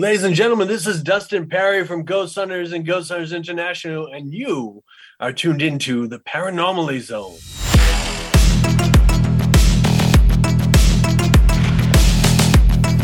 Ladies 0.00 0.24
and 0.24 0.34
gentlemen, 0.34 0.66
this 0.66 0.86
is 0.86 1.02
Dustin 1.02 1.46
Pari 1.46 1.86
from 1.86 2.04
Ghost 2.04 2.34
Hunters 2.34 2.72
and 2.72 2.86
Ghost 2.86 3.10
Hunters 3.10 3.34
International, 3.34 4.06
and 4.06 4.32
you 4.32 4.82
are 5.20 5.30
tuned 5.30 5.60
into 5.60 6.06
the 6.06 6.18
Paranormally 6.20 7.00
Zone. 7.00 7.34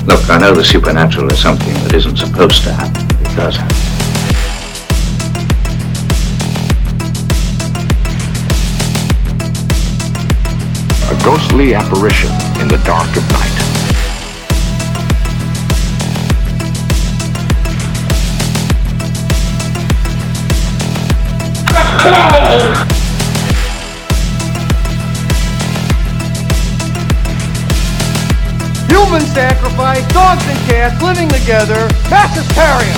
Look, 0.07 0.31
I 0.31 0.39
know 0.39 0.55
the 0.55 0.65
supernatural 0.65 1.31
is 1.31 1.39
something 1.39 1.75
that 1.85 1.93
isn't 1.93 2.17
supposed 2.17 2.63
to 2.63 2.73
happen. 2.73 3.05
It 3.21 3.37
does 3.37 3.57
happen. 3.59 3.77
A 11.15 11.23
ghostly 11.23 11.75
apparition 11.75 12.31
in 12.63 12.69
the 12.69 12.81
dark 12.87 13.15
of 13.19 13.33
night. 13.33 13.56
Human 22.07 22.15
sacrifice, 29.35 30.07
dogs 30.13 30.47
and 30.47 30.59
cats 30.69 31.03
living 31.03 31.29
together, 31.29 31.89
mass 32.09 32.37
hysteria. 32.37 32.95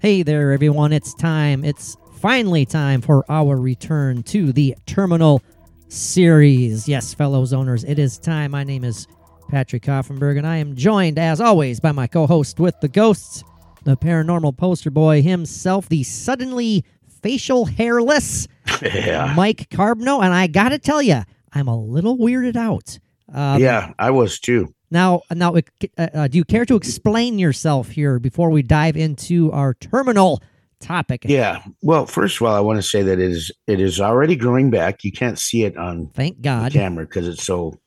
Hey 0.00 0.22
there, 0.22 0.52
everyone. 0.52 0.92
It's 0.92 1.12
time. 1.14 1.64
It's 1.64 1.96
finally 2.18 2.66
time 2.66 3.00
for 3.00 3.24
our 3.28 3.56
return 3.56 4.24
to 4.24 4.52
the 4.52 4.74
Terminal 4.86 5.40
Series. 5.86 6.88
Yes, 6.88 7.14
fellow 7.14 7.44
zoners, 7.44 7.88
it 7.88 7.98
is 7.98 8.18
time. 8.18 8.50
My 8.50 8.64
name 8.64 8.82
is 8.82 9.06
Patrick 9.48 9.84
Koffenberg, 9.84 10.36
and 10.36 10.46
I 10.46 10.56
am 10.56 10.74
joined, 10.74 11.18
as 11.18 11.40
always, 11.40 11.78
by 11.78 11.92
my 11.92 12.08
co 12.08 12.26
host 12.26 12.58
with 12.58 12.74
the 12.80 12.88
ghosts, 12.88 13.44
the 13.84 13.96
paranormal 13.96 14.56
poster 14.56 14.90
boy 14.90 15.22
himself, 15.22 15.88
the 15.88 16.02
suddenly 16.02 16.84
facial 17.22 17.64
hairless 17.64 18.48
Yeah. 18.82 19.32
Mike 19.36 19.68
Carbno. 19.70 20.22
And 20.22 20.34
I 20.34 20.48
got 20.48 20.70
to 20.70 20.78
tell 20.78 21.00
you, 21.00 21.22
I'm 21.52 21.68
a 21.68 21.80
little 21.80 22.18
weirded 22.18 22.56
out. 22.56 22.98
Um, 23.32 23.60
yeah, 23.60 23.92
I 23.98 24.10
was 24.10 24.40
too. 24.40 24.74
Now, 24.90 25.22
now, 25.32 25.54
uh, 25.54 25.62
uh, 25.98 26.28
do 26.28 26.38
you 26.38 26.44
care 26.44 26.64
to 26.64 26.74
explain 26.74 27.38
yourself 27.38 27.90
here 27.90 28.18
before 28.18 28.50
we 28.50 28.62
dive 28.62 28.96
into 28.96 29.52
our 29.52 29.74
terminal 29.74 30.42
topic? 30.80 31.22
Yeah. 31.24 31.62
Well, 31.82 32.06
first 32.06 32.36
of 32.40 32.46
all, 32.46 32.54
I 32.54 32.60
want 32.60 32.78
to 32.78 32.88
say 32.88 33.02
that 33.02 33.18
it 33.18 33.30
is 33.30 33.50
it 33.66 33.80
is 33.80 34.00
already 34.00 34.36
growing 34.36 34.70
back. 34.70 35.04
You 35.04 35.12
can't 35.12 35.38
see 35.38 35.64
it 35.64 35.76
on 35.76 36.08
Thank 36.14 36.36
the 36.36 36.42
God. 36.42 36.72
camera 36.72 37.04
because 37.04 37.28
it's 37.28 37.44
so, 37.44 37.78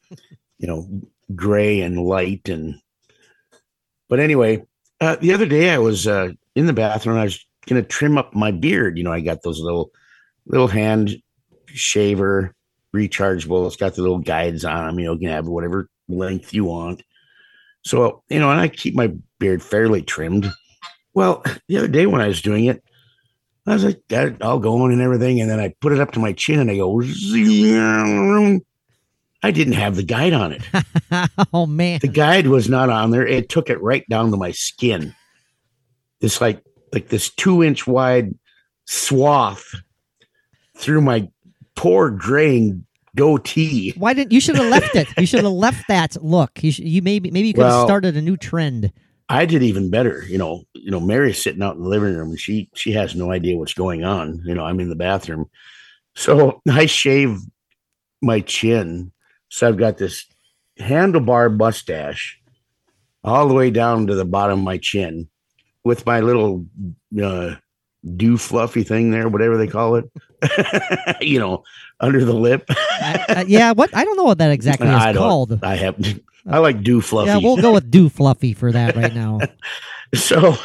you 0.58 0.67
know, 0.67 0.88
gray 1.36 1.81
and 1.81 2.03
light 2.03 2.50
and. 2.50 2.75
But 4.09 4.19
anyway, 4.19 4.66
uh, 5.00 5.16
the 5.22 5.34
other 5.34 5.45
day 5.45 5.69
I 5.69 5.78
was 5.78 6.06
uh, 6.06 6.30
in 6.56 6.66
the 6.66 6.73
bathroom. 6.73 7.17
I 7.17 7.23
was 7.23 7.45
gonna 7.67 7.84
trim 7.84 8.17
up 8.17 8.34
my 8.34 8.52
beard. 8.52 8.97
You 8.97 9.03
know, 9.03 9.14
I 9.14 9.22
got 9.22 9.42
those 9.42 9.59
little 9.59 9.92
little 10.45 10.67
hand 10.67 11.16
shaver 11.67 12.53
rechargeable. 12.94 13.66
It's 13.67 13.78
got 13.78 13.95
the 13.95 14.02
little 14.02 14.19
guides 14.19 14.66
on 14.66 14.86
them. 14.86 15.00
You 15.00 15.06
know, 15.06 15.14
you 15.14 15.19
can 15.19 15.30
have 15.30 15.47
whatever 15.47 15.89
length 16.09 16.53
you 16.53 16.66
want. 16.66 17.03
So 17.84 18.23
you 18.30 18.39
know, 18.39 18.52
and 18.52 18.59
I 18.59 18.67
keep 18.67 18.95
my 18.95 19.14
beard 19.39 19.64
fairly 19.64 20.02
trimmed. 20.02 20.52
Well, 21.13 21.43
the 21.67 21.77
other 21.77 21.87
day 21.87 22.05
when 22.05 22.21
I 22.21 22.27
was 22.27 22.41
doing 22.41 22.65
it, 22.65 22.83
I 23.67 23.73
was 23.73 23.83
like, 23.83 24.01
it 24.09 24.41
all 24.41 24.59
going 24.59 24.91
and 24.91 25.01
everything, 25.01 25.39
and 25.39 25.49
then 25.49 25.59
I 25.59 25.73
put 25.81 25.93
it 25.93 25.99
up 25.99 26.11
to 26.13 26.19
my 26.19 26.33
chin 26.33 26.59
and 26.59 26.71
I 26.71 26.77
go, 26.77 26.99
"Zing." 27.01 28.65
I 29.43 29.51
didn't 29.51 29.73
have 29.73 29.95
the 29.95 30.03
guide 30.03 30.33
on 30.33 30.53
it. 30.53 30.63
oh 31.53 31.66
man. 31.66 32.00
The 32.01 32.07
guide 32.07 32.47
was 32.47 32.69
not 32.69 32.89
on 32.89 33.11
there. 33.11 33.25
It 33.25 33.50
took 33.50 33.69
it 33.69 33.81
right 33.81 34.07
down 34.07 34.31
to 34.31 34.38
my 34.38 34.51
skin. 34.51 35.16
It's 36.21 36.41
like 36.41 36.63
like 36.94 37.09
this 37.09 37.29
two 37.29 37.63
inch 37.63 37.88
wide 37.88 38.35
swath 38.85 39.66
through 40.77 41.01
my 41.01 41.27
poor 41.75 42.09
graying 42.11 42.85
goatee. 43.16 43.94
Why 43.97 44.13
didn't 44.13 44.31
you 44.31 44.39
should 44.41 44.57
have 44.57 44.69
left 44.69 44.95
it? 44.95 45.07
You 45.17 45.25
should 45.25 45.44
have 45.44 45.53
left 45.53 45.88
that 45.88 46.21
look. 46.23 46.63
You, 46.63 46.71
should, 46.71 46.85
you 46.85 47.01
maybe 47.01 47.31
maybe 47.31 47.47
you 47.47 47.53
could 47.53 47.66
have 47.66 47.85
started 47.85 48.16
a 48.16 48.21
new 48.21 48.38
trend. 48.38 48.91
I 49.31 49.46
did 49.46 49.64
even 49.64 49.90
better. 49.90 50.24
You 50.28 50.38
know, 50.38 50.64
you 50.74 50.92
know, 50.92 51.00
Mary's 51.00 51.42
sitting 51.42 51.62
out 51.64 51.75
in 51.75 51.81
the 51.84 51.88
living 51.90 52.16
room 52.16 52.30
and 52.31 52.40
she 52.40 52.69
she 52.75 52.92
has 52.92 53.16
no 53.16 53.31
idea 53.31 53.58
what's 53.58 53.74
going 53.74 54.03
on. 54.03 54.42
You 54.46 54.53
know, 54.56 54.66
I'm 54.66 54.80
in 54.80 54.90
the 54.90 54.96
bathroom. 54.96 55.50
So 56.16 56.62
I 56.69 56.86
shave 56.86 57.38
my 58.22 58.42
chin. 58.42 59.12
So 59.50 59.68
I've 59.68 59.78
got 59.78 59.97
this 59.97 60.25
handlebar 60.80 61.56
mustache 61.56 62.40
all 63.24 63.47
the 63.47 63.53
way 63.53 63.69
down 63.69 64.08
to 64.08 64.16
the 64.16 64.25
bottom 64.25 64.59
of 64.59 64.66
my 64.66 64.78
chin 64.78 65.30
with 65.84 66.06
my 66.06 66.19
little 66.19 66.66
uh 67.22 67.56
dew 68.18 68.38
fluffy 68.38 68.84
thing 68.84 69.12
there, 69.12 69.30
whatever 69.30 69.58
they 69.58 69.68
call 69.68 69.96
it. 69.96 70.12
you 71.22 71.40
know, 71.40 71.63
under 72.00 72.25
the 72.25 72.34
lip. 72.34 72.66
I- 72.69 73.25
uh, 73.30 73.44
yeah, 73.48 73.72
what 73.72 73.96
I 73.96 74.03
don't 74.03 74.18
know 74.18 74.24
what 74.24 74.40
that 74.40 74.52
exactly 74.59 74.88
is 74.88 74.94
I 74.94 75.13
called. 75.13 75.59
I 75.63 75.75
have 75.75 75.96
I 76.47 76.57
like 76.59 76.81
dew 76.84 77.02
fluffy. 77.02 77.28
Yeah, 77.28 77.38
we'll 77.38 77.57
go 77.57 77.74
with 77.74 77.91
do 77.91 78.09
fluffy 78.09 78.53
for 78.53 78.72
that 78.72 78.96
right 78.96 79.13
now. 79.24 79.40
so 80.13 80.56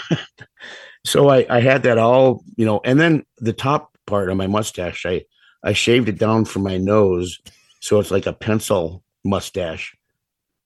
so 1.04 1.28
I, 1.28 1.47
I 1.48 1.60
had 1.60 1.84
that 1.84 1.98
all 1.98 2.42
you 2.56 2.64
know 2.66 2.81
and 2.84 2.98
then 2.98 3.25
the 3.38 3.53
top 3.53 3.97
part 4.06 4.28
of 4.28 4.36
my 4.36 4.48
mustache 4.48 5.06
i 5.06 5.25
i 5.62 5.72
shaved 5.72 6.09
it 6.09 6.19
down 6.19 6.44
from 6.44 6.62
my 6.62 6.78
nose 6.78 7.38
so 7.81 8.00
it's 8.00 8.10
like 8.10 8.26
a 8.26 8.32
pencil 8.32 9.04
mustache 9.25 9.97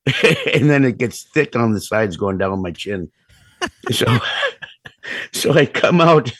and 0.54 0.70
then 0.70 0.84
it 0.87 0.97
gets 0.97 1.25
thick 1.25 1.56
on 1.56 1.72
the 1.72 1.81
sides 1.81 2.16
going 2.16 2.38
down 2.38 2.62
my 2.62 2.70
chin 2.70 3.10
so 3.91 4.06
so 5.32 5.53
i 5.53 5.66
come 5.66 6.00
out 6.00 6.32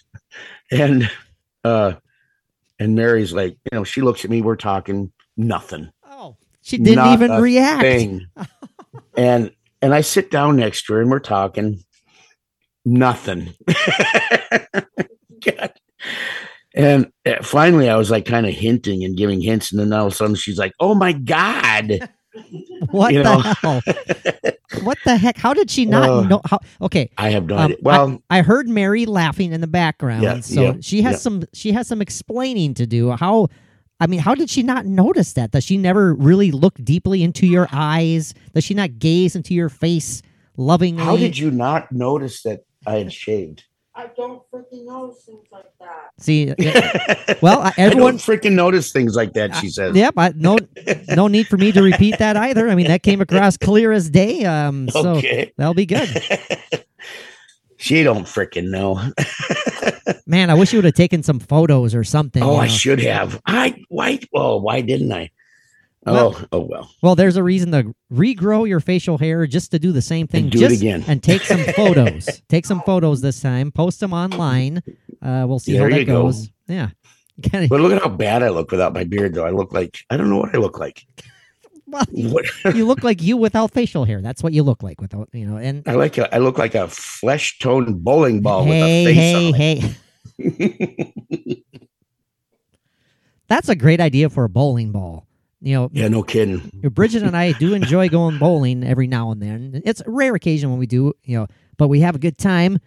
and 0.71 1.11
uh 1.65 1.93
and 2.79 2.95
mary's 2.95 3.35
like 3.35 3.59
you 3.71 3.77
know 3.79 3.85
she 3.85 4.01
looks 4.01 4.25
at 4.25 4.31
me 4.31 4.41
we're 4.41 4.57
talking 4.57 5.13
nothing 5.37 5.91
Oh, 6.09 6.37
she 6.63 6.77
didn't 6.79 6.97
Not 6.97 7.13
even 7.15 7.33
react. 7.43 7.83
And 9.17 9.51
and 9.83 9.95
I 9.95 10.01
sit 10.03 10.31
down 10.31 10.57
next 10.57 10.85
to 10.87 10.95
her 10.95 11.01
and 11.01 11.11
we're 11.11 11.19
talking. 11.21 11.81
Nothing. 12.85 13.55
God. 15.45 15.73
And 16.73 17.11
uh, 17.27 17.43
finally, 17.43 17.91
I 17.91 17.97
was 17.97 18.13
like 18.13 18.25
kind 18.27 18.47
of 18.47 18.55
hinting 18.55 19.03
and 19.03 19.17
giving 19.17 19.41
hints, 19.41 19.73
and 19.73 19.81
then 19.81 19.93
all 19.93 20.07
of 20.07 20.13
a 20.13 20.15
sudden, 20.15 20.37
she's 20.37 20.57
like, 20.57 20.71
"Oh 20.79 20.95
my 20.95 21.13
god!" 21.13 22.09
What 22.93 23.13
you 23.13 23.25
the 23.25 23.25
know. 23.25 23.41
hell? 23.61 23.81
What 24.85 24.97
the 25.05 25.17
heck? 25.17 25.37
How 25.37 25.53
did 25.53 25.69
she 25.69 25.85
not 25.85 26.09
Uh, 26.09 26.21
know? 26.29 26.41
How? 26.45 26.61
Okay, 26.81 27.11
I 27.19 27.31
have 27.31 27.47
no 27.47 27.57
Um, 27.57 27.63
idea. 27.65 27.77
Well, 27.83 28.23
I 28.31 28.43
heard 28.43 28.69
Mary 28.69 29.05
laughing 29.05 29.53
in 29.53 29.61
the 29.61 29.67
background, 29.67 30.23
Yeah, 30.23 30.39
so 30.41 30.63
yeah, 30.63 30.75
she 30.81 31.03
has 31.03 31.15
yeah. 31.15 31.19
some 31.19 31.43
she 31.53 31.73
has 31.73 31.89
some 31.89 32.01
explaining 32.01 32.75
to 32.75 32.87
do. 32.87 33.11
How? 33.11 33.49
I 34.01 34.07
mean, 34.07 34.21
how 34.21 34.35
did 34.35 34.49
she 34.51 34.63
not 34.63 34.87
notice 34.87 35.35
that? 35.35 35.51
Does 35.51 35.65
she 35.65 35.77
never 35.77 36.15
really 36.15 36.51
look 36.51 36.75
deeply 36.83 37.23
into 37.23 37.47
your 37.47 37.69
eyes? 37.71 38.33
Does 38.55 38.65
she 38.65 38.75
not 38.75 38.99
gaze 38.99 39.37
into 39.37 39.53
your 39.55 39.69
face 39.69 40.23
lovingly? 40.57 41.05
how 41.05 41.17
did 41.17 41.37
you 41.39 41.51
not 41.51 41.93
notice 41.93 42.43
that 42.43 42.65
I 42.87 42.97
had 42.97 43.13
shaved? 43.13 43.65
I 43.95 44.07
don't 44.17 44.41
freaking 44.51 44.87
notice 44.87 45.25
things 45.25 45.47
like 45.53 45.67
that. 45.81 46.11
see? 46.19 46.55
Well, 47.43 47.61
I 47.61 47.73
everyone- 47.77 48.17
don't 48.17 48.19
freaking 48.19 48.53
notice 48.53 48.93
things 48.93 49.15
like 49.17 49.33
that. 49.35 49.55
She 49.57 49.69
says. 49.69 49.95
Yep. 49.97 50.15
I, 50.17 50.33
no, 50.37 50.59
no 51.09 51.27
need 51.29 51.47
for 51.49 51.57
me 51.59 51.73
to 51.73 51.83
repeat 51.83 52.19
that 52.19 52.37
either. 52.37 52.69
I 52.69 52.75
mean, 52.75 52.87
that 52.89 53.03
came 53.03 53.21
across 53.21 53.57
clear 53.57 53.93
as 53.93 54.09
day. 54.11 54.45
Um, 54.45 54.89
so 54.91 55.09
Okay. 55.17 55.53
that'll 55.57 55.75
be 55.75 55.87
good. 55.87 56.09
she 57.81 58.03
don't 58.03 58.25
freaking 58.25 58.69
know. 58.71 59.03
Man, 60.27 60.51
I 60.51 60.55
wish 60.55 60.73
you 60.73 60.79
would 60.79 60.85
have 60.85 60.95
taken 60.95 61.23
some 61.23 61.41
photos 61.41 61.95
or 61.95 62.05
something. 62.05 62.43
Oh, 62.43 62.53
you 62.57 62.59
I 62.61 62.67
should 62.67 63.01
have. 63.01 63.41
I 63.47 63.83
why? 63.89 64.21
Oh, 64.35 64.59
why 64.59 64.81
didn't 64.83 65.13
I? 65.13 65.31
Well- 66.05 66.37
oh, 66.39 66.47
oh 66.53 66.61
well. 66.61 66.91
Well, 67.03 67.15
there's 67.15 67.37
a 67.37 67.43
reason 67.43 67.73
to 67.73 67.95
regrow 68.13 68.69
your 68.69 68.81
facial 68.81 69.19
hair 69.19 69.47
just 69.47 69.71
to 69.73 69.79
do 69.79 69.93
the 69.93 70.03
same 70.03 70.27
thing. 70.27 70.45
And 70.45 70.53
do 70.53 70.59
it 70.59 70.69
just, 70.69 70.81
again. 70.83 71.05
and 71.09 71.23
take 71.23 71.43
some 71.43 71.63
photos. 71.77 72.43
take 72.49 72.67
some 72.67 72.83
photos 72.83 73.21
this 73.23 73.41
time. 73.41 73.73
Post 73.73 74.01
them 74.01 74.13
online. 74.13 74.83
Uh, 75.23 75.45
we'll 75.49 75.59
see 75.59 75.77
how 75.77 75.89
that 75.89 75.99
you 75.99 76.05
go. 76.05 76.23
goes. 76.25 76.51
Yeah. 76.69 76.91
But 77.53 77.81
look 77.81 77.93
at 77.93 78.03
how 78.03 78.11
bad 78.11 78.43
I 78.43 78.51
look 78.51 78.71
without 78.71 78.93
my 78.93 79.05
beard, 79.05 79.33
though. 79.33 79.47
I 79.47 79.51
look 79.51 79.73
like 79.73 80.05
I 80.11 80.19
don't 80.19 80.29
know 80.29 80.37
what 80.37 80.55
I 80.55 80.59
look 80.59 80.79
like. 80.79 81.07
Well, 81.91 82.05
you, 82.13 82.39
you 82.75 82.87
look 82.87 83.03
like 83.03 83.23
you 83.23 83.37
without 83.37 83.73
facial 83.73 84.05
hair. 84.05 84.21
That's 84.21 84.43
what 84.43 84.53
you 84.53 84.63
look 84.63 84.83
like 84.83 85.01
without, 85.01 85.29
you 85.33 85.47
know. 85.47 85.57
And 85.57 85.83
I 85.87 85.95
like, 85.95 86.19
a, 86.19 86.33
I 86.35 86.39
look 86.39 86.59
like 86.59 86.75
a 86.75 86.89
flesh 86.89 87.59
toned 87.59 88.05
bowling 88.05 88.43
ball 88.43 88.65
hey, 88.65 89.05
with 89.05 89.13
a 89.13 89.15
face 89.15 89.17
hey, 89.17 89.49
on 89.49 89.55
hey. 89.55 89.95
That's 93.49 93.69
a 93.69 93.75
great 93.75 94.01
idea 94.01 94.31
for 94.31 94.45
a 94.45 94.49
bowling 94.49 94.93
ball. 94.93 95.27
You 95.63 95.75
know, 95.75 95.91
yeah, 95.93 96.09
no 96.09 96.23
kidding. 96.23 96.71
Bridget 96.83 97.23
and 97.23 97.37
I 97.37 97.53
do 97.53 97.75
enjoy 97.75 98.09
going 98.09 98.39
bowling 98.39 98.83
every 98.83 99.07
now 99.07 99.31
and 99.31 99.43
then. 99.43 99.83
It's 99.85 100.01
a 100.01 100.11
rare 100.11 100.35
occasion 100.35 100.71
when 100.71 100.79
we 100.79 100.87
do, 100.87 101.13
you 101.25 101.37
know, 101.37 101.49
but 101.77 101.89
we 101.89 102.01
have 102.01 102.15
a 102.15 102.19
good 102.19 102.39
time. 102.39 102.79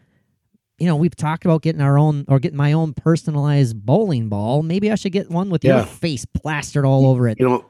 you 0.79 0.87
know, 0.87 0.95
we've 0.95 1.15
talked 1.15 1.45
about 1.45 1.61
getting 1.61 1.81
our 1.81 1.97
own 1.97 2.25
or 2.27 2.39
getting 2.39 2.57
my 2.57 2.73
own 2.73 2.93
personalized 2.93 3.85
bowling 3.85 4.27
ball. 4.27 4.63
Maybe 4.63 4.91
I 4.91 4.95
should 4.95 5.11
get 5.11 5.29
one 5.29 5.49
with 5.49 5.63
your 5.63 5.83
face 5.83 6.25
plastered 6.25 6.85
all 6.85 7.05
over 7.05 7.27
it. 7.27 7.39
You 7.39 7.47
know, 7.47 7.65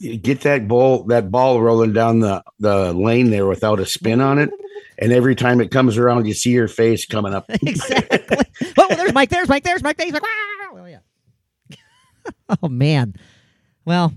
get 0.00 0.42
that 0.42 0.68
ball 0.68 1.04
that 1.04 1.30
ball 1.30 1.60
rolling 1.60 1.92
down 1.92 2.20
the 2.20 2.42
the 2.58 2.92
lane 2.92 3.30
there 3.30 3.46
without 3.46 3.80
a 3.80 3.86
spin 3.86 4.20
on 4.20 4.38
it, 4.38 4.50
and 4.98 5.12
every 5.12 5.34
time 5.34 5.60
it 5.60 5.70
comes 5.70 5.96
around, 5.98 6.26
you 6.26 6.34
see 6.34 6.50
your 6.50 6.68
face 6.68 7.06
coming 7.06 7.34
up. 7.34 7.46
exactly. 7.50 8.38
oh, 8.78 8.86
there's 8.94 9.12
Mike. 9.14 9.30
There's 9.30 9.48
Mike. 9.48 9.64
There's 9.64 9.82
Mike. 9.82 9.96
There's 9.96 10.12
Mike. 10.12 10.22
Wow. 10.22 10.78
Oh, 10.78 10.84
yeah. 10.84 10.98
oh 12.62 12.68
man. 12.68 13.14
Well, 13.84 14.12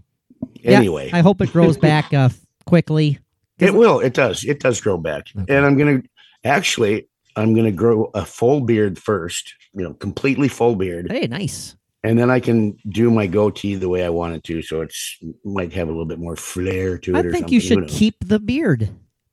yeah, 0.56 0.78
anyway, 0.78 1.10
I 1.14 1.22
hope 1.22 1.42
it 1.42 1.52
grows 1.52 1.78
back 1.78 2.14
uh, 2.14 2.30
quickly. 2.66 3.20
it 3.60 3.74
will. 3.74 4.00
It 4.00 4.14
does. 4.14 4.44
It 4.44 4.60
does 4.60 4.82
grow 4.82 4.98
back, 4.98 5.28
Okay. 5.38 5.56
and 5.56 5.66
I'm 5.66 5.78
gonna 5.78 6.02
actually 6.44 7.08
I'm 7.36 7.54
gonna 7.54 7.72
grow 7.72 8.12
a 8.14 8.25
full 8.25 8.62
beard 8.62 8.98
first. 8.98 9.54
You 9.74 9.84
know, 9.84 9.94
completely 9.94 10.48
full 10.48 10.75
beard, 10.75 11.12
Hey, 11.12 11.28
nice. 11.28 11.75
And 12.04 12.18
then 12.18 12.30
I 12.30 12.40
can 12.40 12.78
do 12.90 13.12
my 13.12 13.28
goatee 13.28 13.75
the 13.75 13.90
way 13.90 14.06
I 14.06 14.10
want 14.10 14.36
it 14.36 14.44
to, 14.46 14.62
so 14.62 14.81
it's 14.81 15.18
might 15.44 15.74
have 15.74 15.88
a 15.88 15.92
little 15.92 16.06
bit 16.06 16.19
more 16.19 16.36
flair 16.36 16.98
to 17.00 17.16
it. 17.16 17.25
I 17.25 17.30
think 17.31 17.51
you 17.51 17.60
should 17.60 17.88
keep 17.88 18.16
the 18.25 18.40
beard. 18.40 18.90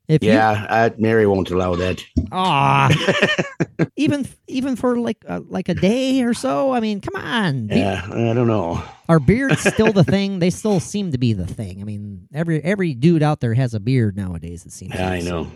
If 0.07 0.23
Yeah, 0.23 0.65
I, 0.69 0.93
Mary 0.97 1.27
won't 1.27 1.49
allow 1.51 1.75
that. 1.75 2.01
ah, 2.31 2.89
even 3.97 4.25
even 4.47 4.77
for 4.77 4.97
like 4.97 5.17
uh, 5.27 5.41
like 5.49 5.67
a 5.67 5.73
day 5.73 6.21
or 6.23 6.33
so. 6.33 6.71
I 6.71 6.79
mean, 6.79 7.01
come 7.01 7.21
on. 7.21 7.67
Be- 7.67 7.75
Yeah, 7.79 8.05
I 8.09 8.33
don't 8.33 8.47
know. 8.47 8.81
Are 9.09 9.19
beards 9.19 9.61
still 9.61 9.91
the 9.91 10.03
thing? 10.15 10.39
They 10.39 10.49
still 10.49 10.79
seem 10.79 11.11
to 11.11 11.17
be 11.17 11.33
the 11.33 11.45
thing. 11.45 11.81
I 11.81 11.83
mean, 11.83 12.27
every 12.33 12.63
every 12.63 12.93
dude 12.93 13.21
out 13.21 13.41
there 13.41 13.53
has 13.53 13.73
a 13.73 13.81
beard 13.81 14.15
nowadays. 14.15 14.65
It 14.65 14.71
seems. 14.71 14.93
Yeah, 14.95 15.07
I 15.07 15.15
like, 15.15 15.23
so- 15.23 15.43
know. 15.43 15.51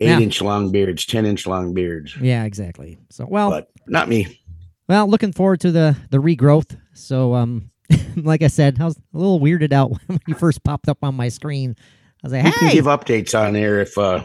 Eight 0.00 0.06
Yeah. 0.08 0.18
inch 0.18 0.42
long 0.42 0.72
beards, 0.72 1.06
ten 1.06 1.24
inch 1.24 1.46
long 1.46 1.72
beards, 1.74 2.16
Yeah, 2.16 2.42
exactly. 2.42 2.98
So, 3.10 3.24
well, 3.30 3.50
but 3.50 3.68
not 3.86 4.08
me. 4.08 4.40
Well, 4.88 5.08
looking 5.08 5.32
forward 5.32 5.60
to 5.60 5.72
the 5.72 5.96
the 6.10 6.18
regrowth. 6.18 6.78
So, 6.94 7.34
um, 7.34 7.70
like 8.16 8.42
I 8.42 8.48
said, 8.48 8.80
I 8.80 8.84
was 8.84 8.96
a 8.96 9.18
little 9.18 9.40
weirded 9.40 9.72
out 9.72 9.92
when 10.06 10.20
you 10.26 10.34
first 10.34 10.62
popped 10.64 10.88
up 10.88 10.98
on 11.02 11.14
my 11.14 11.28
screen. 11.28 11.76
I 11.78 12.26
was 12.26 12.32
like, 12.32 12.44
We 12.44 12.52
can 12.52 12.68
hey, 12.68 12.74
give 12.74 12.84
updates 12.86 13.38
on 13.38 13.52
there 13.52 13.80
if 13.80 13.98
uh, 13.98 14.24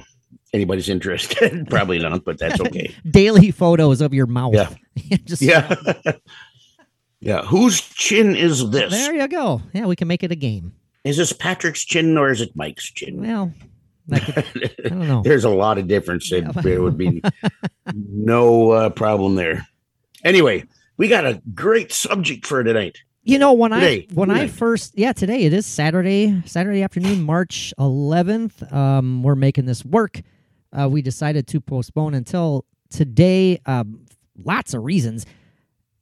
anybody's 0.54 0.90
interested. 0.90 1.68
Probably 1.70 2.00
not, 2.00 2.24
but 2.24 2.38
that's 2.38 2.60
okay. 2.62 2.94
daily 3.10 3.52
photos 3.52 4.02
of 4.02 4.14
your 4.14 4.28
mouth. 4.28 4.54
Yeah. 4.54 4.70
Just 5.26 5.42
yeah, 5.42 5.76
yeah. 7.20 7.44
Whose 7.44 7.82
chin 7.82 8.36
is 8.36 8.70
this? 8.72 8.92
There 8.92 9.16
you 9.16 9.28
go. 9.28 9.62
Yeah, 9.74 9.86
we 9.86 9.96
can 9.96 10.08
make 10.08 10.24
it 10.24 10.32
a 10.32 10.36
game. 10.36 10.74
Is 11.04 11.18
this 11.18 11.32
Patrick's 11.32 11.86
chin 11.86 12.18
or 12.18 12.32
is 12.32 12.42
it 12.42 12.52
Mike's 12.56 12.92
chin? 12.92 13.22
Well, 13.22 13.54
could, 14.12 14.74
I 14.86 14.90
don't 14.90 15.08
know. 15.08 15.22
There's 15.22 15.44
a 15.44 15.50
lot 15.50 15.78
of 15.78 15.88
difference. 15.88 16.32
It, 16.32 16.52
there 16.64 16.82
would 16.82 16.98
be 16.98 17.22
no 17.94 18.72
uh, 18.72 18.90
problem 18.90 19.36
there. 19.36 19.68
Anyway, 20.24 20.64
we 20.98 21.08
got 21.08 21.26
a 21.26 21.42
great 21.54 21.92
subject 21.92 22.46
for 22.46 22.64
tonight. 22.64 23.00
You 23.24 23.40
know 23.40 23.52
when 23.54 23.72
Today. 23.72 24.08
I 24.10 24.14
when 24.14 24.32
I 24.32 24.48
first 24.48 24.98
yeah 24.98 25.12
today 25.12 25.42
it 25.44 25.52
is 25.52 25.66
Saturday 25.66 26.42
Saturday 26.46 26.82
afternoon 26.82 27.24
March 27.24 27.74
11th. 27.78 28.72
Um, 28.72 29.22
we're 29.22 29.36
making 29.36 29.66
this 29.66 29.84
work. 29.84 30.22
Uh, 30.72 30.88
we 30.90 31.02
decided 31.02 31.46
to 31.48 31.60
postpone 31.60 32.14
until 32.14 32.64
today. 32.90 33.60
Um, 33.66 34.06
lots 34.46 34.74
of 34.74 34.84
reasons. 34.84 35.26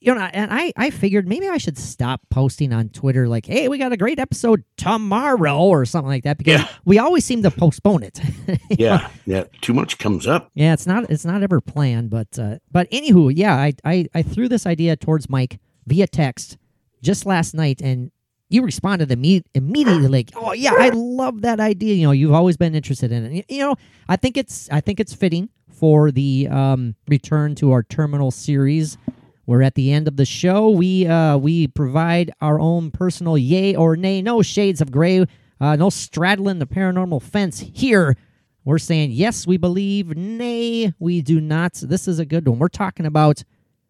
You 0.05 0.13
know, 0.15 0.21
and 0.21 0.53
I 0.53 0.71
I 0.77 0.89
figured 0.91 1.27
maybe 1.27 1.47
I 1.49 1.57
should 1.57 1.77
stop 1.77 2.21
posting 2.29 2.71
on 2.73 2.89
Twitter 2.89 3.27
like, 3.27 3.45
hey, 3.47 3.67
we 3.69 3.77
got 3.79 3.91
a 3.91 3.97
great 3.97 4.19
episode 4.19 4.63
tomorrow 4.77 5.57
or 5.59 5.83
something 5.85 6.07
like 6.09 6.23
that 6.25 6.37
because 6.37 6.61
Yeah. 6.61 6.67
we 6.85 6.99
always 6.99 7.25
seem 7.25 7.41
to 7.43 7.51
postpone 7.51 8.03
it. 8.03 8.19
Yeah, 8.69 9.09
yeah. 9.25 9.45
Too 9.61 9.73
much 9.73 9.97
comes 9.97 10.27
up. 10.27 10.49
Yeah, 10.53 10.73
it's 10.73 10.85
not 10.87 11.09
it's 11.09 11.25
not 11.25 11.41
ever 11.43 11.59
planned, 11.61 12.09
but 12.09 12.37
uh, 12.37 12.57
but 12.71 12.89
anywho, 12.91 13.31
yeah, 13.35 13.55
I, 13.55 13.73
I 13.83 14.05
I 14.13 14.21
threw 14.21 14.47
this 14.47 14.65
idea 14.65 14.95
towards 14.95 15.29
Mike 15.29 15.59
via 15.87 16.07
text 16.07 16.57
just 17.01 17.25
last 17.25 17.53
night, 17.53 17.81
and 17.81 18.11
you 18.49 18.61
responded 18.63 19.09
imme- 19.09 19.43
immediately 19.53 20.07
like, 20.07 20.31
"Oh 20.35 20.53
yeah, 20.53 20.73
I 20.77 20.89
love 20.93 21.41
that 21.41 21.59
idea." 21.59 21.95
You 21.95 22.07
know, 22.07 22.11
you've 22.11 22.33
always 22.33 22.57
been 22.57 22.75
interested 22.75 23.11
in 23.11 23.25
it. 23.37 23.45
You 23.49 23.59
know, 23.59 23.75
I 24.09 24.15
think 24.17 24.37
it's 24.37 24.69
I 24.71 24.81
think 24.81 24.99
it's 24.99 25.13
fitting 25.13 25.49
for 25.71 26.11
the 26.11 26.47
um, 26.49 26.95
return 27.07 27.55
to 27.55 27.71
our 27.71 27.81
terminal 27.83 28.29
series. 28.31 28.97
We're 29.45 29.61
at 29.61 29.75
the 29.75 29.91
end 29.91 30.07
of 30.07 30.17
the 30.17 30.25
show. 30.25 30.69
We 30.69 31.05
uh, 31.05 31.37
we 31.37 31.67
provide 31.67 32.31
our 32.41 32.59
own 32.59 32.91
personal 32.91 33.37
yay 33.37 33.75
or 33.75 33.95
nay, 33.95 34.21
no 34.21 34.41
shades 34.41 34.81
of 34.81 34.91
gray, 34.91 35.25
uh, 35.59 35.75
no 35.75 35.89
straddling 35.89 36.59
the 36.59 36.65
paranormal 36.65 37.21
fence 37.21 37.59
here. 37.59 38.17
We're 38.63 38.79
saying 38.79 39.11
yes, 39.11 39.45
we 39.45 39.57
believe. 39.57 40.17
Nay, 40.17 40.93
we 40.97 41.21
do 41.21 41.39
not. 41.39 41.73
This 41.75 42.07
is 42.07 42.17
a 42.17 42.25
good 42.25 42.47
one. 42.47 42.57
We're 42.57 42.67
talking 42.67 43.05
about 43.05 43.43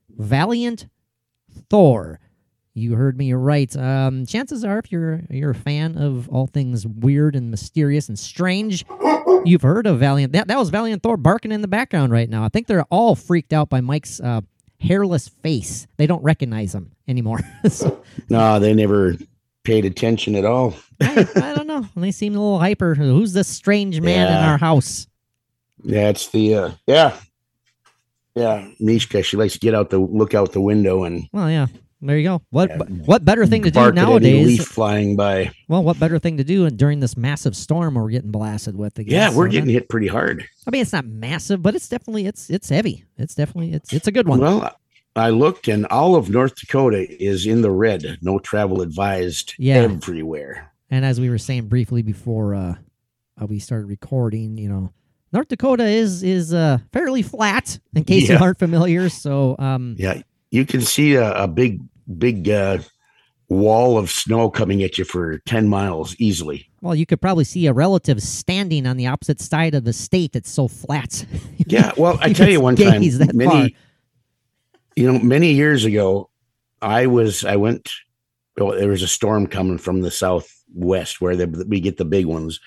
Valiant 0.10 0.88
Thor. 1.70 2.20
You 2.74 2.96
heard 2.96 3.18
me 3.18 3.32
right. 3.32 3.74
Um, 3.78 4.26
chances 4.26 4.66
are, 4.66 4.80
if 4.80 4.92
you're 4.92 5.22
you're 5.30 5.52
a 5.52 5.56
fan 5.56 5.98
of 5.98 6.28
all 6.28 6.48
things 6.48 6.86
weird 6.86 7.34
and 7.34 7.50
mysterious 7.50 8.10
and 8.10 8.20
strange, 8.20 8.86
you've 9.46 9.62
heard 9.62 9.88
of 9.88 10.00
Valiant. 10.00 10.34
That 10.34 10.50
that 10.50 10.58
was 10.58 10.70
Valiant 10.70 11.02
Thor 11.02 11.16
barking 11.16 11.54
in 11.54 11.62
the 11.62 11.70
background 11.70 12.12
right 12.12 12.30
now. 12.30 12.44
I 12.44 12.50
think 12.50 12.68
they're 12.68 12.84
all 12.92 13.16
freaked 13.16 13.54
out 13.54 13.70
by 13.70 13.80
Mike's 13.80 14.20
uh, 14.20 14.42
hairless 14.80 15.28
face. 15.28 15.88
They 15.98 16.08
don't 16.08 16.24
recognize 16.24 16.74
him 16.76 16.92
anymore. 17.08 17.40
so, 17.70 18.04
No, 18.30 18.60
they 18.60 18.74
never 18.74 19.16
paid 19.64 19.86
attention 19.86 20.36
at 20.36 20.46
all. 20.46 20.76
I, 21.02 21.28
I 21.36 21.54
don't 21.56 21.68
know. 21.68 21.88
They 21.96 22.12
seem 22.12 22.36
a 22.36 22.40
little 22.40 22.60
hyper. 22.60 22.96
Who's 22.96 23.34
this 23.34 23.48
strange 23.48 24.00
man 24.02 24.28
in 24.28 24.50
our 24.50 24.58
house? 24.58 25.08
Yeah, 25.84 26.10
it's 26.10 26.30
the 26.30 26.56
uh, 26.56 26.72
yeah, 26.88 27.16
yeah. 28.34 28.68
Mishka, 28.80 29.22
she 29.24 29.38
likes 29.38 29.54
to 29.54 29.60
get 29.60 29.76
out 29.76 29.90
the 29.90 30.00
look 30.00 30.34
out 30.34 30.52
the 30.54 30.62
window 30.62 31.04
and 31.04 31.28
Well, 31.32 31.50
yeah. 31.50 31.68
There 32.06 32.18
you 32.18 32.24
go. 32.24 32.42
What 32.50 32.70
Yeah. 32.70 32.78
what 33.06 33.26
better 33.26 33.46
thing 33.46 33.64
to 33.64 33.72
do 33.72 33.92
nowadays? 33.92 34.48
leaf 34.48 34.64
flying 34.68 35.16
by. 35.16 35.52
Well, 35.68 35.84
what 35.84 36.00
better 36.00 36.20
thing 36.20 36.38
to 36.38 36.44
do 36.44 36.70
during 36.70 37.00
this 37.00 37.18
massive 37.18 37.56
storm 37.56 37.96
we're 37.96 38.10
getting 38.10 38.32
blasted 38.32 38.76
with? 38.76 38.98
Again, 39.00 39.14
Yeah, 39.14 39.30
we're 39.36 39.48
So 39.48 39.52
getting 39.52 39.68
that- 39.68 39.72
hit 39.74 39.90
pretty 39.90 40.08
hard. 40.08 40.46
I 40.68 40.72
mean, 40.72 40.82
it's 40.82 40.94
not 40.94 41.06
massive, 41.06 41.62
but 41.62 41.76
it's 41.76 41.88
definitely 41.90 42.26
it's 42.28 42.50
it's 42.50 42.70
heavy. 42.70 43.04
It's 43.18 43.36
definitely 43.36 43.74
it's 43.74 43.92
it's 43.94 44.08
a 44.08 44.12
good 44.12 44.28
one. 44.28 44.40
Well, 44.40 44.72
I 45.18 45.30
looked, 45.30 45.68
and 45.70 45.86
all 45.88 46.16
of 46.16 46.30
North 46.30 46.56
Dakota 46.56 47.08
is 47.24 47.46
in 47.46 47.62
the 47.62 47.72
red. 47.72 48.18
No 48.22 48.38
travel 48.40 48.82
advised. 48.82 49.54
Yeah. 49.58 49.76
everywhere. 49.78 50.72
and 50.92 51.04
as 51.06 51.20
we 51.20 51.30
were 51.30 51.38
saying 51.40 51.68
briefly 51.68 52.02
before 52.04 52.54
uh, 52.54 52.76
uh, 53.42 53.46
we 53.48 53.60
started 53.60 53.88
recording, 53.88 54.58
you 54.58 54.70
know, 54.70 54.92
North 55.34 55.48
Dakota 55.48 55.86
is 55.86 56.22
is 56.24 56.54
uh, 56.54 56.78
fairly 56.94 57.22
flat. 57.22 57.80
In 57.96 58.04
case 58.04 58.30
you 58.30 58.38
aren't 58.38 58.60
familiar, 58.60 59.10
so 59.10 59.56
um, 59.58 59.96
Yeah, 59.98 60.22
you 60.52 60.66
can 60.66 60.82
see 60.82 61.16
a, 61.16 61.32
a 61.44 61.48
big, 61.48 61.82
big 62.18 62.50
uh, 62.50 62.80
wall 63.50 63.98
of 63.98 64.10
snow 64.10 64.50
coming 64.50 64.84
at 64.84 64.98
you 64.98 65.06
for 65.06 65.40
ten 65.40 65.68
miles 65.68 66.16
easily. 66.20 66.70
well, 66.82 66.96
you 66.96 67.06
could 67.06 67.22
probably 67.22 67.44
see 67.44 67.68
a 67.68 67.74
relative 67.74 68.22
standing 68.22 68.88
on 68.88 68.98
the 68.98 69.08
opposite 69.08 69.40
side 69.40 69.76
of 69.76 69.84
the 69.84 69.94
state. 69.94 70.36
It's 70.36 70.52
so 70.52 70.68
flat. 70.68 71.26
Yeah, 71.68 71.94
well, 71.98 72.20
I 72.22 72.32
tell 72.32 72.50
you 72.50 72.62
one 72.62 72.76
time, 72.76 73.02
many, 73.34 73.46
far. 73.46 73.70
you 74.96 75.12
know, 75.12 75.18
many 75.18 75.54
years 75.54 75.84
ago, 75.84 76.30
I 76.80 77.08
was, 77.08 77.44
I 77.44 77.56
went. 77.56 77.92
Well, 78.56 78.78
there 78.78 78.90
was 78.90 79.02
a 79.02 79.08
storm 79.08 79.48
coming 79.48 79.80
from 79.80 80.02
the 80.02 80.12
southwest 80.12 81.22
where 81.22 81.36
the, 81.36 81.66
we 81.68 81.80
get 81.80 81.98
the 81.98 82.06
big 82.06 82.28
ones, 82.28 82.60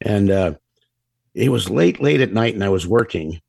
and 0.00 0.30
uh, 0.30 0.54
it 1.34 1.50
was 1.50 1.70
late, 1.70 2.02
late 2.02 2.20
at 2.20 2.32
night, 2.32 2.54
and 2.54 2.64
I 2.64 2.70
was 2.70 2.88
working, 2.88 3.40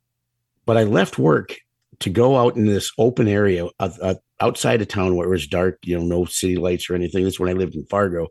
but 0.65 0.77
I 0.77 0.83
left 0.83 1.17
work 1.17 1.55
to 1.99 2.09
go 2.11 2.37
out 2.37 2.55
in 2.55 2.67
this 2.67 2.91
open 2.97 3.27
area 3.27 3.67
uh, 3.79 4.15
outside 4.41 4.81
of 4.81 4.87
town 4.87 5.15
where 5.15 5.27
it 5.27 5.31
was 5.31 5.47
dark, 5.47 5.77
you 5.83 5.97
know, 5.97 6.03
no 6.03 6.25
city 6.25 6.57
lights 6.57 6.89
or 6.89 6.95
anything. 6.95 7.23
That's 7.23 7.39
when 7.39 7.49
I 7.49 7.53
lived 7.53 7.75
in 7.75 7.85
Fargo, 7.85 8.29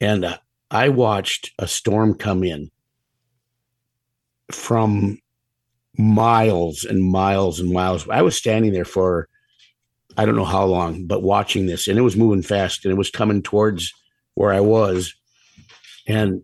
and 0.00 0.24
uh, 0.24 0.38
I 0.70 0.90
watched 0.90 1.52
a 1.58 1.66
storm 1.66 2.14
come 2.14 2.44
in 2.44 2.70
from 4.50 5.18
miles 5.96 6.84
and 6.84 7.02
miles 7.02 7.60
and 7.60 7.72
miles. 7.72 8.08
I 8.08 8.22
was 8.22 8.36
standing 8.36 8.72
there 8.72 8.84
for 8.84 9.28
I 10.16 10.26
don't 10.26 10.36
know 10.36 10.44
how 10.44 10.66
long, 10.66 11.06
but 11.06 11.22
watching 11.22 11.66
this, 11.66 11.88
and 11.88 11.98
it 11.98 12.02
was 12.02 12.16
moving 12.16 12.42
fast, 12.42 12.84
and 12.84 12.92
it 12.92 12.98
was 12.98 13.10
coming 13.10 13.42
towards 13.42 13.92
where 14.34 14.52
I 14.52 14.60
was, 14.60 15.14
and 16.06 16.42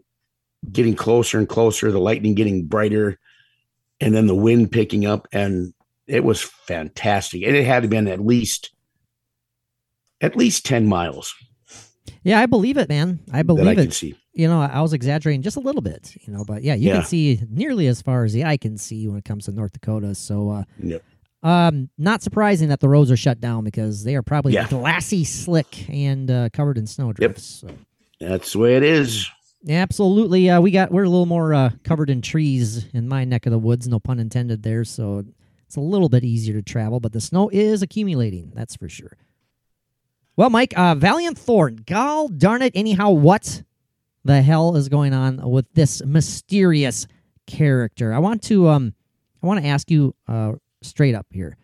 getting 0.72 0.94
closer 0.94 1.38
and 1.38 1.48
closer. 1.48 1.92
The 1.92 2.00
lightning 2.00 2.34
getting 2.34 2.66
brighter, 2.66 3.18
and 4.00 4.14
then 4.14 4.26
the 4.26 4.34
wind 4.34 4.72
picking 4.72 5.04
up, 5.04 5.28
and 5.32 5.74
it 6.06 6.24
was 6.24 6.40
fantastic. 6.40 7.42
And 7.42 7.54
it 7.54 7.66
had 7.66 7.82
to 7.82 7.88
been 7.88 8.08
at 8.08 8.24
least 8.24 8.70
at 10.20 10.36
least 10.36 10.64
ten 10.66 10.86
miles 10.86 11.34
yeah, 12.22 12.40
I 12.40 12.46
believe 12.46 12.76
it, 12.78 12.88
man. 12.88 13.20
I 13.32 13.32
that 13.32 13.38
I 13.38 13.42
believe 13.42 13.78
it. 13.78 14.02
you 14.32 14.48
know, 14.48 14.60
I 14.60 14.80
was 14.80 14.92
exaggerating 14.94 15.42
just 15.42 15.56
a 15.56 15.60
little 15.60 15.82
bit, 15.82 16.16
you 16.26 16.32
know, 16.32 16.42
but 16.44 16.62
yeah, 16.62 16.74
you 16.74 16.88
Yeah. 16.88 16.94
can 16.96 17.04
see 17.04 17.40
nearly 17.50 17.86
as 17.86 18.00
far 18.02 18.24
as 18.24 18.32
the 18.32 18.44
eye 18.44 18.56
can 18.56 18.76
see 18.78 19.06
when 19.08 19.18
it 19.18 19.24
comes 19.24 19.44
to 19.44 19.52
North 19.52 19.72
Dakota. 19.72 20.14
So, 20.14 20.50
uh, 20.50 20.64
Yep. 20.82 21.02
um, 21.42 21.90
not 21.98 22.22
surprising 22.22 22.70
that 22.70 22.80
the 22.80 22.88
roads 22.88 23.10
are 23.10 23.16
shut 23.16 23.40
down 23.40 23.62
because 23.62 24.04
they 24.04 24.14
are 24.16 24.22
probably 24.22 24.54
Yeah. 24.54 24.66
glassy, 24.68 25.22
slick, 25.24 25.88
and 25.90 26.30
uh, 26.30 26.48
covered 26.52 26.78
in 26.78 26.86
snowdrifts. 26.86 27.44
So, 27.44 27.68
That's 28.20 28.52
the 28.54 28.58
way 28.58 28.76
it 28.76 28.82
is. 28.82 29.26
absolutely. 29.68 30.48
Uh, 30.50 30.60
we 30.60 30.70
got 30.70 30.90
we're 30.90 31.04
a 31.04 31.10
little 31.10 31.26
more 31.26 31.52
uh, 31.54 31.70
covered 31.84 32.10
in 32.10 32.22
trees 32.22 32.86
in 32.94 33.06
my 33.08 33.24
neck 33.24 33.44
of 33.46 33.52
the 33.52 33.58
woods. 33.58 33.86
No 33.86 34.00
pun 34.00 34.18
intended 34.18 34.62
there. 34.62 34.84
So 34.84 35.24
it's 35.66 35.76
a 35.76 35.80
little 35.80 36.08
bit 36.08 36.24
easier 36.24 36.54
to 36.54 36.62
travel, 36.62 37.00
but 37.00 37.12
the 37.12 37.20
snow 37.20 37.50
is 37.50 37.82
accumulating. 37.82 38.52
That's 38.54 38.76
for 38.76 38.88
sure. 38.88 39.16
Well, 40.38 40.50
Mike, 40.50 40.72
uh, 40.78 40.94
Valiant 40.94 41.36
Thorn. 41.36 41.82
gall 41.84 42.28
darn 42.28 42.62
it. 42.62 42.70
Anyhow, 42.76 43.10
what 43.10 43.64
the 44.24 44.40
hell 44.40 44.76
is 44.76 44.88
going 44.88 45.12
on 45.12 45.40
with 45.50 45.66
this 45.74 46.00
mysterious 46.04 47.08
character? 47.48 48.12
I 48.14 48.20
want 48.20 48.44
to 48.44 48.68
um, 48.68 48.94
I 49.42 49.48
want 49.48 49.60
to 49.60 49.66
ask 49.66 49.90
you 49.90 50.14
uh, 50.28 50.52
straight 50.80 51.16
up 51.16 51.26
here. 51.32 51.56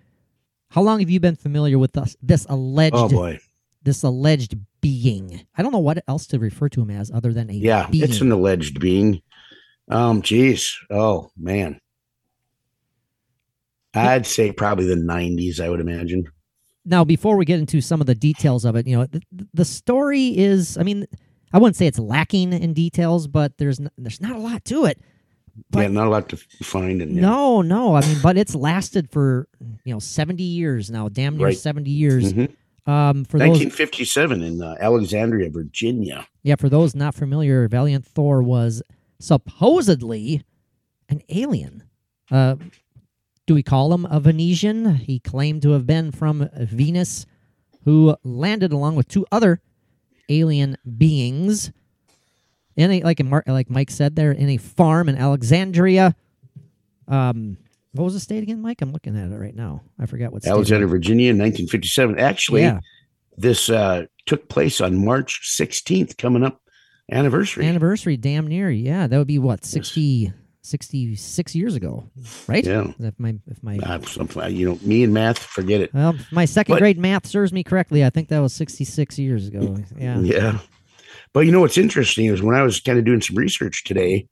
How 0.70 0.82
long 0.82 0.98
have 0.98 1.08
you 1.08 1.20
been 1.20 1.36
familiar 1.36 1.78
with 1.78 1.92
this, 1.92 2.16
this 2.20 2.46
alleged 2.48 2.96
Oh 2.96 3.08
boy. 3.08 3.38
this 3.84 4.02
alleged 4.02 4.56
being? 4.80 5.46
I 5.56 5.62
don't 5.62 5.70
know 5.70 5.78
what 5.78 6.02
else 6.08 6.26
to 6.26 6.40
refer 6.40 6.68
to 6.70 6.82
him 6.82 6.90
as 6.90 7.12
other 7.12 7.32
than 7.32 7.50
a 7.50 7.52
Yeah, 7.52 7.88
being. 7.88 8.02
it's 8.02 8.20
an 8.20 8.32
alleged 8.32 8.80
being. 8.80 9.22
Um, 9.88 10.20
geez. 10.20 10.76
Oh 10.90 11.30
man. 11.38 11.78
I'd 13.94 14.26
say 14.26 14.50
probably 14.50 14.86
the 14.86 14.96
'90s. 14.96 15.60
I 15.60 15.68
would 15.70 15.78
imagine. 15.78 16.24
Now 16.84 17.04
before 17.04 17.36
we 17.36 17.44
get 17.44 17.58
into 17.58 17.80
some 17.80 18.00
of 18.00 18.06
the 18.06 18.14
details 18.14 18.64
of 18.64 18.76
it 18.76 18.86
you 18.86 18.96
know 18.96 19.06
the, 19.06 19.22
the 19.54 19.64
story 19.64 20.36
is 20.36 20.76
i 20.78 20.82
mean 20.82 21.06
i 21.52 21.58
wouldn't 21.58 21.76
say 21.76 21.86
it's 21.86 21.98
lacking 21.98 22.52
in 22.52 22.72
details 22.74 23.26
but 23.26 23.56
there's 23.58 23.80
n- 23.80 23.90
there's 23.98 24.20
not 24.20 24.36
a 24.36 24.38
lot 24.38 24.64
to 24.64 24.84
it 24.84 24.98
But- 25.70 25.80
yeah, 25.82 25.88
not 25.88 26.06
a 26.08 26.10
lot 26.10 26.28
to 26.30 26.36
find. 26.62 27.00
And 27.02 27.14
no 27.16 27.62
no 27.62 27.94
i 27.96 28.00
mean 28.06 28.18
but 28.22 28.36
it's 28.36 28.54
lasted 28.54 29.10
for 29.10 29.48
you 29.84 29.92
know 29.94 29.98
70 30.00 30.42
years 30.42 30.90
now 30.90 31.08
damn 31.08 31.36
near 31.36 31.46
Right. 31.48 31.56
70 31.56 31.90
years 31.90 32.32
Mhm. 32.32 32.48
um 32.86 33.24
for 33.24 33.38
those 33.38 33.48
1957 33.48 34.42
in 34.42 34.60
uh, 34.62 34.76
Alexandria, 34.80 35.48
Virginia. 35.50 36.26
yeah 36.42 36.56
for 36.56 36.68
those 36.68 36.94
not 36.94 37.14
familiar 37.14 37.66
valiant 37.68 38.04
thor 38.04 38.42
was 38.42 38.82
supposedly 39.20 40.42
an 41.08 41.20
alien 41.28 41.82
uh 42.30 42.56
do 43.46 43.54
we 43.54 43.62
call 43.62 43.92
him 43.92 44.06
a 44.06 44.20
venetian 44.20 44.94
he 44.94 45.18
claimed 45.18 45.62
to 45.62 45.70
have 45.70 45.86
been 45.86 46.10
from 46.10 46.48
venus 46.54 47.26
who 47.84 48.16
landed 48.24 48.72
along 48.72 48.96
with 48.96 49.08
two 49.08 49.26
other 49.30 49.60
alien 50.28 50.76
beings 50.96 51.70
in 52.76 52.90
a 52.90 53.02
like 53.02 53.20
a, 53.20 53.42
like 53.46 53.70
Mike 53.70 53.90
said 53.90 54.16
there 54.16 54.32
in 54.32 54.48
a 54.48 54.56
farm 54.56 55.08
in 55.08 55.16
Alexandria. 55.16 56.14
Um, 57.06 57.58
what 57.92 58.04
was 58.04 58.14
the 58.14 58.20
state 58.20 58.42
again, 58.42 58.60
Mike? 58.60 58.82
I'm 58.82 58.92
looking 58.92 59.16
at 59.16 59.30
it 59.30 59.36
right 59.36 59.54
now. 59.54 59.82
I 59.98 60.06
forgot 60.06 60.32
what 60.32 60.42
state. 60.42 60.50
Alexandria. 60.50 60.88
Virginia, 60.88 61.30
in 61.30 61.36
1957. 61.38 62.18
Actually, 62.18 62.62
Yeah, 62.62 62.80
this 63.36 63.70
uh, 63.70 64.06
took 64.26 64.48
place 64.48 64.80
on 64.80 65.04
March 65.04 65.40
16th, 65.56 66.16
coming 66.18 66.42
up 66.42 66.60
anniversary. 67.12 67.66
anniversary, 67.66 68.16
damn 68.16 68.48
near. 68.48 68.70
Yeah, 68.70 69.06
that 69.06 69.18
would 69.18 69.28
be 69.28 69.38
what 69.38 69.64
60, 69.64 70.32
66 70.64 71.54
years 71.54 71.74
ago, 71.74 72.04
right? 72.48 72.64
Yeah. 72.66 72.92
If 72.98 73.14
my 73.18 73.34
if 73.46 73.62
my 73.62 73.76
Uh, 73.78 74.46
you 74.48 74.68
know, 74.68 74.78
me 74.82 75.04
and 75.04 75.12
math, 75.12 75.38
forget 75.38 75.80
it. 75.80 75.92
well, 75.94 76.14
my 76.32 76.44
second 76.46 76.74
But- 76.74 76.80
grade 76.80 76.98
math 76.98 77.26
serves 77.26 77.52
me 77.52 77.62
correctly. 77.62 78.04
I 78.04 78.10
think 78.10 78.28
that 78.28 78.40
was 78.40 78.52
sixty 78.52 78.84
six 78.84 79.18
years 79.18 79.46
ago. 79.48 79.76
Yeah. 79.98 80.20
Yeah. 80.20 80.58
But 81.32 81.40
you 81.40 81.52
know 81.52 81.60
what's 81.60 81.78
interesting 81.78 82.26
is 82.26 82.42
when 82.42 82.54
I 82.56 82.62
was 82.62 82.80
kind 82.80 82.98
of 82.98 83.04
doing 83.04 83.20
some 83.20 83.36
research 83.36 83.84
today, 83.84 84.26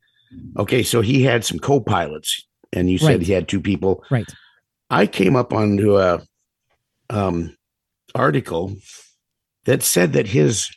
okay, 0.59 0.83
so 0.83 1.01
he 1.01 1.23
had 1.23 1.45
some 1.45 1.59
co 1.59 1.81
pilots, 1.81 2.47
and 2.73 2.89
you 2.91 2.99
said 2.99 3.07
Right. 3.19 3.23
he 3.23 3.33
had 3.33 3.49
two 3.49 3.61
people. 3.61 4.03
Right. 4.11 4.29
I 4.89 5.07
came 5.07 5.37
up 5.37 5.53
onto 5.53 5.99
a 5.99 6.23
um, 7.11 7.57
article 8.15 8.77
that 9.65 9.83
said 9.83 10.13
that 10.15 10.27
his 10.29 10.69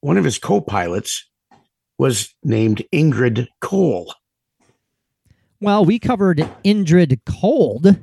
one 0.00 0.16
of 0.18 0.24
his 0.24 0.38
co 0.38 0.60
pilots 0.60 1.26
was 1.98 2.34
named 2.44 2.82
Ingrid 2.94 3.46
Cole. 3.60 4.14
Well, 5.60 5.84
we 5.84 5.98
covered 5.98 6.38
Indrid 6.64 7.20
Cold. 7.26 7.96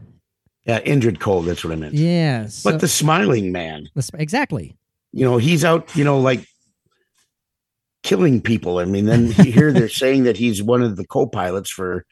Yeah, 0.66 0.80
Indrid 0.82 1.20
Cold. 1.20 1.46
that's 1.46 1.64
what 1.64 1.74
I 1.74 1.76
meant. 1.76 1.94
Yeah. 1.94 2.48
So, 2.48 2.72
But 2.72 2.82
the 2.82 2.88
smiling 2.88 3.52
man, 3.52 3.88
the 3.96 4.10
exactly. 4.16 4.78
you 5.14 5.26
know, 5.26 5.38
he's 5.38 5.64
out, 5.66 5.96
you 5.96 6.04
know, 6.04 6.20
like 6.20 6.46
killing 8.04 8.42
people. 8.42 8.80
I 8.80 8.86
mean, 8.86 9.06
then 9.06 9.32
here 9.32 9.72
they're 9.72 9.90
saying 10.04 10.24
that 10.24 10.38
he's 10.38 10.62
one 10.62 10.84
of 10.84 10.98
the 10.98 11.06
co-pilots 11.06 11.70
for 11.72 12.06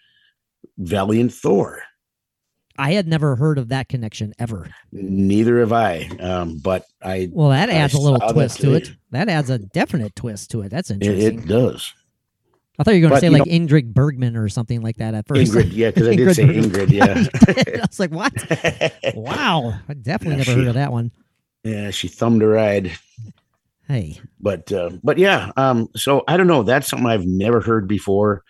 Valiant 0.77 1.33
Thor. 1.33 1.81
I 2.77 2.91
had 2.91 3.07
never 3.07 3.35
heard 3.35 3.57
of 3.57 3.69
that 3.69 3.87
connection 3.87 4.33
ever. 4.37 4.67
Neither 4.91 5.59
have 5.59 5.71
I. 5.71 6.09
Um, 6.19 6.57
but 6.57 6.83
I 7.01 7.29
Well, 7.31 7.49
that 7.49 7.69
adds 7.69 7.93
a 7.93 7.99
little 7.99 8.19
twist 8.31 8.59
to 8.61 8.73
it. 8.73 8.91
That 9.11 9.29
adds 9.29 9.49
a 9.49 9.59
definite 9.59 10.15
twist 10.15 10.51
to 10.51 10.61
it. 10.61 10.69
That's 10.69 10.89
it, 10.89 11.01
interesting. 11.01 11.39
it 11.39 11.47
does. 11.47 11.93
I 12.77 12.83
thought 12.83 12.91
you 12.95 13.01
were 13.03 13.09
going 13.09 13.21
but, 13.21 13.21
to 13.21 13.21
say 13.21 13.29
like 13.29 13.43
Ingrid 13.43 13.93
Bergman 13.93 14.35
or 14.35 14.49
something 14.49 14.81
like 14.81 14.97
that 14.97 15.13
at 15.13 15.27
first. 15.27 15.51
Ingrid, 15.53 15.69
yeah, 15.73 15.91
because 15.91 16.07
I 16.07 16.15
did 16.17 16.35
say 16.35 16.45
Bergman. 16.45 16.63
Ingrid, 16.71 16.91
yeah. 16.91 17.23
I 17.83 17.85
was 17.87 17.99
like, 17.99 18.11
what? 18.11 18.33
Wow. 19.15 19.73
I 19.87 19.93
definitely 19.93 20.33
Yeah, 20.33 20.37
never 20.39 20.51
she- 20.51 20.57
heard 20.57 20.67
of 20.67 20.73
that 20.75 20.91
one. 20.91 21.11
yeah, 21.63 21.91
she 21.91 22.07
thumbed 22.07 22.41
a 22.43 22.47
ride. 22.47 22.91
Hey, 23.87 24.19
But 24.39 24.71
uh, 24.71 24.89
but 25.03 25.17
yeah, 25.19 25.51
um, 25.57 25.87
so 25.95 26.23
I 26.27 26.37
don't 26.37 26.47
know. 26.47 26.63
That's 26.63 26.87
something 26.87 27.05
I've 27.07 27.25
never 27.27 27.61
heard 27.61 27.87
before. 27.87 28.43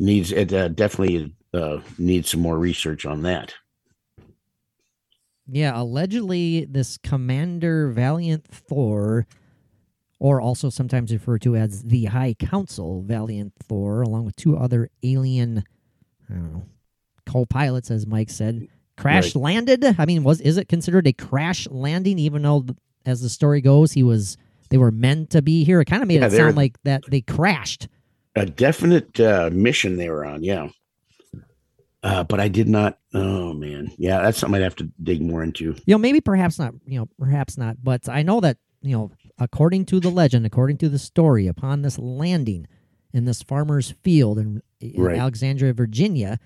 Needs 0.00 0.32
it 0.32 0.52
uh, 0.52 0.66
definitely 0.68 1.32
uh, 1.54 1.78
needs 1.96 2.28
some 2.30 2.40
more 2.40 2.58
research 2.58 3.06
on 3.06 3.22
that. 3.22 3.54
yeah, 5.48 5.80
allegedly 5.80 6.64
this 6.64 6.96
Commander 6.98 7.90
Valiant 7.90 8.46
Thor, 8.46 9.26
or 10.20 10.40
also 10.40 10.70
sometimes 10.70 11.12
referred 11.12 11.42
to 11.42 11.56
as 11.56 11.82
the 11.82 12.04
High 12.04 12.34
Council 12.34 13.02
Valiant 13.02 13.52
Thor, 13.64 14.02
along 14.02 14.26
with 14.26 14.36
two 14.36 14.56
other 14.56 14.88
alien, 15.02 15.64
I 16.30 16.34
don't 16.34 16.52
know, 16.52 16.62
co-pilots, 17.26 17.90
as 17.90 18.06
Mike 18.06 18.30
said, 18.30 18.68
crash 18.96 19.34
landed. 19.34 19.84
I 19.98 20.04
mean, 20.06 20.22
was 20.22 20.40
is 20.40 20.56
it 20.58 20.68
considered 20.68 21.06
a 21.08 21.12
crash 21.12 21.66
landing? 21.70 22.18
Even 22.20 22.42
though, 22.42 22.66
as 23.04 23.20
the 23.22 23.28
story 23.28 23.60
goes, 23.60 23.92
he 23.92 24.02
was 24.02 24.36
they 24.68 24.78
were 24.78 24.92
meant 24.92 25.30
to 25.30 25.42
be 25.42 25.64
here. 25.64 25.80
It 25.80 25.86
kind 25.86 26.02
of 26.02 26.06
made 26.08 26.20
Yeah, 26.20 26.26
it 26.26 26.32
sound 26.32 26.56
like 26.56 26.80
that 26.84 27.02
they 27.08 27.22
crashed. 27.22 27.88
a 28.36 28.46
definite 28.46 29.18
uh, 29.18 29.50
mission 29.52 29.96
they 29.96 30.08
were 30.10 30.24
on. 30.24 30.44
Yeah. 30.44 30.68
Uh, 32.02 32.24
but 32.24 32.40
I 32.40 32.48
did 32.48 32.68
not. 32.68 32.98
Oh 33.12 33.52
man, 33.52 33.90
yeah, 33.98 34.22
that's 34.22 34.38
something 34.38 34.56
I'd 34.60 34.64
have 34.64 34.76
to 34.76 34.90
dig 35.02 35.20
more 35.20 35.42
into. 35.42 35.74
you 35.84 35.94
know 35.94 35.98
maybe 35.98 36.20
perhaps 36.20 36.58
not 36.58 36.72
you 36.86 36.98
know 36.98 37.08
perhaps 37.18 37.58
not 37.58 37.76
but 37.82 38.08
i 38.08 38.22
know 38.22 38.40
that 38.40 38.56
you 38.82 38.96
know 38.96 39.10
according 39.40 39.84
to 39.86 39.98
the 39.98 40.10
legend 40.10 40.44
according 40.46 40.76
to 40.76 40.88
the 40.88 40.98
story 40.98 41.46
upon 41.48 41.82
this 41.82 41.98
landing 41.98 42.66
in 43.12 43.24
this 43.24 43.42
farmer's 43.42 43.90
field 44.02 44.38
in, 44.38 44.62
in 44.80 45.02
Right. 45.02 45.18
alexandria 45.18 45.72
virginia 45.72 46.38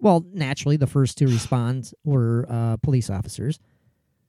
well 0.00 0.24
naturally 0.32 0.76
the 0.76 0.86
first 0.86 1.16
to 1.18 1.26
respond 1.26 1.90
were 2.04 2.44
uh, 2.50 2.76
police 2.78 3.08
officers. 3.08 3.58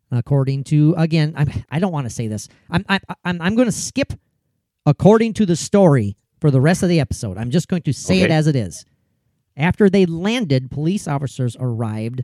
According 0.10 0.64
to 0.66 0.96
again 0.98 1.34
I'm, 1.36 1.52
i 1.70 1.80
don't 1.80 1.92
want 1.92 2.06
to 2.06 2.10
say 2.10 2.28
this. 2.30 2.48
I'm 2.70 2.86
i'm 2.88 3.02
i'm, 3.26 3.42
I'm 3.42 3.56
going 3.56 3.66
to 3.66 3.74
skip 3.74 4.14
according 4.86 5.34
to 5.34 5.46
the 5.46 5.58
story 5.58 6.16
for 6.40 6.50
the 6.52 6.62
rest 6.62 6.82
of 6.84 6.88
the 6.88 7.02
episode. 7.02 7.38
I'm 7.38 7.52
just 7.52 7.68
going 7.68 7.82
to 7.82 7.92
say 7.94 8.22
it 8.22 8.32
as 8.32 8.48
it 8.48 8.56
is. 8.56 8.86
After 9.58 9.90
they 9.90 10.06
landed 10.06 10.72
police 10.72 11.08
officers 11.10 11.58
arrived 11.60 12.24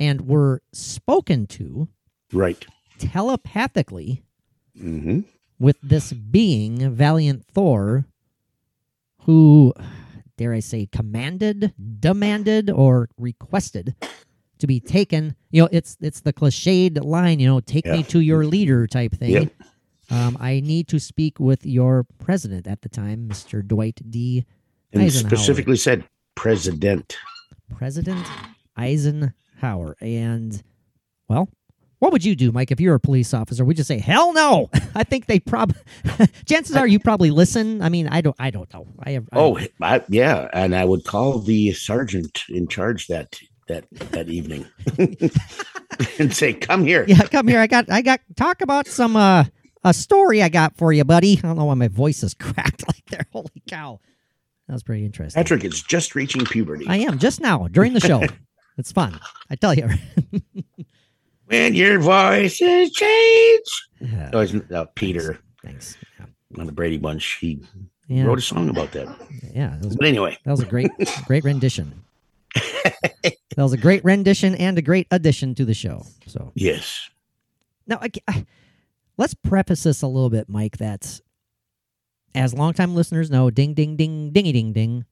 and 0.00 0.26
were 0.26 0.62
spoken 0.72 1.46
to 1.48 1.88
Right. 2.32 2.64
Telepathically 2.98 4.22
hmm 4.78 5.20
with 5.58 5.76
this 5.82 6.12
being, 6.12 6.90
Valiant 6.90 7.44
Thor, 7.46 8.04
who, 9.22 9.72
dare 10.36 10.52
I 10.52 10.60
say, 10.60 10.86
commanded, 10.90 11.72
demanded, 12.00 12.70
or 12.70 13.08
requested 13.18 13.94
to 14.58 14.66
be 14.66 14.80
taken. 14.80 15.36
You 15.50 15.62
know, 15.62 15.68
it's 15.72 15.96
it's 16.00 16.20
the 16.20 16.32
cliched 16.32 17.02
line, 17.02 17.40
you 17.40 17.46
know, 17.46 17.60
take 17.60 17.86
me 17.86 18.02
to 18.04 18.20
your 18.20 18.44
leader 18.44 18.86
type 18.86 19.12
thing. 19.12 19.30
Yep. 19.30 19.52
Um, 20.10 20.36
I 20.38 20.60
need 20.60 20.88
to 20.88 20.98
speak 21.00 21.40
with 21.40 21.64
your 21.64 22.04
president 22.18 22.66
at 22.66 22.82
the 22.82 22.90
time, 22.90 23.28
Mr. 23.28 23.66
Dwight 23.66 24.00
D. 24.10 24.44
And 24.92 25.10
specifically 25.10 25.76
said 25.76 26.04
president. 26.34 27.16
President 27.74 28.26
Eisenhower. 28.76 29.96
And, 30.00 30.62
well, 31.26 31.48
what 32.04 32.12
would 32.12 32.24
you 32.24 32.36
do, 32.36 32.52
Mike, 32.52 32.70
if 32.70 32.80
you're 32.80 32.94
a 32.94 33.00
police 33.00 33.32
officer? 33.32 33.64
Would 33.64 33.78
you 33.78 33.84
say, 33.84 33.98
hell 33.98 34.34
no? 34.34 34.68
I 34.94 35.04
think 35.04 35.24
they 35.24 35.40
probably, 35.40 35.76
chances 36.46 36.76
are 36.76 36.86
you 36.86 36.98
probably 36.98 37.30
listen. 37.30 37.80
I 37.80 37.88
mean, 37.88 38.08
I 38.08 38.20
don't, 38.20 38.36
I 38.38 38.50
don't 38.50 38.70
know. 38.74 38.86
I 39.02 39.12
have, 39.12 39.26
I- 39.32 39.38
Oh, 39.38 39.58
I, 39.80 40.02
yeah, 40.10 40.48
and 40.52 40.76
I 40.76 40.84
would 40.84 41.04
call 41.04 41.38
the 41.38 41.72
sergeant 41.72 42.44
in 42.50 42.68
charge 42.68 43.06
that 43.06 43.40
that 43.68 43.86
that 44.10 44.28
evening 44.28 44.66
and 46.18 46.34
say, 46.34 46.52
"Come 46.52 46.84
here." 46.84 47.06
yeah, 47.08 47.22
come 47.22 47.48
here. 47.48 47.58
I 47.60 47.66
got, 47.66 47.90
I 47.90 48.02
got, 48.02 48.20
talk 48.36 48.60
about 48.60 48.86
some, 48.86 49.16
uh, 49.16 49.44
a 49.82 49.94
story 49.94 50.42
I 50.42 50.50
got 50.50 50.76
for 50.76 50.92
you, 50.92 51.02
buddy. 51.04 51.38
I 51.38 51.40
don't 51.46 51.56
know 51.56 51.64
why 51.64 51.74
my 51.74 51.88
voice 51.88 52.22
is 52.22 52.34
cracked 52.34 52.86
like 52.86 53.04
there. 53.06 53.24
Holy 53.32 53.62
cow. 53.66 54.00
That 54.68 54.74
was 54.74 54.82
pretty 54.82 55.06
interesting. 55.06 55.42
Patrick 55.42 55.64
is 55.64 55.82
just 55.82 56.14
reaching 56.14 56.44
puberty. 56.44 56.84
I 56.86 56.96
am 56.98 57.18
just 57.18 57.40
now 57.40 57.66
during 57.70 57.94
the 57.94 58.00
show. 58.00 58.22
it's 58.76 58.92
fun. 58.92 59.18
I 59.48 59.56
tell 59.56 59.72
you. 59.74 59.88
When 61.46 61.74
your 61.74 61.98
voices 62.00 62.90
change. 62.92 63.66
Yeah, 64.00 64.30
Oh, 64.32 64.40
it's 64.40 64.54
uh, 64.72 64.84
Peter 64.94 65.38
thanks. 65.62 65.96
Yeah. 66.18 66.26
on 66.60 66.66
the 66.66 66.72
Brady 66.72 66.98
Bunch. 66.98 67.38
He 67.40 67.60
Yeah. 68.08 68.24
wrote 68.24 68.38
a 68.38 68.42
song 68.42 68.68
about 68.68 68.92
that. 68.92 69.08
yeah, 69.54 69.78
was, 69.80 69.96
But 69.96 70.06
anyway, 70.06 70.36
that 70.44 70.50
was 70.50 70.60
a 70.60 70.66
great, 70.66 70.90
great 71.26 71.44
rendition. 71.44 72.02
that 72.54 73.34
was 73.56 73.72
a 73.72 73.76
great 73.78 74.04
rendition 74.04 74.54
and 74.56 74.76
a 74.78 74.82
great 74.82 75.06
addition 75.10 75.54
to 75.56 75.64
the 75.64 75.74
show. 75.74 76.06
So 76.26 76.52
Yes. 76.54 77.08
now, 77.86 77.98
I, 78.00 78.10
I- 78.28 78.46
let's 79.16 79.34
preface 79.34 79.82
this 79.84 80.02
a 80.02 80.06
little 80.06 80.30
bit, 80.30 80.48
Mike. 80.48 80.76
That's 80.78 81.20
as 82.34 82.52
longtime 82.52 82.94
listeners 82.94 83.30
know, 83.30 83.48
ding, 83.50 83.74
ding, 83.74 83.96
ding, 83.96 84.30
dingy, 84.32 84.52
ding, 84.52 84.72
ding, 84.72 85.04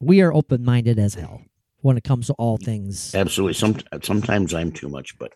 we 0.00 0.20
are 0.22 0.32
open 0.32 0.64
minded 0.64 0.98
as 0.98 1.14
hell 1.14 1.42
when 1.80 1.96
it 1.96 2.04
comes 2.04 2.26
to 2.26 2.32
all 2.34 2.56
things. 2.58 3.14
Absolutely. 3.14 3.54
Some 3.54 3.76
sometimes 4.02 4.52
I'm 4.54 4.72
too 4.72 4.88
much, 4.88 5.16
but 5.18 5.32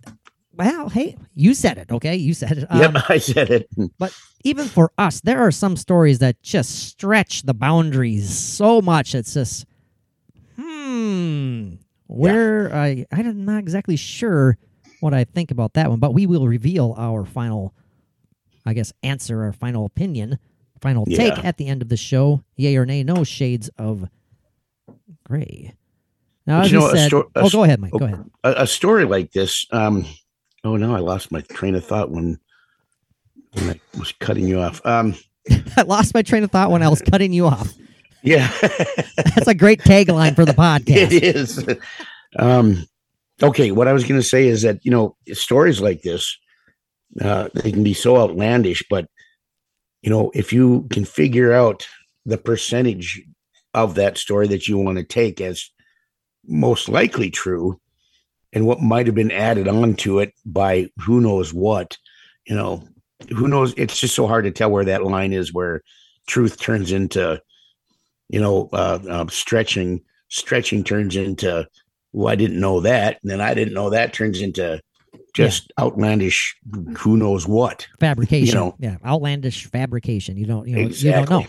Well, 0.55 0.89
hey, 0.89 1.17
you 1.35 1.55
said 1.55 1.79
it, 1.79 1.91
okay? 1.91 2.17
You 2.17 2.35
said 2.35 2.59
it. 2.59 2.67
yep, 2.75 2.95
Um, 2.95 3.03
I 3.09 3.19
said 3.19 3.51
it. 3.51 3.69
But 3.99 4.15
even 4.45 4.67
for 4.67 4.91
us, 4.99 5.21
there 5.21 5.41
are 5.41 5.51
some 5.53 5.77
stories 5.77 6.19
that 6.19 6.43
just 6.43 6.89
stretch 6.89 7.43
the 7.43 7.55
boundaries 7.55 8.29
so 8.37 8.83
much. 8.83 9.15
It's 9.15 9.35
just, 9.35 9.65
hmm, 10.57 11.75
where 12.07 12.75
I 12.75 13.07
I'm 13.13 13.45
not 13.45 13.59
exactly 13.61 13.97
sure 13.97 14.59
what 15.01 15.15
I 15.15 15.25
think 15.25 15.51
about 15.51 15.75
that 15.75 15.89
one, 15.91 15.99
but 16.01 16.13
we 16.15 16.27
will 16.27 16.47
reveal 16.47 16.95
our 16.99 17.25
final, 17.25 17.73
I 18.67 18.75
guess, 18.75 18.93
answer, 19.03 19.43
our 19.45 19.53
final 19.53 19.85
opinion, 19.87 20.39
final 20.81 21.07
take 21.07 21.37
Yeah. 21.37 21.41
at 21.45 21.57
the 21.57 21.69
end 21.69 21.83
of 21.83 21.89
the 21.89 21.97
show. 21.97 22.43
Yay 22.57 22.77
or 22.77 22.85
nay? 22.87 23.03
No 23.03 23.25
shades 23.25 23.71
of 23.79 24.09
gray. 25.25 25.75
Now, 26.53 26.61
But 26.61 26.71
you 26.71 26.79
know, 26.81 26.87
a 26.87 26.91
said, 26.91 27.07
sto- 27.07 27.31
oh, 27.35 27.49
go 27.49 27.65
ahead, 27.65 27.81
Mike. 27.81 27.93
Go 27.93 28.05
ahead. 28.05 28.31
A, 28.45 28.55
a 28.59 28.67
story 28.67 29.07
like 29.07 29.33
this. 29.33 29.65
Um, 29.73 30.05
oh 30.65 30.77
no, 30.77 30.95
I 30.95 30.99
lost 30.99 31.33
my 31.33 31.41
train 31.41 31.75
of 31.75 31.83
thought 31.83 32.11
when 32.11 32.39
when 33.55 33.71
I 33.71 33.81
was 33.99 34.13
cutting 34.21 34.47
you 34.47 34.61
off. 34.61 34.85
Um, 34.85 35.15
I 35.79 35.83
lost 35.83 36.13
my 36.13 36.21
train 36.21 36.45
of 36.45 36.51
thought 36.51 36.71
when 36.71 36.83
I 36.83 36.91
was 36.91 37.01
cutting 37.01 37.33
you 37.33 37.47
off. 37.47 37.73
yeah, 38.23 38.53
That's 39.17 39.49
a 39.49 39.55
great 39.55 39.81
tagline 39.81 40.35
for 40.35 40.45
the 40.45 40.53
podcast. 40.53 41.11
it 41.11 41.23
is. 41.23 41.67
Um, 42.39 42.87
okay, 43.43 43.71
what 43.71 43.89
I 43.89 43.95
was 43.95 44.05
going 44.05 44.21
to 44.21 44.27
say 44.27 44.47
is 44.47 44.61
that 44.61 44.85
you 44.85 44.91
know 44.91 45.17
stories 45.33 45.81
like 45.81 46.03
this, 46.03 46.37
uh, 47.23 47.49
they 47.55 47.73
can 47.73 47.83
be 47.83 47.95
so 47.95 48.19
outlandish, 48.19 48.85
but 48.91 49.09
you 50.03 50.11
know 50.11 50.31
if 50.35 50.53
you 50.53 50.87
can 50.91 51.07
figure 51.07 51.55
out 51.55 51.87
the 52.27 52.37
percentage 52.37 53.23
of 53.73 53.95
that 53.95 54.19
story 54.19 54.49
that 54.49 54.69
you 54.69 54.77
want 54.77 54.99
to 54.99 55.05
take 55.05 55.41
as 55.41 55.71
most 56.47 56.89
likely 56.89 57.31
true, 57.31 57.81
and 58.53 58.67
what 58.67 58.81
might 58.81 59.07
have 59.07 59.15
been 59.15 59.31
added 59.31 59.69
on 59.69 59.95
to 59.97 60.19
it 60.19 60.35
by 60.45 60.89
who 60.99 61.21
knows 61.21 61.53
what, 61.53 61.97
you 62.47 62.55
know, 62.55 62.83
who 63.31 63.49
knows? 63.49 63.73
It's 63.77 63.99
just 63.99 64.15
so 64.15 64.27
hard 64.27 64.45
to 64.45 64.51
tell 64.51 64.71
where 64.71 64.85
that 64.85 65.05
line 65.05 65.33
is 65.33 65.53
where 65.53 65.83
truth 66.27 66.61
turns 66.61 66.93
into, 66.93 67.41
you 68.29 68.41
know, 68.41 68.69
uh, 68.73 68.99
uh, 69.09 69.27
stretching. 69.29 70.03
Stretching 70.29 70.83
turns 70.83 71.15
into 71.15 71.69
well, 72.13 72.29
I 72.29 72.37
didn't 72.37 72.61
know 72.61 72.81
that. 72.81 73.19
And 73.23 73.31
then 73.31 73.41
I 73.41 73.55
didn't 73.55 73.75
know 73.75 73.91
that 73.91 74.13
turns 74.13 74.41
into 74.41 74.81
just 75.35 75.73
outlandish, 75.79 76.57
who 76.99 77.17
knows 77.17 77.47
what. 77.47 77.87
fabrication. 78.01 78.55
know. 78.55 78.75
yeah, 78.79 78.97
outlandish 79.05 79.67
fabrication. 79.67 80.37
You 80.37 80.47
don't, 80.47 80.69
you 80.69 80.77
know, 80.77 80.89
you 80.89 81.11
don't 81.11 81.31
know. 81.31 81.47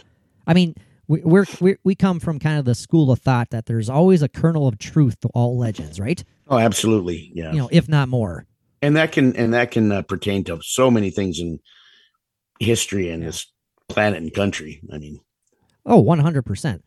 I 0.47 0.53
mean, 0.53 0.75
we, 1.07 1.19
we're, 1.21 1.45
we 1.59 1.75
we 1.83 1.95
come 1.95 2.19
from 2.19 2.39
kind 2.39 2.57
of 2.59 2.65
the 2.65 2.75
school 2.75 3.11
of 3.11 3.19
thought 3.19 3.49
that 3.49 3.65
there's 3.65 3.89
always 3.89 4.21
a 4.21 4.29
kernel 4.29 4.67
of 4.67 4.77
truth 4.79 5.19
to 5.21 5.27
all 5.33 5.57
legends, 5.57 5.99
right? 5.99 6.23
Oh, 6.47 6.57
absolutely. 6.59 7.31
Yeah. 7.33 7.51
You 7.51 7.59
know, 7.59 7.69
if 7.71 7.87
not 7.89 8.07
more. 8.09 8.45
and 8.81 8.95
that 8.95 9.11
can, 9.11 9.35
and 9.35 9.53
that 9.53 9.71
can 9.71 9.91
uh, 9.91 10.01
pertain 10.03 10.43
to 10.45 10.59
so 10.61 10.89
many 10.91 11.09
things 11.09 11.39
in 11.39 11.59
history 12.59 13.09
and 13.09 13.23
this 13.23 13.47
planet 13.89 14.21
and 14.21 14.33
country. 14.33 14.81
I 14.93 14.97
mean, 14.97 15.19
Oh, 15.85 15.99
one 15.99 16.19
hundred 16.19 16.43
percent. 16.43 16.83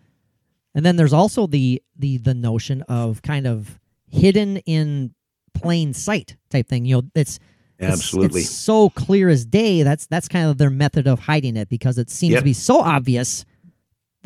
And 0.74 0.84
then 0.84 0.96
there's 0.96 1.12
also 1.12 1.46
the 1.46 1.82
the 1.98 2.16
the 2.18 2.34
notion 2.34 2.82
of 2.82 3.20
kind 3.22 3.46
of 3.46 3.78
hidden 4.08 4.58
in 4.58 5.14
plain 5.54 5.92
sight 5.92 6.36
type 6.50 6.68
thing. 6.68 6.84
You 6.86 6.96
know, 6.96 7.02
it's 7.14 7.38
it's- 7.78 7.92
absolutely. 7.92 8.40
it's 8.42 8.50
so 8.50 8.88
clear 8.90 9.28
as 9.28 9.44
day. 9.44 9.82
That's 9.82 10.06
that's 10.06 10.28
kind 10.28 10.48
of 10.48 10.56
their 10.58 10.70
method 10.70 11.06
of 11.06 11.20
hiding 11.20 11.56
it 11.58 11.68
because 11.68 11.98
it 11.98 12.08
seems 12.10 12.32
Yep. 12.32 12.40
to 12.40 12.44
be 12.44 12.52
so 12.54 12.80
obvious 12.80 13.44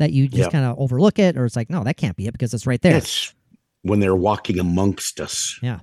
that 0.01 0.11
you 0.11 0.27
just 0.27 0.37
Yep. 0.43 0.51
kind 0.51 0.65
of 0.65 0.77
overlook 0.77 1.17
it, 1.19 1.37
or 1.37 1.45
it's 1.45 1.55
like, 1.55 1.69
no, 1.69 1.83
that 1.85 1.95
can't 1.95 2.15
be 2.17 2.27
it 2.27 2.31
because 2.33 2.53
it's 2.53 2.67
right 2.67 2.81
there. 2.81 2.93
That's 2.93 3.33
when 3.83 3.99
they're 3.99 4.15
walking 4.15 4.59
amongst 4.59 5.19
us. 5.21 5.57
Yeah. 5.63 5.79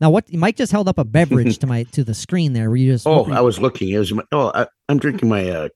Now, 0.00 0.10
what 0.10 0.32
Mike 0.32 0.56
just 0.56 0.72
held 0.72 0.88
up 0.88 0.98
a 0.98 1.04
beverage 1.04 1.58
to 1.58 1.66
my 1.66 1.84
to 1.84 2.02
the 2.04 2.14
screen 2.14 2.52
there. 2.54 2.68
Were 2.70 2.76
you 2.76 2.92
just? 2.92 3.06
Oh, 3.06 3.30
I 3.30 3.40
was 3.40 3.58
looking. 3.60 3.88
It 3.90 3.98
was 3.98 4.12
my, 4.12 4.22
oh, 4.32 4.50
I, 4.54 4.66
I'm 4.88 4.98
drinking 4.98 5.28
my 5.28 5.48
uh, 5.48 5.68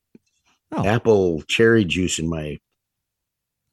Oh. 0.73 0.85
apple 0.85 1.43
cherry 1.43 1.85
juice 1.85 2.19
in 2.19 2.29
my 2.29 2.59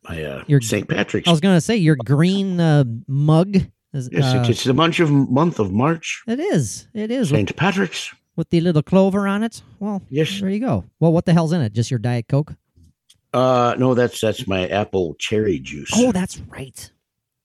my 0.07 0.23
uh, 0.23 0.43
Your- 0.47 0.61
St. 0.61 0.87
Patrick's. 0.87 1.27
I 1.27 1.31
was 1.31 1.39
gonna 1.39 1.61
say 1.61 1.75
your 1.77 1.95
green 1.95 2.59
uh, 2.59 2.83
mug. 3.07 3.55
Is, 3.93 4.09
yes, 4.11 4.23
uh, 4.33 4.45
it's, 4.49 4.63
the 4.63 4.73
month 4.73 4.99
of 4.99 5.09
month 5.11 5.59
of 5.59 5.71
March. 5.71 6.23
it 6.27 6.39
is. 6.39 6.87
It 6.93 7.11
is 7.11 7.31
with, 7.31 7.37
St. 7.39 7.55
Patrick's. 7.55 8.13
with 8.35 8.49
the 8.49 8.59
little 8.61 8.81
clover 8.83 9.27
on 9.27 9.43
it. 9.43 9.61
Well, 9.79 10.01
Yes. 10.09 10.39
there 10.39 10.49
you 10.49 10.59
go. 10.59 10.85
Well, 10.99 11.13
what 11.13 11.25
the 11.25 11.33
hell's 11.33 11.51
in 11.53 11.61
it? 11.61 11.73
Just 11.73 11.91
your 11.91 11.99
diet 11.99 12.27
coke? 12.27 12.53
Uh, 13.33 13.75
no, 13.79 13.93
that's 13.95 14.19
that's 14.21 14.47
my 14.47 14.67
apple 14.67 15.15
cherry 15.19 15.59
juice. 15.59 15.89
Oh, 15.95 16.11
that's 16.11 16.39
right. 16.49 16.91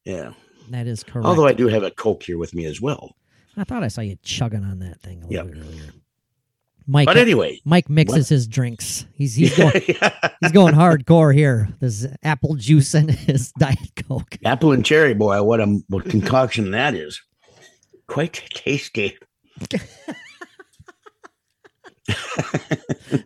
yeah. 0.05 0.33
That 0.70 0.87
is 0.87 1.03
correct. 1.03 1.27
Although 1.27 1.46
I 1.46 1.55
do 1.55 1.66
have 1.68 1.83
a 1.83 1.90
Coke 1.90 2.22
here 2.22 2.37
with 2.37 2.55
me 2.55 2.66
as 2.66 2.79
well. 2.81 3.16
I 3.57 3.64
thought 3.64 3.83
I 3.83 3.88
saw 3.88 4.03
you 4.03 4.16
chugging 4.22 4.64
on 4.64 4.81
that 4.81 5.01
thing 5.01 5.22
a 5.22 5.27
little 5.27 5.46
Yep. 5.46 5.55
bit 5.55 5.62
earlier. 5.64 5.92
Mike, 6.90 7.07
But 7.07 7.16
anyway, 7.18 7.61
Mike 7.64 7.90
mixes 7.90 8.29
his 8.31 8.46
drinks. 8.46 9.05
He's 9.14 9.35
he's 9.35 9.55
going 9.57 9.72
he's 10.40 10.53
going 10.53 10.74
hardcore 10.74 11.35
here. 11.35 11.68
This 11.81 12.07
apple 12.22 12.55
juice 12.55 12.94
and 12.94 13.11
his 13.11 13.51
diet 13.59 13.79
coke. 13.96 14.37
apple 14.44 14.72
and 14.72 14.85
cherry, 14.85 15.14
boy, 15.14 15.42
what 15.42 15.61
a 15.61 15.81
what 15.88 16.05
concoction 16.05 16.70
that 16.72 16.94
is. 16.94 17.20
Quite 18.07 18.42
tasty. 18.55 19.18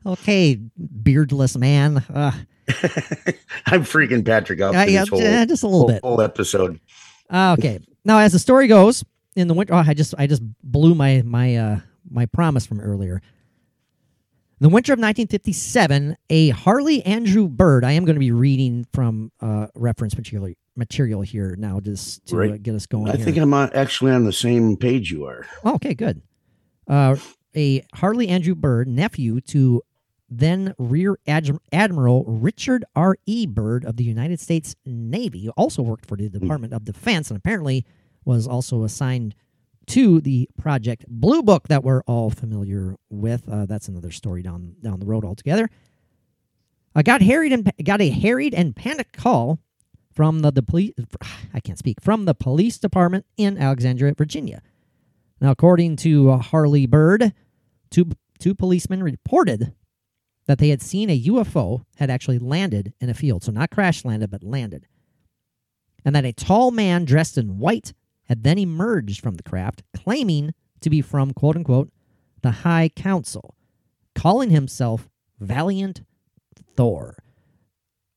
Okay, 0.04 0.58
beardless 0.76 1.56
man. 1.56 1.98
Uh, 2.12 2.32
I'm 3.66 3.84
freaking 3.84 4.24
Patrick 4.24 4.60
up 4.60 4.72
yeah, 4.74 4.84
yeah, 4.84 5.00
this 5.00 5.08
whole, 5.08 5.20
just 5.46 5.62
a 5.62 5.66
little 5.66 5.80
whole, 5.80 5.88
bit. 5.88 6.02
whole 6.02 6.20
episode. 6.20 6.80
Uh, 7.30 7.56
okay. 7.58 7.80
Now, 8.04 8.18
as 8.18 8.32
the 8.32 8.38
story 8.38 8.66
goes, 8.66 9.04
in 9.36 9.48
the 9.48 9.54
winter, 9.54 9.74
oh, 9.74 9.82
I 9.86 9.94
just 9.94 10.14
I 10.18 10.26
just 10.26 10.42
blew 10.62 10.94
my 10.94 11.22
my 11.24 11.56
uh 11.56 11.80
my 12.10 12.26
promise 12.26 12.66
from 12.66 12.80
earlier. 12.80 13.22
In 14.60 14.68
the 14.68 14.68
winter 14.68 14.92
of 14.92 14.98
1957, 14.98 16.16
a 16.30 16.50
Harley 16.50 17.02
Andrew 17.04 17.48
Byrd. 17.48 17.84
I 17.84 17.92
am 17.92 18.04
going 18.04 18.14
to 18.14 18.20
be 18.20 18.30
reading 18.30 18.86
from 18.92 19.32
uh, 19.40 19.66
reference 19.74 20.16
material 20.16 20.52
material 20.76 21.22
here 21.22 21.56
now, 21.58 21.80
just 21.80 22.24
to 22.26 22.36
uh, 22.36 22.38
Right. 22.38 22.62
get 22.62 22.74
us 22.74 22.86
going. 22.86 23.10
I 23.10 23.16
here. 23.16 23.24
think 23.24 23.38
I'm 23.38 23.52
uh, 23.54 23.68
actually 23.74 24.12
on 24.12 24.24
the 24.24 24.32
same 24.32 24.76
page 24.76 25.10
you 25.10 25.24
are. 25.24 25.46
Oh, 25.64 25.74
okay, 25.74 25.94
good. 25.94 26.22
Uh, 26.86 27.16
a 27.56 27.84
Harley 27.94 28.28
Andrew 28.28 28.54
Byrd, 28.54 28.86
nephew 28.88 29.40
to 29.42 29.82
then 30.38 30.74
Rear 30.78 31.18
Adm- 31.26 31.58
Admiral 31.72 32.24
Richard 32.24 32.84
R. 32.96 33.16
E. 33.26 33.46
Byrd 33.46 33.84
of 33.84 33.96
the 33.96 34.04
United 34.04 34.40
States 34.40 34.74
Navy, 34.84 35.44
who 35.44 35.50
also 35.50 35.82
worked 35.82 36.06
for 36.06 36.16
the 36.16 36.28
Department 36.28 36.72
of 36.72 36.84
Defense 36.84 37.30
and 37.30 37.36
apparently 37.36 37.84
was 38.24 38.46
also 38.46 38.84
assigned 38.84 39.34
to 39.88 40.20
the 40.20 40.48
Project 40.56 41.04
Blue 41.08 41.42
Book 41.42 41.68
that 41.68 41.82
we're 41.82 42.02
all 42.02 42.30
familiar 42.30 42.96
with. 43.10 43.48
Uh, 43.48 43.66
that's 43.66 43.88
another 43.88 44.10
story 44.10 44.42
down 44.42 44.76
down 44.82 45.00
the 45.00 45.06
road 45.06 45.24
altogether. 45.24 45.68
I 46.94 47.02
got 47.02 47.22
harried 47.22 47.52
and 47.52 47.70
got 47.84 48.00
a 48.00 48.10
harried 48.10 48.54
and 48.54 48.76
panicked 48.76 49.16
call 49.16 49.58
from 50.14 50.40
the, 50.40 50.52
the 50.52 50.62
police. 50.62 50.92
I 51.54 51.60
can't 51.60 51.78
speak 51.78 52.00
from 52.00 52.24
the 52.24 52.34
police 52.34 52.78
department 52.78 53.26
in 53.36 53.58
Alexandria, 53.58 54.14
Virginia. 54.16 54.62
Now, 55.40 55.50
according 55.50 55.96
to 55.96 56.30
uh, 56.30 56.38
Harley 56.38 56.86
Byrd, 56.86 57.32
two 57.90 58.10
two 58.38 58.54
policemen 58.54 59.02
reported 59.02 59.74
that 60.52 60.58
they 60.58 60.68
had 60.68 60.82
seen 60.82 61.08
a 61.08 61.18
UFO 61.18 61.82
had 61.96 62.10
actually 62.10 62.38
landed 62.38 62.92
in 63.00 63.08
a 63.08 63.14
field, 63.14 63.42
so 63.42 63.50
not 63.50 63.70
crash 63.70 64.04
landed, 64.04 64.30
but 64.30 64.44
landed, 64.44 64.86
and 66.04 66.14
that 66.14 66.26
a 66.26 66.32
tall 66.34 66.70
man 66.70 67.06
dressed 67.06 67.38
in 67.38 67.58
white 67.58 67.94
had 68.24 68.42
then 68.42 68.58
emerged 68.58 69.22
from 69.22 69.36
the 69.36 69.42
craft, 69.42 69.82
claiming 69.96 70.52
to 70.82 70.90
be 70.90 71.00
from 71.00 71.32
quote 71.32 71.56
unquote 71.56 71.90
the 72.42 72.50
High 72.50 72.90
Council, 72.94 73.56
calling 74.14 74.50
himself 74.50 75.08
Valiant 75.40 76.02
Thor. 76.76 77.16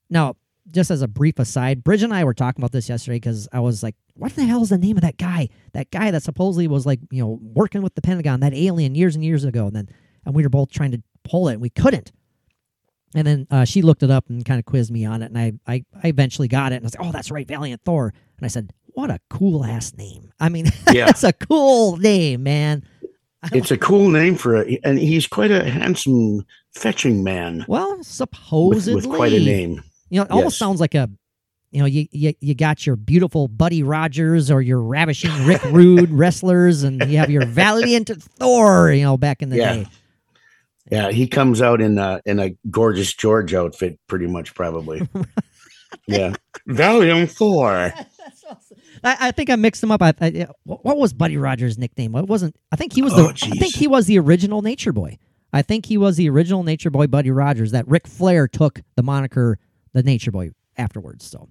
Now, 0.09 0.35
just 0.69 0.91
as 0.91 1.01
a 1.01 1.07
brief 1.07 1.39
aside, 1.39 1.85
Bridge 1.85 2.03
and 2.03 2.13
I 2.13 2.25
were 2.25 2.33
talking 2.33 2.61
about 2.61 2.73
this 2.73 2.89
yesterday 2.89 3.15
because 3.15 3.47
I 3.53 3.61
was 3.61 3.81
like, 3.81 3.95
what 4.15 4.35
the 4.35 4.43
hell 4.43 4.61
is 4.61 4.69
the 4.71 4.77
name 4.77 4.97
of 4.97 5.03
that 5.03 5.15
guy? 5.15 5.47
That 5.71 5.89
guy 5.89 6.11
that 6.11 6.23
supposedly 6.23 6.67
was 6.67 6.85
like, 6.85 6.99
you 7.11 7.23
know, 7.23 7.39
working 7.41 7.81
with 7.81 7.95
the 7.95 8.01
Pentagon, 8.01 8.41
that 8.41 8.53
alien 8.53 8.93
years 8.93 9.15
and 9.15 9.23
years 9.23 9.45
ago. 9.45 9.67
And 9.67 9.75
then, 9.77 9.89
and 10.25 10.35
we 10.35 10.43
were 10.43 10.49
both 10.49 10.69
trying 10.69 10.91
to 10.91 11.01
pull 11.23 11.47
it 11.47 11.53
and 11.53 11.61
we 11.61 11.69
couldn't. 11.69 12.11
And 13.15 13.25
then 13.25 13.47
uh, 13.49 13.65
she 13.65 13.81
looked 13.81 14.03
it 14.03 14.11
up 14.11 14.29
and 14.29 14.43
kind 14.45 14.59
of 14.59 14.65
quizzed 14.65 14.91
me 14.91 15.05
on 15.05 15.21
it. 15.21 15.31
And 15.31 15.37
I, 15.37 15.53
I, 15.65 15.85
I 16.03 16.07
eventually 16.09 16.47
got 16.47 16.71
it. 16.71 16.75
And 16.75 16.83
I 16.83 16.87
was 16.87 16.95
like, 16.97 17.07
oh, 17.07 17.11
that's 17.11 17.31
right, 17.31 17.47
Valiant 17.47 17.81
Thor. 17.85 18.13
And 18.37 18.45
I 18.45 18.49
said, 18.49 18.73
what 18.87 19.09
a 19.09 19.19
cool 19.29 19.63
ass 19.65 19.93
name. 19.95 20.31
I 20.39 20.49
mean, 20.49 20.65
Yeah. 20.91 21.05
that's 21.05 21.23
a 21.23 21.33
cool 21.33 21.97
name, 21.97 22.43
man. 22.43 22.83
It's 23.51 23.71
a 23.71 23.77
cool 23.77 24.09
name 24.09 24.35
for 24.35 24.55
a, 24.63 24.79
and 24.83 24.97
he's 24.97 25.27
quite 25.27 25.51
a 25.51 25.69
handsome, 25.69 26.45
fetching 26.73 27.23
man 27.23 27.63
Well, 27.67 27.99
with, 27.99 28.07
supposedly. 28.07 28.95
with 28.95 29.07
quite 29.07 29.33
a 29.33 29.39
name. 29.39 29.83
You 30.09 30.19
know, 30.19 30.23
it 30.25 30.31
almost 30.31 30.57
sounds 30.57 30.79
like 30.79 30.95
a 30.95 31.09
you 31.71 31.79
know, 31.79 31.85
you, 31.87 32.07
you 32.11 32.33
you 32.39 32.55
got 32.55 32.85
your 32.87 32.95
beautiful 32.95 33.49
Buddy 33.49 33.83
Rogers 33.83 34.49
or 34.49 34.61
your 34.61 34.79
ravishing 34.81 35.29
Rick 35.45 35.61
Rude 35.71 36.09
wrestlers, 36.09 36.83
and 36.83 37.03
you 37.09 37.17
have 37.17 37.29
your 37.29 37.45
valiant 37.45 38.09
Thor. 38.39 38.91
You 38.91 39.03
know, 39.03 39.17
back 39.17 39.41
in 39.41 39.49
the 39.49 39.57
Yeah. 39.57 39.73
day. 39.73 39.87
Yeah, 40.91 41.09
he 41.11 41.27
comes 41.27 41.61
out 41.61 41.81
in 41.81 41.97
a 41.97 42.21
in 42.25 42.39
a 42.39 42.55
gorgeous 42.69 43.13
George 43.13 43.53
outfit, 43.53 43.99
pretty 44.07 44.27
much, 44.27 44.53
probably. 44.53 45.07
yeah, 46.07 46.35
Valiant 46.67 47.31
Thor. 47.37 47.91
I, 49.03 49.17
I 49.19 49.31
think 49.31 49.49
I 49.49 49.55
mixed 49.55 49.81
them 49.81 49.91
up. 49.91 50.01
I, 50.01 50.13
I, 50.21 50.47
what 50.63 50.97
was 50.97 51.13
Buddy 51.13 51.37
Rogers' 51.37 51.77
nickname? 51.77 52.15
It 52.15 52.27
wasn't. 52.27 52.55
I 52.71 52.75
think 52.75 52.93
he 52.93 53.01
was 53.01 53.15
the. 53.15 53.23
Oh, 53.23 53.29
I 53.29 53.55
think 53.55 53.75
he 53.75 53.87
was 53.87 54.05
the 54.05 54.19
original 54.19 54.61
Nature 54.61 54.93
Boy. 54.93 55.17
I 55.51 55.61
think 55.61 55.85
he 55.85 55.97
was 55.97 56.17
the 56.17 56.29
original 56.29 56.63
Nature 56.63 56.91
Boy, 56.91 57.07
Buddy 57.07 57.31
Rogers. 57.31 57.71
That 57.71 57.87
Ric 57.87 58.07
Flair 58.07 58.47
took 58.47 58.81
the 58.95 59.03
moniker 59.03 59.57
the 59.93 60.03
Nature 60.03 60.31
Boy 60.31 60.51
afterwards. 60.77 61.25
So, 61.25 61.39
all 61.39 61.49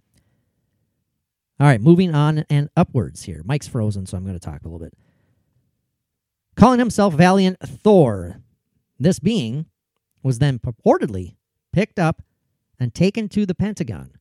right, 1.66 1.80
moving 1.80 2.14
on 2.14 2.44
and 2.50 2.68
upwards 2.76 3.24
here. 3.24 3.42
Mike's 3.44 3.66
frozen, 3.66 4.06
so 4.06 4.16
I'm 4.16 4.24
going 4.24 4.38
to 4.38 4.44
talk 4.44 4.60
a 4.62 4.68
little 4.68 4.78
bit. 4.78 4.94
Calling 6.56 6.78
himself 6.78 7.14
Valiant 7.14 7.58
Thor, 7.60 8.40
this 8.98 9.18
being 9.18 9.66
was 10.22 10.38
then 10.38 10.58
purportedly 10.58 11.36
picked 11.72 11.98
up 11.98 12.22
and 12.78 12.94
taken 12.94 13.28
to 13.28 13.46
the 13.46 13.54
Pentagon, 13.54 14.12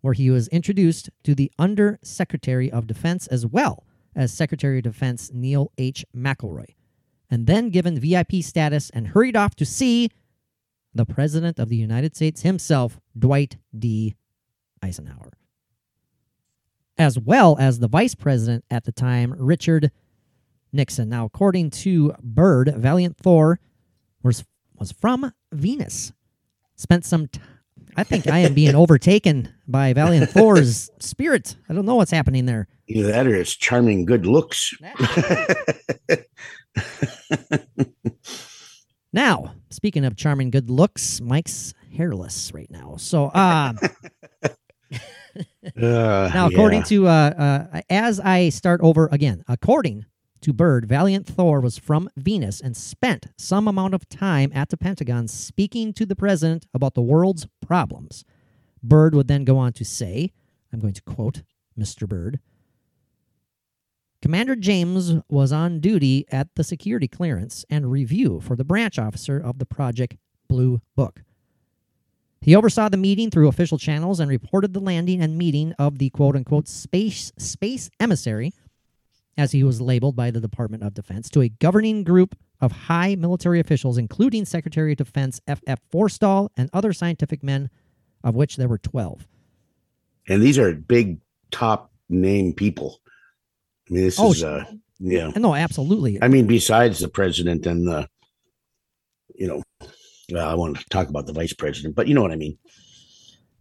where 0.00 0.14
he 0.14 0.30
was 0.30 0.48
introduced 0.48 1.10
to 1.24 1.34
the 1.34 1.50
Under 1.58 1.98
Secretary 2.02 2.70
of 2.70 2.86
Defense 2.86 3.26
as 3.26 3.46
well 3.46 3.86
as 4.14 4.32
Secretary 4.32 4.78
of 4.78 4.84
Defense 4.84 5.30
Neil 5.32 5.72
H. 5.78 6.04
McElroy, 6.14 6.74
and 7.30 7.46
then 7.46 7.70
given 7.70 7.98
VIP 7.98 8.42
status 8.42 8.90
and 8.90 9.08
hurried 9.08 9.36
off 9.36 9.54
to 9.56 9.64
see 9.64 10.10
the 10.94 11.06
President 11.06 11.58
of 11.58 11.68
the 11.68 11.76
United 11.76 12.14
States 12.14 12.42
himself, 12.42 13.00
Dwight 13.18 13.56
D. 13.76 14.14
Eisenhower, 14.82 15.32
as 16.98 17.18
well 17.18 17.56
as 17.58 17.78
the 17.78 17.88
Vice 17.88 18.14
President 18.14 18.64
at 18.70 18.84
the 18.84 18.92
time, 18.92 19.34
Richard 19.38 19.90
Nixon. 20.72 21.08
Now, 21.08 21.24
according 21.24 21.70
to 21.70 22.12
Byrd, 22.22 22.74
Valiant 22.76 23.16
Thor 23.16 23.58
was 24.22 24.44
was 24.78 24.92
from 24.92 25.32
Venus. 25.52 26.12
Spent 26.76 27.04
some 27.04 27.28
time. 27.28 27.44
I 27.96 28.04
think 28.04 28.26
I 28.26 28.38
am 28.38 28.54
being 28.54 28.74
overtaken 28.84 29.52
by 29.68 29.92
Valiant 29.92 30.30
Thor's 30.30 30.90
spirit. 30.98 31.56
I 31.68 31.74
don't 31.74 31.84
know 31.84 31.96
what's 31.96 32.10
happening 32.10 32.46
there. 32.46 32.68
Either 32.88 33.08
that 33.08 33.26
or 33.26 33.34
his 33.34 33.54
charming 33.54 34.04
good 34.04 34.26
looks. 34.26 34.74
Now, 39.12 39.54
speaking 39.68 40.04
of 40.04 40.16
charming 40.16 40.50
good 40.50 40.70
looks, 40.70 41.20
Mike's 41.20 41.74
hairless 41.94 42.52
right 42.54 42.70
now. 42.70 42.96
So, 42.96 43.26
uh, 43.26 43.74
Uh, 45.74 46.30
now 46.34 46.46
according 46.46 46.80
yeah. 46.80 46.84
to 46.84 47.06
uh, 47.06 47.10
uh, 47.72 47.80
as 47.88 48.20
I 48.20 48.50
start 48.50 48.82
over 48.82 49.08
again, 49.10 49.42
according 49.48 50.04
to 50.42 50.52
Byrd, 50.52 50.86
Valiant 50.86 51.26
Thor 51.26 51.60
was 51.60 51.78
from 51.78 52.10
Venus 52.16 52.60
and 52.60 52.76
spent 52.76 53.28
some 53.36 53.66
amount 53.66 53.94
of 53.94 54.08
time 54.08 54.50
at 54.54 54.68
the 54.68 54.76
Pentagon 54.76 55.28
speaking 55.28 55.92
to 55.94 56.04
the 56.04 56.16
president 56.16 56.66
about 56.74 56.94
the 56.94 57.02
world's 57.02 57.46
problems. 57.60 58.24
Byrd 58.82 59.14
would 59.14 59.28
then 59.28 59.44
go 59.44 59.58
on 59.58 59.72
to 59.74 59.84
say, 59.84 60.32
I'm 60.72 60.80
going 60.80 60.94
to 60.94 61.02
quote 61.02 61.42
Mr. 61.78 62.08
Byrd. 62.08 62.40
Commander 64.20 64.54
James 64.54 65.14
was 65.28 65.52
on 65.52 65.80
duty 65.80 66.24
at 66.30 66.54
the 66.54 66.62
security 66.62 67.08
clearance 67.08 67.64
and 67.68 67.90
review 67.90 68.40
for 68.40 68.54
the 68.54 68.64
branch 68.64 68.98
officer 68.98 69.38
of 69.38 69.58
the 69.58 69.66
Project 69.66 70.16
Blue 70.48 70.80
Book. 70.94 71.22
He 72.40 72.56
oversaw 72.56 72.88
the 72.88 72.96
meeting 72.96 73.30
through 73.30 73.48
official 73.48 73.78
channels 73.78 74.18
and 74.18 74.28
reported 74.28 74.74
the 74.74 74.80
landing 74.80 75.22
and 75.22 75.38
meeting 75.38 75.72
of 75.78 75.98
the 75.98 76.10
quote 76.10 76.34
unquote 76.34 76.66
space 76.66 77.32
space 77.38 77.88
emissary, 78.00 78.52
as 79.36 79.52
he 79.52 79.62
was 79.64 79.80
labeled 79.80 80.14
by 80.16 80.30
the 80.30 80.40
Department 80.40 80.82
of 80.82 80.94
Defense, 80.94 81.30
to 81.30 81.40
a 81.40 81.48
governing 81.48 82.04
group 82.04 82.36
of 82.60 82.70
high 82.72 83.14
military 83.14 83.60
officials, 83.60 83.98
including 83.98 84.44
Secretary 84.44 84.92
of 84.92 84.98
Defense 84.98 85.40
F.F. 85.46 85.80
Forstall 85.92 86.48
and 86.56 86.68
other 86.72 86.92
scientific 86.92 87.42
men, 87.42 87.70
of 88.22 88.34
which 88.34 88.56
there 88.56 88.68
were 88.68 88.78
12. 88.78 89.26
and 90.28 90.42
these 90.42 90.58
are 90.58 90.72
big 90.74 91.18
top 91.50 91.90
name 92.08 92.52
people. 92.52 93.00
I 93.90 93.94
mean, 93.94 94.04
this 94.04 94.18
Oh, 94.20 94.30
is 94.32 94.44
uh, 94.44 94.64
yeah. 95.00 95.32
No, 95.34 95.54
absolutely. 95.54 96.22
I 96.22 96.28
mean, 96.28 96.46
besides 96.46 97.00
the 97.00 97.08
president 97.08 97.66
and 97.66 97.86
the, 97.86 98.08
you 99.34 99.48
know, 99.48 99.62
well, 100.30 100.48
I 100.48 100.54
want 100.54 100.76
to 100.78 100.84
talk 100.90 101.08
about 101.08 101.26
the 101.26 101.32
vice 101.32 101.52
president, 101.52 101.94
but 101.96 102.06
you 102.06 102.14
know 102.14 102.22
what 102.22 102.30
I 102.32 102.36
mean. 102.36 102.58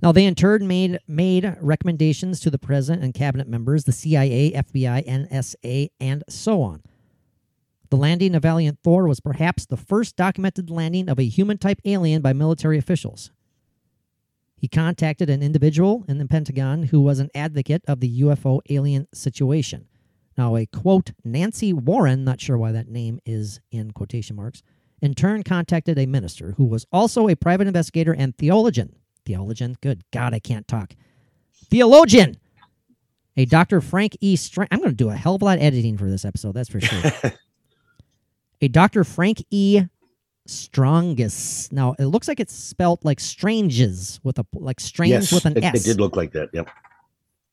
Now, 0.02 0.12
they 0.12 0.26
in 0.26 0.34
turn 0.34 0.68
made 0.68 1.00
made 1.08 1.56
recommendations 1.62 2.40
to 2.40 2.50
the 2.50 2.58
president 2.58 3.04
and 3.04 3.14
cabinet 3.14 3.48
members, 3.48 3.84
the 3.84 3.92
CIA, 3.92 4.52
FBI, 4.52 5.06
NSA, 5.08 5.90
and 6.00 6.24
so 6.28 6.62
on. 6.64 6.82
The 7.92 7.98
landing 7.98 8.34
of 8.36 8.44
Valiant 8.44 8.80
Thor 8.84 9.08
was 9.08 9.20
perhaps 9.20 9.66
the 9.66 9.78
first 9.78 10.16
documented 10.16 10.70
landing 10.70 11.08
of 11.08 11.20
a 11.20 11.28
human 11.28 11.58
type 11.58 11.80
alien 11.86 12.22
by 12.22 12.34
military 12.34 12.78
officials. 12.78 13.32
He 14.56 14.68
contacted 14.68 15.30
an 15.30 15.44
individual 15.44 16.06
in 16.08 16.18
the 16.18 16.28
Pentagon 16.28 16.84
who 16.84 17.02
was 17.02 17.20
an 17.20 17.30
advocate 17.36 17.84
of 17.88 18.00
the 18.00 18.22
UFO 18.22 18.62
alien 18.70 19.08
situation. 19.14 19.88
Now, 20.38 20.56
a 20.56 20.66
quote, 20.66 21.12
Nancy 21.24 21.74
Warren, 21.74 22.24
not 22.24 22.40
sure 22.40 22.58
why 22.58 22.72
that 22.72 22.88
name 22.88 23.20
is 23.26 23.60
in 23.72 23.92
quotation 23.92 24.36
marks, 24.36 24.64
in 25.02 25.14
turn 25.14 25.44
contacted 25.44 26.00
a 26.00 26.06
minister 26.06 26.54
who 26.58 26.66
was 26.66 26.86
also 26.92 27.28
a 27.28 27.36
private 27.36 27.68
investigator 27.68 28.14
and 28.14 28.38
theologian. 28.38 28.96
Theologian? 29.26 29.78
Good 29.82 30.04
God, 30.12 30.34
I 30.34 30.40
can't 30.40 30.68
talk. 30.68 30.94
Theologian! 31.70 32.38
A 33.38 33.46
Dr. 33.46 33.80
Frank 33.80 34.18
E. 34.20 34.36
Strang. 34.36 34.68
I'm 34.72 34.80
going 34.80 34.92
to 34.92 34.96
do 34.96 35.10
a 35.10 35.16
hell 35.16 35.36
of 35.36 35.42
a 35.42 35.46
lot 35.46 35.58
of 35.58 35.64
editing 35.64 35.98
for 35.98 36.10
this 36.10 36.26
episode, 36.26 36.54
that's 36.54 36.70
for 36.70 36.82
sure. 36.82 37.32
a 38.62 38.68
Dr. 38.68 39.04
Frank 39.04 39.44
E. 39.52 39.84
Strongus. 40.48 41.72
Now, 41.72 41.96
it 41.98 42.06
looks 42.06 42.28
like 42.28 42.40
it's 42.40 42.54
spelt 42.54 43.06
like 43.06 43.20
stranges 43.20 44.20
with 44.24 44.38
a 44.38 44.46
like 44.54 44.80
strange 44.80 45.12
yes, 45.12 45.32
with 45.32 45.46
an 45.46 45.56
it, 45.56 45.64
S 45.64 45.86
it 45.86 45.90
did 45.90 46.02
look 46.02 46.16
like 46.16 46.34
that. 46.34 46.50
Yep. 46.52 46.70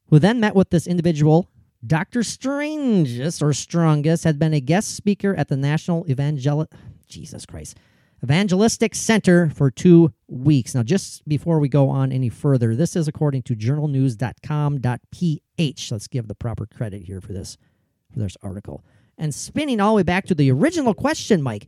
who 0.09 0.18
then 0.18 0.40
met 0.40 0.54
with 0.54 0.70
this 0.70 0.87
individual. 0.87 1.48
Dr. 1.87 2.20
Strangus 2.20 3.40
or 3.40 3.52
Strongest 3.52 4.24
had 4.24 4.37
been 4.37 4.52
a 4.52 4.61
guest 4.61 4.96
speaker 4.96 5.37
at 5.37 5.46
the 5.46 5.57
National 5.57 6.04
Evangel 6.11 6.66
Jesus 7.07 7.46
Christ 7.46 7.76
Evangelistic 8.22 8.94
Center 8.94 9.50
for 9.50 9.70
two 9.70 10.12
weeks. 10.26 10.74
Now, 10.74 10.83
just 10.83 11.26
before 11.28 11.61
we 11.61 11.68
go 11.68 11.88
on 11.88 12.11
any 12.11 12.28
further, 12.28 12.74
this 12.74 12.96
is 12.96 13.07
according 13.07 13.42
to 13.42 13.54
journalnews.com.ph. 13.54 15.92
Let's 15.92 16.09
give 16.09 16.26
the 16.28 16.35
proper 16.35 16.66
credit 16.66 17.02
here 17.02 17.20
for 17.20 17.33
this 17.33 17.57
for 18.12 18.18
this 18.18 18.37
article. 18.42 18.85
And 19.16 19.35
spinning 19.35 19.81
all 19.81 19.92
the 19.92 19.96
way 19.96 20.02
back 20.02 20.26
to 20.26 20.35
the 20.35 20.50
original 20.50 20.94
question, 20.94 21.42
Mike. 21.42 21.66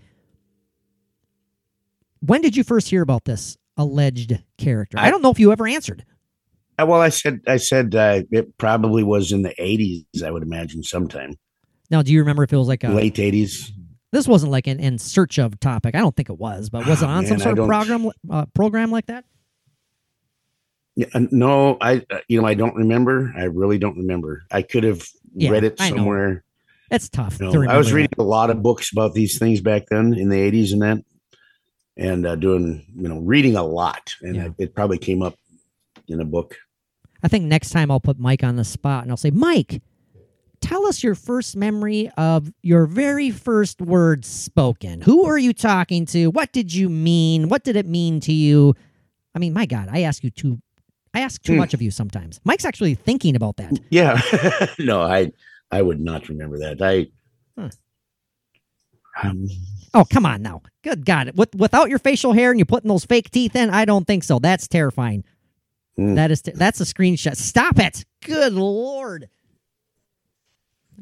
When 2.21 2.43
did 2.43 2.57
you 2.57 2.65
first 2.65 2.89
hear 2.91 3.03
about 3.03 3.25
this 3.25 3.57
alleged 3.77 4.43
character? 4.59 4.99
I 4.99 5.07
I- 5.07 5.11
don't 5.11 5.23
know 5.23 5.31
if 5.31 5.39
you 5.39 5.53
ever 5.53 5.67
answered. 5.69 6.05
Uh, 6.81 6.87
Well, 6.87 7.01
I 7.01 7.11
said, 7.11 7.41
I 7.47 7.59
said 7.59 7.95
uh, 7.95 8.23
it 8.31 8.57
probably 8.59 9.05
was 9.05 9.31
in 9.33 9.43
the 9.43 9.55
'80s. 9.59 10.23
I 10.25 10.31
would 10.31 10.43
imagine 10.43 10.83
sometime 10.83 11.35
Now, 11.91 12.03
do 12.03 12.13
you 12.13 12.19
remember 12.21 12.43
if 12.43 12.53
it 12.53 12.57
was 12.57 12.69
like 12.69 12.83
a 12.85 12.89
late 12.91 13.15
'80s. 13.17 13.71
This 14.13 14.27
wasn't 14.27 14.51
like 14.53 14.67
an 14.67 14.81
in 14.81 14.99
search 14.99 15.39
of 15.39 15.59
topic. 15.61 15.95
I 15.95 15.99
don't 15.99 16.15
think 16.17 16.31
it 16.31 16.39
was, 16.39 16.69
but 16.69 16.87
was 16.87 17.03
it 17.03 17.07
Ah, 17.07 17.17
on 17.19 17.27
some 17.27 17.39
man, 17.39 17.41
I 17.41 17.45
sort 17.45 17.59
of 17.59 17.67
program 17.69 18.11
uh, 18.29 18.47
program 18.55 18.91
like 18.91 19.07
that? 19.07 19.25
Yeah, 20.97 21.07
no, 21.31 21.79
I 21.81 22.05
uh, 22.11 22.19
you 22.29 22.41
know 22.41 22.47
I 22.47 22.55
don't 22.55 22.75
remember. 22.75 23.33
I 23.37 23.45
really 23.45 23.79
don't 23.79 23.97
remember. 23.97 24.43
I 24.51 24.63
could 24.63 24.83
have 24.85 25.07
Yeah, 25.35 25.51
read 25.51 25.65
it 25.65 25.79
somewhere. 25.79 26.43
It's 26.91 27.09
tough 27.09 27.39
You 27.39 27.47
know, 27.47 27.53
to. 27.65 27.71
I 27.71 27.77
was 27.79 27.89
that. 27.91 27.95
reading 27.95 28.15
a 28.19 28.23
lot 28.25 28.51
of 28.51 28.63
books 28.63 28.91
about 28.91 29.15
these 29.15 29.39
things 29.39 29.61
back 29.61 29.85
then 29.89 30.15
in 30.15 30.29
the 30.29 30.37
'80s 30.37 30.73
and 30.73 30.83
that, 30.83 30.99
and 31.97 32.27
uh, 32.27 32.35
doing 32.35 32.85
you 32.97 33.09
know 33.09 33.21
reading 33.21 33.55
a 33.55 33.63
lot, 33.63 34.13
and 34.23 34.35
Yeah. 34.35 34.49
it 34.59 34.75
probably 34.75 34.99
came 34.99 35.23
up 35.23 35.37
in 36.09 36.21
a 36.21 36.25
book. 36.25 36.57
I 37.23 37.29
think 37.29 37.45
next 37.45 37.71
time 37.71 37.91
I'll 37.93 38.01
put 38.01 38.19
Mike 38.19 38.43
on 38.43 38.57
the 38.57 38.65
spot 38.65 39.03
and 39.05 39.13
I'll 39.13 39.17
say, 39.17 39.31
Mike, 39.31 39.81
tell 40.61 40.87
us 40.87 41.03
your 41.03 41.15
first 41.15 41.57
memory 41.57 42.11
of 42.17 42.53
your 42.63 42.87
very 42.87 43.31
first 43.31 43.81
words 43.81 44.29
spoken. 44.29 45.01
Who 45.03 45.25
were 45.25 45.39
you 45.39 45.53
talking 45.53 46.07
to? 46.07 46.27
What 46.29 46.53
did 46.53 46.73
you 46.75 46.89
mean? 46.89 47.49
What 47.49 47.65
did 47.65 47.77
it 47.77 47.87
mean 47.87 48.21
to 48.21 48.33
you? 48.33 48.75
I 49.35 49.39
mean, 49.39 49.53
my 49.53 49.67
God, 49.67 49.89
I 49.91 50.03
ask 50.03 50.23
you 50.25 50.31
too. 50.31 50.61
I 51.15 51.21
ask 51.21 51.43
too 51.43 51.55
Hmm. 51.55 51.59
much 51.59 51.75
of 51.75 51.83
you 51.83 51.91
sometimes. 51.91 52.41
Mike's 52.45 52.65
actually 52.65 52.95
thinking 52.95 53.35
about 53.37 53.57
that. 53.57 53.79
Yeah, 53.91 54.21
no, 54.79 55.01
I 55.03 55.33
I 55.71 55.83
would 55.83 56.01
not 56.01 56.29
remember 56.29 56.59
that. 56.59 56.81
I. 56.83 57.07
Huh. 57.59 57.71
Um, 59.23 59.47
Oh, 59.93 60.05
come 60.05 60.25
on 60.25 60.41
now. 60.41 60.63
Good 60.85 61.05
God. 61.05 61.33
With, 61.35 61.53
without 61.57 61.91
your 61.91 61.99
facial 61.99 62.33
hair 62.33 62.51
and 62.53 62.61
you're 62.61 62.65
putting 62.65 62.87
those 62.89 63.05
fake 63.05 63.29
teeth 63.33 63.57
in, 63.57 63.71
I 63.71 63.85
don't 63.85 64.07
think 64.07 64.23
so. 64.23 64.39
That's 64.39 64.69
terrifying. 64.69 65.25
Hmm. 65.97 66.15
That 66.15 66.31
is, 66.31 66.43
that's 66.43 66.81
a 66.81 66.85
screenshot. 66.85 67.37
Stop 67.37 67.81
it. 67.81 68.05
Good 68.25 68.53
Lord. 68.53 69.29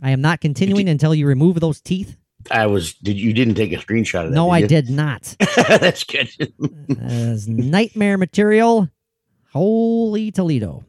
I 0.02 0.10
am 0.10 0.20
not 0.20 0.40
continuing 0.40 0.88
until 0.88 1.14
you 1.14 1.26
remove 1.26 1.60
those 1.60 1.80
teeth. 1.80 2.16
I 2.50 2.66
was. 2.66 2.94
Did 2.94 3.18
you 3.18 3.32
didn't 3.32 3.54
take 3.56 3.72
a 3.72 3.76
screenshot 3.76 4.24
of 4.24 4.30
that? 4.30 4.34
No, 4.36 4.50
I 4.50 4.58
you? 4.58 4.68
did 4.68 4.88
not. 5.02 5.34
That's 5.56 6.04
good. 6.04 6.28
That 6.38 7.10
is 7.10 7.48
nightmare 7.48 8.16
material. 8.16 8.88
Holy 9.52 10.30
Toledo. 10.30 10.84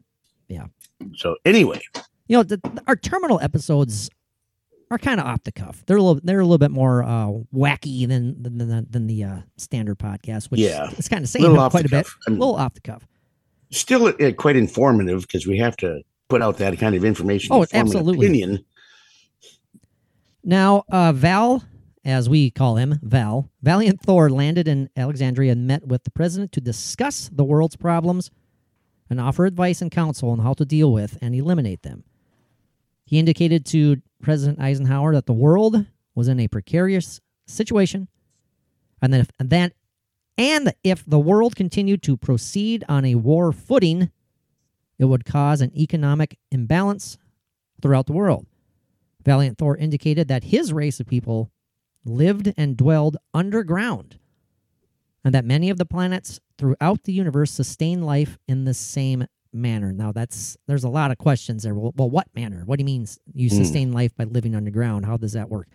Yeah. 0.48 0.65
So 1.15 1.38
anyway, 1.45 1.82
You 2.28 2.38
know, 2.38 2.43
the, 2.43 2.60
our 2.88 2.95
terminal 2.95 3.39
episodes 3.41 4.10
are 4.91 4.98
kind 4.98 5.19
of 5.19 5.26
off 5.26 5.43
the 5.43 5.52
cuff. 5.52 5.84
They're 5.86 5.98
a 5.98 6.02
little 6.02 6.19
they're 6.24 6.39
a 6.39 6.43
little 6.43 6.58
bit 6.58 6.72
more 6.72 7.04
uh, 7.04 7.28
wacky 7.54 8.08
than 8.08 8.41
than 8.41 8.58
than, 8.58 8.88
than 8.89 9.08
the 9.08 9.24
uh, 9.24 9.38
standard 9.58 9.98
podcast, 10.00 10.52
which 10.52 10.60
Yeah. 10.60 10.89
it's 10.98 11.08
kind 11.08 11.24
of 11.24 11.30
saying 11.30 11.45
quite 11.69 11.86
a 11.86 11.89
bit. 11.89 12.06
A 12.06 12.10
I 12.28 12.30
mean- 12.32 12.39
little 12.39 12.56
off 12.56 12.74
the 12.74 12.82
cuff. 12.82 13.08
still 13.72 14.08
uh, 14.08 14.32
quite 14.34 14.56
informative 14.56 15.22
because 15.22 15.48
we 15.48 15.58
have 15.60 15.78
to 15.78 16.02
put 16.28 16.41
out 16.41 16.58
that 16.58 16.78
kind 16.80 16.95
of 16.95 17.04
information. 17.06 17.50
Oh, 17.54 17.63
to 17.63 17.67
form 17.69 17.82
an 17.82 17.88
absolutely. 17.88 18.28
Opinion. 18.28 18.65
Now, 20.43 20.84
uh, 20.89 21.12
Val, 21.12 21.63
as 22.06 22.30
we 22.30 22.49
call 22.49 22.78
him, 22.78 22.99
Val, 23.02 23.49
Valiant 23.62 24.02
Thor 24.02 24.30
landed 24.30 24.67
in 24.67 24.89
Alexandria 24.95 25.52
and 25.52 25.67
met 25.67 25.88
with 25.88 26.04
the 26.04 26.12
president 26.12 26.52
to 26.54 26.62
discuss 26.62 27.30
the 27.32 27.43
world's 27.43 27.75
problems 27.75 28.32
and 29.10 29.19
offer 29.19 29.45
advice 29.45 29.82
and 29.82 29.91
counsel 29.91 30.30
on 30.30 30.39
how 30.39 30.54
to 30.54 30.65
deal 30.65 30.93
with 30.93 31.17
and 31.21 31.36
eliminate 31.36 31.82
them. 31.82 32.04
He 33.06 33.19
indicated 33.19 33.65
to 33.67 34.02
President 34.21 34.60
Eisenhower 34.60 35.13
that 35.13 35.25
the 35.25 35.34
world 35.34 35.86
was 36.15 36.28
in 36.28 36.39
a 36.39 36.47
precarious 36.47 37.19
situation 37.47 38.08
and 39.02 39.13
that 39.13 39.21
if, 39.21 39.30
and 39.39 39.49
that 39.49 39.73
and 40.38 40.73
if 40.84 41.04
the 41.06 41.19
world 41.19 41.56
continued 41.56 42.02
to 42.04 42.15
proceed 42.15 42.86
on 42.88 43.04
a 43.04 43.15
war 43.15 43.52
footing, 43.52 44.10
it 44.97 45.06
would 45.06 45.25
cause 45.25 45.60
an 45.60 45.78
economic 45.78 46.38
imbalance 46.52 47.17
throughout 47.82 48.06
the 48.06 48.13
world. 48.13 48.45
Valiant 49.24 49.58
Thor 49.58 49.76
indicated 49.76 50.28
that 50.28 50.46
his 50.46 50.72
race 50.72 51.00
of 51.00 51.08
people 51.08 51.52
lived 52.06 52.54
and 52.58 52.78
dwelled 52.78 53.18
underground, 53.34 54.18
and 55.24 55.34
that 55.34 55.46
many 55.46 55.70
of 55.70 55.78
the 55.78 55.86
planets 55.86 56.40
throughout 56.58 57.04
the 57.04 57.14
universe 57.14 57.52
sustain 57.52 58.02
life 58.04 58.38
in 58.48 58.66
the 58.66 58.74
same 58.74 59.26
manner. 59.52 59.92
Now, 59.92 60.12
that's 60.12 60.58
there's 60.68 60.84
a 60.84 60.90
lot 60.90 61.12
of 61.12 61.18
questions 61.18 61.64
there. 61.64 61.74
Well, 61.74 61.94
well 61.98 62.10
what 62.10 62.28
manner? 62.36 62.64
What 62.66 62.78
do 62.78 62.82
you 62.82 62.86
mean 62.86 63.08
you 63.34 63.50
Hmm. 63.50 63.56
sustain 63.56 63.92
life 63.92 64.16
by 64.16 64.24
living 64.24 64.56
underground? 64.56 65.06
How 65.06 65.18
does 65.18 65.34
that 65.34 65.50
work? 65.50 65.68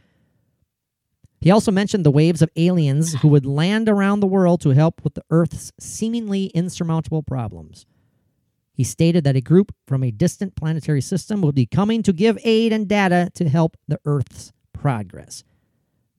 He 1.41 1.51
also 1.51 1.71
mentioned 1.71 2.07
the 2.07 2.11
waves 2.11 2.41
of 2.41 2.49
aliens 2.57 3.15
who 3.21 3.29
would 3.29 3.45
land 3.45 3.87
around 3.87 4.21
the 4.21 4.27
world 4.27 4.63
to 4.63 4.71
help 4.71 5.05
with 5.05 5.13
the 5.13 5.25
Earth's 5.29 5.73
seemingly 5.79 6.47
insurmountable 6.47 7.23
problems. 7.23 7.85
He 8.75 8.85
stated 8.85 9.23
that 9.25 9.37
a 9.37 9.41
group 9.41 9.73
from 9.87 10.03
a 10.03 10.11
distant 10.11 10.57
planetary 10.57 11.01
system 11.01 11.41
will 11.41 11.53
be 11.53 11.65
coming 11.65 12.03
to 12.03 12.13
give 12.13 12.37
aid 12.45 12.73
and 12.73 12.89
data 12.89 13.31
to 13.35 13.49
help 13.49 13.77
the 13.87 14.01
Earth's 14.05 14.53
progress. 14.73 15.45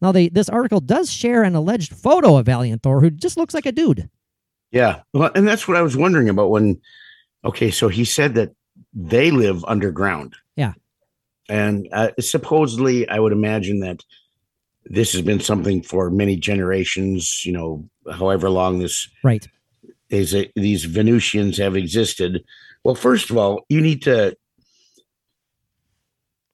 Now, 0.02 0.12
they, 0.12 0.30
this 0.30 0.50
article 0.50 0.80
does 0.80 1.12
share 1.12 1.44
an 1.44 1.56
alleged 1.56 1.94
photo 1.94 2.38
of 2.38 2.46
Valiant 2.46 2.82
Thor, 2.82 3.02
who 3.02 3.10
just 3.10 3.38
looks 3.38 3.54
like 3.54 3.66
a 3.66 3.72
dude. 3.72 4.10
Yeah. 4.72 5.02
Well, 5.14 5.32
and 5.36 5.48
that's 5.48 5.68
what 5.68 5.78
I 5.78 5.82
was 5.82 5.98
wondering 5.98 6.30
about 6.30 6.50
when. 6.50 6.82
Okay, 7.44 7.72
so 7.72 7.88
he 7.88 8.06
said 8.06 8.36
that 8.36 8.52
they 8.94 9.32
live 9.32 9.64
underground. 9.66 10.36
Yeah. 10.56 10.74
And 11.48 11.88
uh, 11.92 12.12
supposedly, 12.20 13.08
I 13.08 13.20
would 13.20 13.34
imagine 13.34 13.82
that 13.82 14.04
this 14.86 15.14
has 15.14 15.22
been 15.22 15.40
something 15.40 15.82
for 15.82 16.10
many 16.10 16.36
generations. 16.38 17.44
You 17.46 17.52
know, 17.52 17.90
however 18.12 18.50
long 18.50 18.80
this 18.80 19.08
Right. 19.24 19.48
Is 20.10 20.34
a, 20.36 20.52
these 20.56 20.86
Venusians 20.86 21.58
have 21.58 21.76
existed. 21.76 22.44
Well, 22.84 22.96
first 22.96 23.30
of 23.30 23.38
all, 23.38 23.66
you 23.70 23.82
need 23.82 24.02
to 24.04 24.36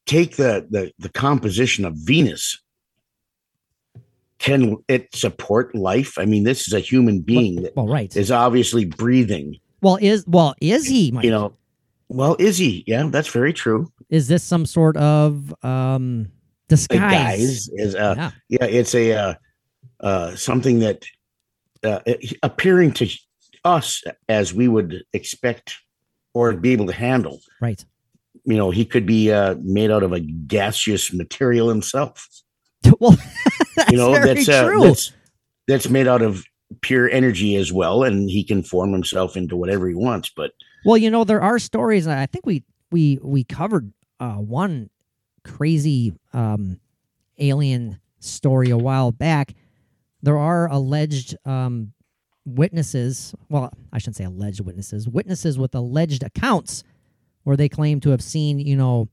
take 0.05 0.35
the 0.37 0.67
the, 0.69 0.91
the 0.99 1.09
composition 1.09 1.85
of 1.85 1.93
Venus. 1.95 2.61
Can 4.39 4.77
it 4.87 5.13
support 5.13 5.75
life? 5.75 6.17
I 6.17 6.25
mean, 6.25 6.43
this 6.43 6.67
is 6.67 6.73
a 6.73 6.79
human 6.79 7.21
being 7.21 7.61
that 7.61 7.75
Well, 7.75 7.87
right. 7.87 8.15
is 8.15 8.31
obviously 8.31 8.85
breathing. 8.85 9.57
Well, 9.81 9.99
is 10.01 10.25
well 10.27 10.55
is 10.61 10.87
he? 10.87 11.11
Mike? 11.11 11.25
You 11.25 11.31
know, 11.31 11.53
well, 12.09 12.35
is 12.39 12.57
he? 12.57 12.83
Yeah, 12.87 13.07
that's 13.11 13.27
very 13.29 13.53
true. 13.53 13.91
is 14.09 14.27
this 14.27 14.43
some 14.43 14.65
sort 14.65 14.97
of 14.97 15.53
um, 15.63 16.27
disguise? 16.69 17.69
is 17.73 17.95
uh, 17.95 18.15
Yeah. 18.17 18.31
yeah, 18.49 18.65
it's 18.65 18.95
a 18.95 19.13
uh, 19.13 19.33
uh, 19.99 20.35
something 20.35 20.79
that 20.79 21.05
uh, 21.83 21.99
appearing 22.41 22.91
to 22.93 23.07
us 23.63 24.03
as 24.29 24.53
we 24.53 24.67
would 24.67 25.03
expect 25.13 25.75
or 26.33 26.53
be 26.53 26.71
able 26.71 26.87
to 26.87 26.93
handle. 26.93 27.39
Right. 27.59 27.83
You 28.45 28.57
know, 28.57 28.71
he 28.71 28.85
could 28.85 29.05
be 29.05 29.31
uh, 29.31 29.55
made 29.61 29.91
out 29.91 30.03
of 30.03 30.13
a 30.13 30.19
gaseous 30.19 31.13
material 31.13 31.69
himself. 31.69 32.27
well, 32.99 33.15
You 33.89 33.97
know, 33.97 34.13
that's 34.13 34.49
uh, 34.49 34.65
true. 34.65 34.81
that's 34.83 35.11
that's 35.67 35.89
made 35.89 36.07
out 36.07 36.21
of 36.21 36.43
pure 36.81 37.09
energy 37.09 37.55
as 37.55 37.71
well, 37.71 38.03
and 38.03 38.29
he 38.29 38.43
can 38.43 38.63
form 38.63 38.91
himself 38.93 39.37
into 39.37 39.55
whatever 39.55 39.87
he 39.87 39.93
wants. 39.95 40.31
But 40.35 40.51
Well, 40.85 40.97
you 40.97 41.11
know, 41.11 41.23
there 41.23 41.41
are 41.41 41.59
stories. 41.59 42.07
and 42.07 42.17
I 42.19 42.25
think 42.25 42.45
we 42.45 42.63
we 42.91 43.19
we 43.21 43.43
covered 43.43 43.93
uh, 44.19 44.35
one 44.35 44.89
crazy 45.43 46.13
um, 46.33 46.79
alien 47.37 47.99
story 48.19 48.69
a 48.69 48.77
while 48.77 49.11
back. 49.11 49.53
There 50.23 50.37
are 50.37 50.67
alleged 50.71 51.35
um, 51.45 51.93
witnesses. 52.57 53.33
Well, 53.49 53.71
I 53.91 53.97
shouldn't 53.99 54.15
say 54.17 54.23
alleged 54.23 54.61
witnesses. 54.61 55.07
Witnesses 55.07 55.57
with 55.57 55.73
alleged 55.75 56.23
accounts 56.23 56.83
where 57.43 57.57
they 57.57 57.69
claim 57.69 57.99
to 58.01 58.09
have 58.11 58.21
seen, 58.21 58.59
you 58.59 58.75
know, 58.75 59.09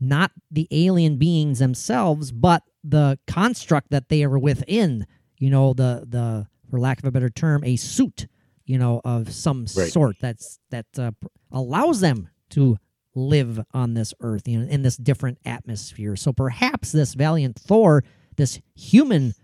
not 0.00 0.32
the 0.50 0.66
alien 0.70 1.16
beings 1.16 1.58
themselves, 1.60 2.32
but 2.32 2.62
the 2.82 3.18
construct 3.26 3.90
that 3.90 4.08
they 4.08 4.24
are 4.24 4.38
within. 4.38 5.06
You 5.38 5.50
know, 5.50 5.72
the 5.72 6.04
the 6.08 6.46
for 6.70 6.80
lack 6.80 6.98
of 6.98 7.04
a 7.04 7.10
better 7.10 7.30
term, 7.30 7.62
a 7.64 7.76
suit. 7.76 8.26
You 8.64 8.78
know, 8.78 9.00
of 9.04 9.32
some 9.32 9.66
Right. 9.76 9.92
sort 9.92 10.16
that's 10.20 10.60
that 10.70 10.86
uh, 10.96 11.10
allows 11.50 12.00
them 12.00 12.28
to 12.50 12.78
live 13.14 13.60
on 13.74 13.94
this 13.94 14.14
earth, 14.20 14.46
you 14.48 14.60
know, 14.60 14.66
in 14.68 14.82
this 14.82 14.96
different 14.96 15.38
atmosphere. 15.44 16.14
So 16.16 16.32
perhaps 16.32 16.92
this 16.92 17.14
valiant 17.14 17.56
Thor, 17.58 18.04
this 18.36 18.60
human 18.74 19.34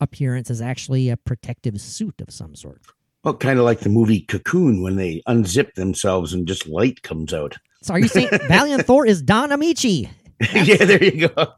appearance, 0.00 0.50
is 0.50 0.60
actually 0.60 1.08
a 1.10 1.16
protective 1.16 1.80
suit 1.80 2.20
of 2.20 2.30
some 2.32 2.54
sort. 2.54 2.82
well, 3.24 3.34
kind 3.34 3.58
of 3.58 3.64
like 3.64 3.80
the 3.80 3.88
movie 3.88 4.20
Cocoon 4.20 4.82
when 4.82 4.96
they 4.96 5.22
unzip 5.28 5.74
themselves 5.74 6.32
and 6.32 6.46
just 6.46 6.66
light 6.68 7.02
comes 7.02 7.34
out. 7.34 7.56
So 7.82 7.94
are 7.94 7.98
you 7.98 8.08
saying 8.08 8.28
Valiant 8.48 8.86
Thor 8.86 9.06
is 9.06 9.22
Don 9.22 9.50
Ameche? 9.50 10.08
yeah, 10.52 10.84
there 10.84 11.02
you 11.02 11.28
go. 11.28 11.52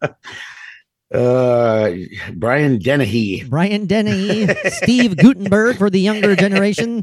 Uh, 1.13 1.91
Brian 2.35 2.79
Dennehy. 2.79 3.45
Brian 3.45 3.87
Dennehy, 3.87 4.47
Steve 4.71 5.17
Guttenberg 5.17 5.79
for 5.79 5.91
the 5.91 6.01
younger 6.01 6.37
generation. 6.37 7.03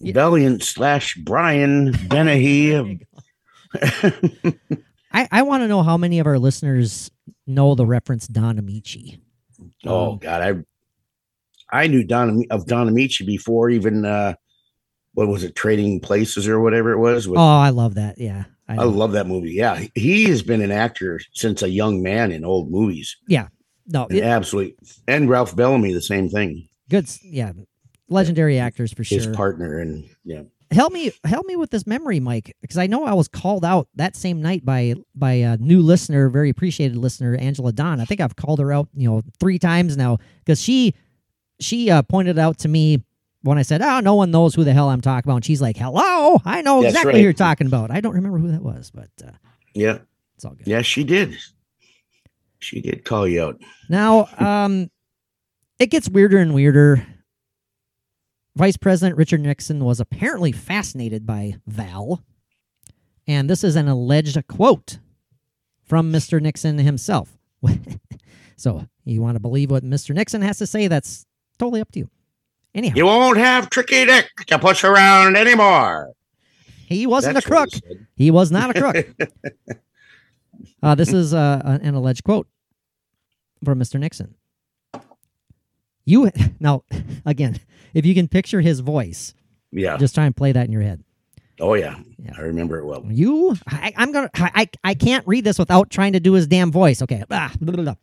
Valiant 0.00 0.62
slash 0.62 1.16
Brian 1.16 1.92
Dennehy. 2.08 3.00
I, 5.12 5.28
I 5.30 5.42
want 5.42 5.62
to 5.62 5.68
know 5.68 5.82
how 5.82 5.96
many 5.96 6.18
of 6.18 6.26
our 6.26 6.38
listeners 6.38 7.10
know 7.46 7.74
the 7.74 7.86
reference 7.86 8.26
Don 8.26 8.58
Ameche. 8.58 9.20
oh 9.86 10.12
Um, 10.12 10.18
God, 10.18 10.42
I 10.42 11.78
I 11.82 11.86
knew 11.86 12.04
Don 12.04 12.44
of 12.50 12.66
Don 12.66 12.88
Ameche 12.88 13.24
before 13.26 13.70
even 13.70 14.04
uh, 14.04 14.34
what 15.14 15.28
was 15.28 15.44
it, 15.44 15.54
Trading 15.56 16.00
Places 16.00 16.46
or 16.48 16.60
whatever 16.60 16.92
it 16.92 16.98
was. 16.98 17.26
With, 17.28 17.38
Oh, 17.38 17.42
I 17.42 17.70
love 17.70 17.94
that. 17.94 18.18
Yeah. 18.18 18.44
I, 18.68 18.74
I 18.78 18.84
love 18.84 19.12
that 19.12 19.26
movie. 19.28 19.52
Yeah, 19.52 19.84
he 19.94 20.24
has 20.24 20.42
been 20.42 20.60
an 20.60 20.72
actor 20.72 21.20
since 21.32 21.62
a 21.62 21.68
young 21.70 22.02
man 22.02 22.32
in 22.32 22.44
old 22.44 22.68
movies. 22.70 23.16
Yeah, 23.28 23.46
no, 23.86 24.06
An 24.10 24.16
it- 24.16 24.24
absolute, 24.24 24.76
and 25.06 25.28
Ralph 25.30 25.54
Bellamy, 25.54 25.92
the 25.92 26.00
same 26.02 26.28
thing. 26.28 26.68
good. 26.88 27.08
Yeah. 27.22 27.52
Legendary 28.08 28.58
actors 28.60 28.92
for 28.92 29.02
sure. 29.02 29.18
His 29.18 29.26
partner, 29.28 29.78
and 29.80 30.04
yeah, 30.24 30.42
help 30.70 30.92
me 30.92 31.12
help 31.24 31.46
me 31.46 31.56
with 31.56 31.70
this 31.70 31.86
memory 31.86 32.18
mike 32.20 32.54
because 32.60 32.78
i 32.78 32.86
know 32.86 33.04
i 33.04 33.12
was 33.12 33.28
called 33.28 33.64
out 33.64 33.88
that 33.94 34.16
same 34.16 34.42
night 34.42 34.64
by 34.64 34.94
by 35.14 35.32
a 35.32 35.56
new 35.58 35.80
listener 35.80 36.28
very 36.28 36.50
appreciated 36.50 36.96
listener 36.96 37.36
angela 37.36 37.72
don 37.72 38.00
i 38.00 38.04
think 38.04 38.20
i've 38.20 38.36
called 38.36 38.58
her 38.58 38.72
out 38.72 38.88
you 38.94 39.08
know 39.08 39.22
three 39.38 39.58
times 39.58 39.96
now 39.96 40.18
because 40.44 40.60
she 40.60 40.94
she 41.60 41.90
uh, 41.90 42.02
pointed 42.02 42.38
out 42.38 42.58
to 42.58 42.68
me 42.68 43.02
when 43.42 43.58
i 43.58 43.62
said 43.62 43.80
oh 43.80 44.00
no 44.00 44.14
one 44.14 44.30
knows 44.30 44.54
who 44.54 44.64
the 44.64 44.72
hell 44.72 44.88
i'm 44.88 45.00
talking 45.00 45.28
about 45.28 45.36
and 45.36 45.44
she's 45.44 45.62
like 45.62 45.76
hello 45.76 46.40
i 46.44 46.62
know 46.62 46.82
That's 46.82 46.92
exactly 46.94 47.12
right. 47.12 47.18
who 47.18 47.22
you're 47.24 47.32
talking 47.32 47.68
about 47.68 47.90
i 47.90 48.00
don't 48.00 48.14
remember 48.14 48.38
who 48.38 48.50
that 48.50 48.62
was 48.62 48.90
but 48.90 49.10
uh, 49.24 49.30
yeah, 49.76 49.98
it's 50.34 50.44
all 50.44 50.54
good 50.54 50.66
yeah. 50.66 50.80
She 50.80 51.04
did. 51.04 51.36
She 52.58 52.80
did 52.80 53.04
call 53.04 53.28
you 53.28 53.42
out. 53.42 53.60
Now, 53.90 54.26
um, 54.38 54.90
it 55.78 55.90
gets 55.90 56.08
weirder 56.08 56.38
and 56.38 56.54
weirder. 56.54 57.06
Vice 58.56 58.78
President 58.78 59.18
Richard 59.18 59.42
Nixon 59.42 59.84
was 59.84 60.00
apparently 60.00 60.50
fascinated 60.50 61.26
by 61.26 61.56
Val, 61.66 62.24
and 63.28 63.50
this 63.50 63.62
is 63.62 63.76
an 63.76 63.86
alleged 63.86 64.42
quote 64.48 64.98
from 65.84 66.10
Mr. 66.10 66.40
Nixon 66.40 66.78
himself. 66.78 67.36
so, 68.56 68.86
you 69.04 69.20
want 69.20 69.36
to 69.36 69.40
believe 69.40 69.70
what 69.70 69.84
Mr. 69.84 70.14
Nixon 70.14 70.40
has 70.40 70.56
to 70.56 70.66
say? 70.66 70.88
That's 70.88 71.26
totally 71.58 71.82
up 71.82 71.92
to 71.92 71.98
you. 71.98 72.10
Anyhow, 72.74 72.94
You 72.96 73.04
won't 73.04 73.36
have 73.36 73.68
Tricky 73.68 74.06
Dick 74.06 74.30
to 74.46 74.58
push 74.58 74.84
around 74.84 75.36
anymore. 75.36 76.12
he 76.86 77.06
wasn't 77.06 77.34
That's 77.34 77.44
a 77.44 77.48
crook. 77.48 77.68
he. 77.72 78.24
He 78.24 78.30
was 78.30 78.50
not 78.50 78.74
a 78.74 78.80
crook. 78.80 79.06
uh, 80.82 80.94
this 80.94 81.12
is 81.12 81.34
uh, 81.34 81.78
an 81.82 81.94
alleged 81.94 82.24
quote 82.24 82.48
from 83.62 83.78
Mr. 83.78 84.00
Nixon. 84.00 84.34
You 86.06 86.30
now 86.60 86.84
again, 87.26 87.58
if 87.92 88.06
you 88.06 88.14
can 88.14 88.28
picture 88.28 88.62
his 88.62 88.80
voice, 88.80 89.34
Yeah, 89.72 89.98
just 89.98 90.14
try 90.14 90.24
and 90.24 90.34
play 90.34 90.52
that 90.52 90.64
in 90.66 90.72
your 90.72 90.82
head. 90.82 91.02
Oh 91.60 91.74
yeah, 91.74 91.96
Yeah. 92.18 92.32
I 92.36 92.42
remember 92.42 92.78
it 92.78 92.84
well. 92.86 93.04
You, 93.08 93.56
I, 93.66 93.92
I'm 93.96 94.12
gonna, 94.12 94.30
I, 94.34 94.50
I 94.54 94.90
I 94.90 94.94
can't 94.94 95.26
read 95.26 95.44
this 95.44 95.58
without 95.58 95.90
trying 95.90 96.12
to 96.14 96.20
do 96.20 96.32
his 96.34 96.46
damn 96.46 96.70
voice. 96.72 97.02
Okay. 97.02 97.22
Ah, 97.30 97.52
blah, 97.60 97.74
blah, 97.74 97.84
blah. 97.84 97.94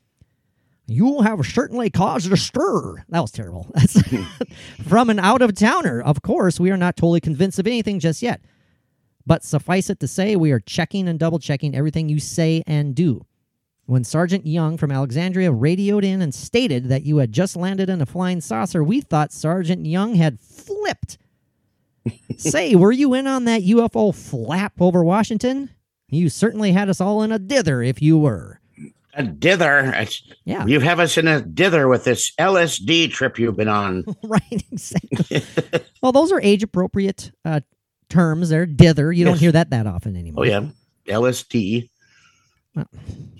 You 0.85 1.21
have 1.21 1.45
certainly 1.45 1.89
caused 1.89 2.29
a 2.31 2.35
stir. 2.35 3.05
That 3.09 3.21
was 3.21 3.31
terrible. 3.31 3.71
That's 3.73 4.01
from 4.87 5.09
an 5.09 5.17
out 5.19 5.41
of 5.41 5.55
towner. 5.55 6.01
Of 6.01 6.21
course, 6.23 6.59
we 6.59 6.71
are 6.71 6.77
not 6.77 6.97
totally 6.97 7.21
convinced 7.21 7.57
of 7.57 7.67
anything 7.67 7.99
just 7.99 8.21
yet. 8.21 8.41
But 9.25 9.45
suffice 9.45 9.89
it 9.89 10.01
to 10.01 10.07
say, 10.09 10.35
we 10.35 10.51
are 10.51 10.59
checking 10.59 11.07
and 11.07 11.17
double 11.17 11.39
checking 11.39 11.73
everything 11.73 12.09
you 12.09 12.19
say 12.19 12.63
and 12.67 12.93
do. 12.93 13.25
When 13.85 14.05
Sergeant 14.05 14.47
Young 14.47 14.77
from 14.77 14.91
Alexandria 14.91 15.51
radioed 15.51 16.05
in 16.05 16.21
and 16.21 16.33
stated 16.33 16.87
that 16.87 17.03
you 17.03 17.17
had 17.17 17.33
just 17.33 17.55
landed 17.55 17.89
in 17.89 18.01
a 18.01 18.05
flying 18.05 18.39
saucer, 18.39 18.81
we 18.83 19.01
thought 19.01 19.33
Sergeant 19.33 19.85
Young 19.85 20.15
had 20.15 20.39
flipped. 20.39 21.17
Say, 22.37 22.75
were 22.75 22.93
you 22.93 23.13
in 23.13 23.27
on 23.27 23.45
that 23.45 23.63
UFO 23.63 24.15
flap 24.15 24.73
over 24.79 25.03
Washington? 25.03 25.69
You 26.09 26.29
certainly 26.29 26.71
had 26.71 26.89
us 26.89 27.01
all 27.01 27.23
in 27.23 27.31
a 27.31 27.39
dither 27.39 27.81
if 27.81 28.01
you 28.01 28.17
were. 28.17 28.61
A 29.15 29.23
dither. 29.23 30.05
Yeah. 30.45 30.65
You 30.65 30.79
have 30.79 30.99
us 30.99 31.17
in 31.17 31.27
a 31.27 31.41
dither 31.41 31.87
with 31.87 32.03
this 32.03 32.31
LSD 32.39 33.11
trip 33.11 33.37
you've 33.37 33.57
been 33.57 33.67
on. 33.67 34.05
right, 34.23 34.63
exactly. 34.71 35.43
well, 36.01 36.11
those 36.11 36.31
are 36.31 36.41
age 36.41 36.63
appropriate 36.63 37.31
uh, 37.45 37.59
terms. 38.09 38.49
They're 38.49 38.65
dither. 38.65 39.11
You 39.11 39.25
don't 39.25 39.37
hear 39.37 39.51
that 39.51 39.69
that 39.69 39.87
often 39.87 40.15
anymore. 40.15 40.45
Oh 40.45 40.47
yeah, 40.47 40.65
LSD. 41.05 41.89
Well. 42.75 42.87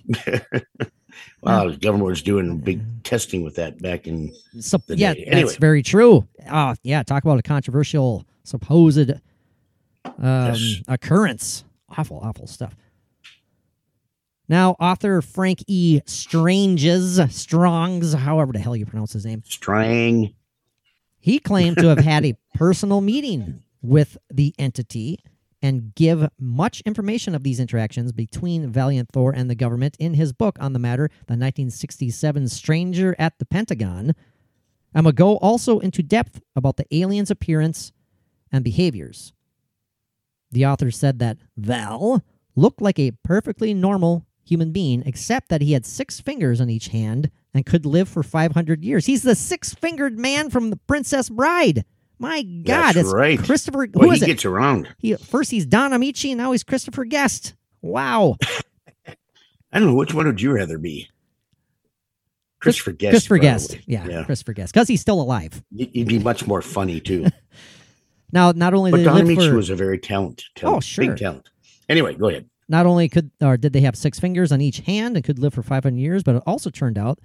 wow, 1.41 1.69
the 1.69 1.77
government 1.77 2.07
was 2.07 2.21
doing 2.21 2.57
big 2.59 2.81
testing 3.03 3.43
with 3.43 3.55
that 3.55 3.81
back 3.81 4.07
in. 4.07 4.33
So, 4.59 4.79
yeah, 4.87 5.13
day. 5.13 5.29
that's 5.31 5.55
very 5.55 5.83
true. 5.83 6.27
Oh, 6.51 6.75
yeah. 6.83 7.03
Talk 7.03 7.23
about 7.23 7.39
a 7.39 7.43
controversial 7.43 8.25
supposed 8.43 9.11
um, 10.05 10.13
Yes. 10.19 10.81
occurrence. 10.87 11.63
Awful, 11.97 12.19
awful 12.23 12.47
stuff. 12.47 12.75
Now, 14.49 14.71
author 14.79 15.21
Frank 15.21 15.63
E. 15.67 16.01
Stranges, 16.05 17.19
Strongs, 17.33 18.13
however 18.13 18.51
the 18.51 18.59
hell 18.59 18.75
you 18.75 18.85
pronounce 18.85 19.13
his 19.13 19.25
name, 19.25 19.41
Strang. 19.45 20.33
he 21.19 21.39
claimed 21.39 21.77
to 21.77 21.87
have 21.87 21.99
had 21.99 22.25
a 22.25 22.35
personal 22.53 22.99
meeting 22.99 23.63
with 23.81 24.17
the 24.29 24.53
entity 24.59 25.19
and 25.63 25.95
give 25.95 26.27
much 26.37 26.81
information 26.81 27.33
of 27.33 27.43
these 27.43 27.59
interactions 27.59 28.11
between 28.11 28.69
Valiant 28.69 29.09
Thor 29.13 29.31
and 29.31 29.49
the 29.49 29.55
government 29.55 29.95
in 29.97 30.13
his 30.13 30.33
book 30.33 30.57
on 30.59 30.73
the 30.73 30.79
matter, 30.79 31.07
the 31.27 31.33
1967 31.33 32.49
Stranger 32.49 33.15
at 33.17 33.39
the 33.39 33.45
Pentagon. 33.45 34.13
I'm 34.93 35.05
going 35.05 35.15
to 35.15 35.17
go 35.17 35.37
also 35.37 35.79
into 35.79 36.03
depth 36.03 36.41
about 36.53 36.75
the 36.75 36.85
alien's 36.95 37.31
appearance 37.31 37.93
and 38.51 38.61
behaviors. 38.63 39.31
The 40.51 40.65
author 40.65 40.91
said 40.91 41.19
that 41.19 41.37
Val 41.55 42.21
looked 42.55 42.81
like 42.81 42.99
a 42.99 43.11
perfectly 43.23 43.73
normal 43.73 44.27
human 44.45 44.73
being, 44.73 45.01
except 45.05 45.47
that 45.47 45.61
he 45.61 45.71
had 45.71 45.85
six 45.85 46.19
fingers 46.19 46.59
on 46.59 46.69
each 46.69 46.89
hand 46.89 47.31
and 47.53 47.65
could 47.65 47.85
live 47.85 48.09
for 48.09 48.21
500 48.21 48.83
years. 48.83 49.05
He's 49.05 49.23
the 49.23 49.33
six 49.33 49.73
fingered 49.73 50.19
man 50.19 50.49
from 50.49 50.69
The 50.69 50.75
Princess 50.75 51.29
Bride. 51.29 51.85
My 52.19 52.41
God, 52.43 52.93
That's 52.95 52.97
it's 52.97 53.13
right. 53.13 53.37
Christopher. 53.39 53.87
Well, 53.93 54.07
Who 54.07 54.11
is 54.13 54.19
he 54.19 54.25
it? 54.25 54.27
gets 54.27 54.45
around. 54.45 54.87
He, 54.99 55.15
first 55.15 55.51
he's 55.51 55.65
Don 55.65 55.91
Ameche, 55.91 56.29
and 56.29 56.37
now 56.37 56.51
he's 56.51 56.63
Christopher 56.63 57.03
Guest. 57.05 57.55
Wow. 57.81 58.37
I 59.07 59.79
don't 59.79 59.89
know 59.89 59.95
which 59.95 60.13
one 60.13 60.25
would 60.27 60.39
you 60.41 60.51
rather 60.53 60.77
be. 60.77 61.09
Christopher 62.59 62.91
Guest. 62.93 63.11
Christopher 63.11 63.35
probably. 63.39 63.49
Guest. 63.49 63.77
Yeah, 63.87 64.07
yeah. 64.07 64.23
Christopher 64.23 64.53
Guest. 64.53 64.73
Because 64.73 64.87
he's 64.87 65.01
still 65.01 65.19
alive. 65.21 65.61
He- 65.75 65.89
He'd 65.93 66.07
be 66.07 66.19
much 66.19 66.47
more 66.47 66.61
funny 66.61 66.99
too. 66.99 67.25
Now, 68.31 68.51
not 68.51 68.73
only 68.73 68.89
but 68.89 69.03
Don 69.03 69.21
Ameche 69.21 69.47
for, 69.51 69.55
was 69.55 69.69
a 69.69 69.75
very 69.75 69.99
talent, 69.99 70.43
talent 70.55 70.77
Oh, 70.77 70.79
sure. 70.79 71.05
big 71.05 71.17
talent. 71.17 71.51
Anyway, 71.87 72.15
go 72.15 72.29
ahead. 72.29 72.49
not 72.67 72.87
only 72.87 73.07
could 73.07 73.29
or 73.43 73.57
did 73.57 73.73
they 73.73 73.81
have 73.81 73.95
six 73.95 74.19
fingers 74.19 74.51
on 74.51 74.59
each 74.59 74.79
hand 74.79 75.15
and 75.15 75.23
could 75.23 75.37
live 75.37 75.53
for 75.53 75.61
500 75.61 75.95
years, 75.99 76.23
but 76.23 76.37
it 76.37 76.43
also 76.47 76.71
turned 76.71 76.97
out 76.97 77.19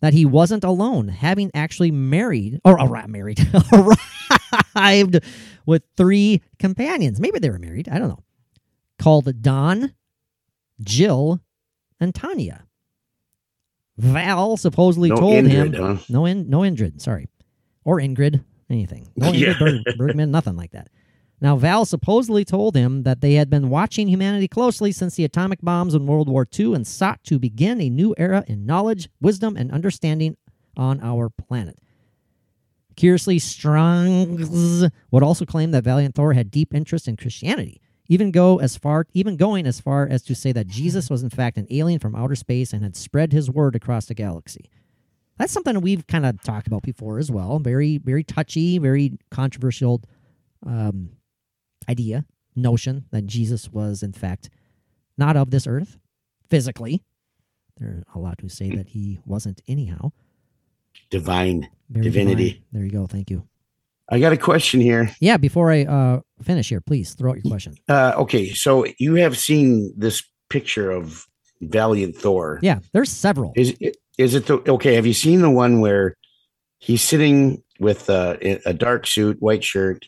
that 0.00 0.14
he 0.14 0.24
wasn't 0.24 0.64
alone, 0.64 1.08
having 1.08 1.50
actually 1.54 1.90
married 1.90 2.60
or 2.64 2.78
arri- 2.78 3.06
married 3.08 3.38
arrived 4.74 5.20
with 5.66 5.82
three 5.96 6.42
companions. 6.58 7.20
Maybe 7.20 7.38
they 7.38 7.50
were 7.50 7.58
married. 7.58 7.88
I 7.88 7.98
don't 7.98 8.08
know. 8.08 8.22
Called 8.98 9.42
Don, 9.42 9.94
Jill, 10.80 11.40
and 12.00 12.14
Tanya. 12.14 12.64
Val 13.98 14.56
supposedly 14.56 15.10
No 15.10 15.16
told 15.16 15.44
him 15.46 15.72
Ingrid, 15.72 15.76
huh? 15.98 16.02
no 16.08 16.24
in 16.24 16.48
no 16.48 16.60
Ingrid, 16.60 17.00
sorry. 17.02 17.28
Or 17.84 17.98
Ingrid, 17.98 18.42
anything. 18.70 19.08
No 19.16 19.30
Yeah. 19.32 19.52
Ingrid 19.54 19.84
Berg- 19.84 19.96
Bergman, 19.98 20.30
nothing 20.30 20.56
like 20.56 20.70
that. 20.72 20.88
Now, 21.40 21.56
Val 21.56 21.86
supposedly 21.86 22.44
told 22.44 22.76
him 22.76 23.02
that 23.04 23.22
they 23.22 23.34
had 23.34 23.48
been 23.48 23.70
watching 23.70 24.08
humanity 24.08 24.46
closely 24.46 24.92
since 24.92 25.14
the 25.14 25.24
atomic 25.24 25.60
bombs 25.62 25.94
in 25.94 26.06
World 26.06 26.28
War 26.28 26.46
II 26.58 26.74
and 26.74 26.86
sought 26.86 27.24
to 27.24 27.38
begin 27.38 27.80
a 27.80 27.88
new 27.88 28.14
era 28.18 28.44
in 28.46 28.66
knowledge, 28.66 29.08
wisdom, 29.20 29.56
and 29.56 29.72
understanding 29.72 30.36
on 30.76 31.00
our 31.00 31.30
planet. 31.30 31.78
Curiously, 32.96 33.38
Strongs 33.38 34.90
would 35.10 35.22
also 35.22 35.46
claim 35.46 35.70
that 35.70 35.84
Valiant 35.84 36.14
Thor 36.14 36.34
had 36.34 36.50
deep 36.50 36.74
interest 36.74 37.08
in 37.08 37.16
Christianity, 37.16 37.80
even 38.08 38.30
go 38.30 38.58
as 38.58 38.76
far, 38.76 39.06
even 39.14 39.36
going 39.36 39.66
as 39.66 39.80
far 39.80 40.06
as 40.06 40.22
to 40.24 40.34
say 40.34 40.52
that 40.52 40.66
Jesus 40.66 41.08
was 41.08 41.22
in 41.22 41.30
fact 41.30 41.56
an 41.56 41.66
alien 41.70 42.00
from 42.00 42.14
outer 42.14 42.34
space 42.34 42.74
and 42.74 42.82
had 42.82 42.96
spread 42.96 43.32
his 43.32 43.50
word 43.50 43.74
across 43.74 44.04
the 44.04 44.14
galaxy. 44.14 44.68
That's 45.38 45.52
something 45.52 45.80
we've 45.80 46.06
kind 46.06 46.26
of 46.26 46.42
talked 46.42 46.66
about 46.66 46.82
before 46.82 47.18
as 47.18 47.30
well. 47.30 47.58
Very, 47.58 47.96
very 47.96 48.22
touchy, 48.22 48.76
very 48.76 49.16
controversial 49.30 50.02
um, 50.66 51.12
idea, 51.90 52.24
notion 52.54 53.04
that 53.10 53.26
Jesus 53.26 53.70
was 53.70 54.02
in 54.02 54.12
fact 54.12 54.50
not 55.18 55.36
of 55.36 55.50
this 55.50 55.66
earth 55.66 55.98
physically. 56.48 57.02
There 57.78 57.88
are 57.88 58.04
a 58.14 58.18
lot 58.18 58.40
who 58.40 58.48
say 58.48 58.74
that 58.76 58.88
he 58.88 59.20
wasn't 59.24 59.60
anyhow. 59.66 60.12
Divine. 61.10 61.68
Very 61.88 62.04
Divinity. 62.04 62.50
divine. 62.50 62.64
There 62.72 62.84
you 62.84 62.90
go. 62.90 63.06
Thank 63.06 63.30
you. 63.30 63.46
I 64.08 64.18
got 64.18 64.32
a 64.32 64.36
question 64.36 64.80
here. 64.80 65.10
Yeah, 65.20 65.36
before 65.36 65.70
I 65.70 65.84
uh, 65.84 66.20
finish 66.42 66.68
here, 66.68 66.80
please 66.80 67.14
throw 67.14 67.30
out 67.30 67.36
your 67.36 67.50
question. 67.50 67.76
Uh, 67.88 68.12
okay, 68.18 68.52
so 68.52 68.84
you 68.98 69.14
have 69.14 69.38
seen 69.38 69.94
this 69.96 70.22
picture 70.48 70.90
of 70.90 71.26
Valiant 71.60 72.16
Thor. 72.16 72.58
Yeah, 72.60 72.80
there's 72.92 73.10
several. 73.10 73.52
Is 73.54 73.76
it 73.80 73.96
is 74.18 74.34
it 74.34 74.46
the 74.46 74.58
okay? 74.72 74.94
Have 74.94 75.06
you 75.06 75.14
seen 75.14 75.42
the 75.42 75.50
one 75.50 75.80
where 75.80 76.16
he's 76.78 77.02
sitting 77.02 77.62
with 77.78 78.10
uh, 78.10 78.36
a 78.66 78.74
dark 78.74 79.06
suit, 79.06 79.36
white 79.40 79.62
shirt? 79.62 80.06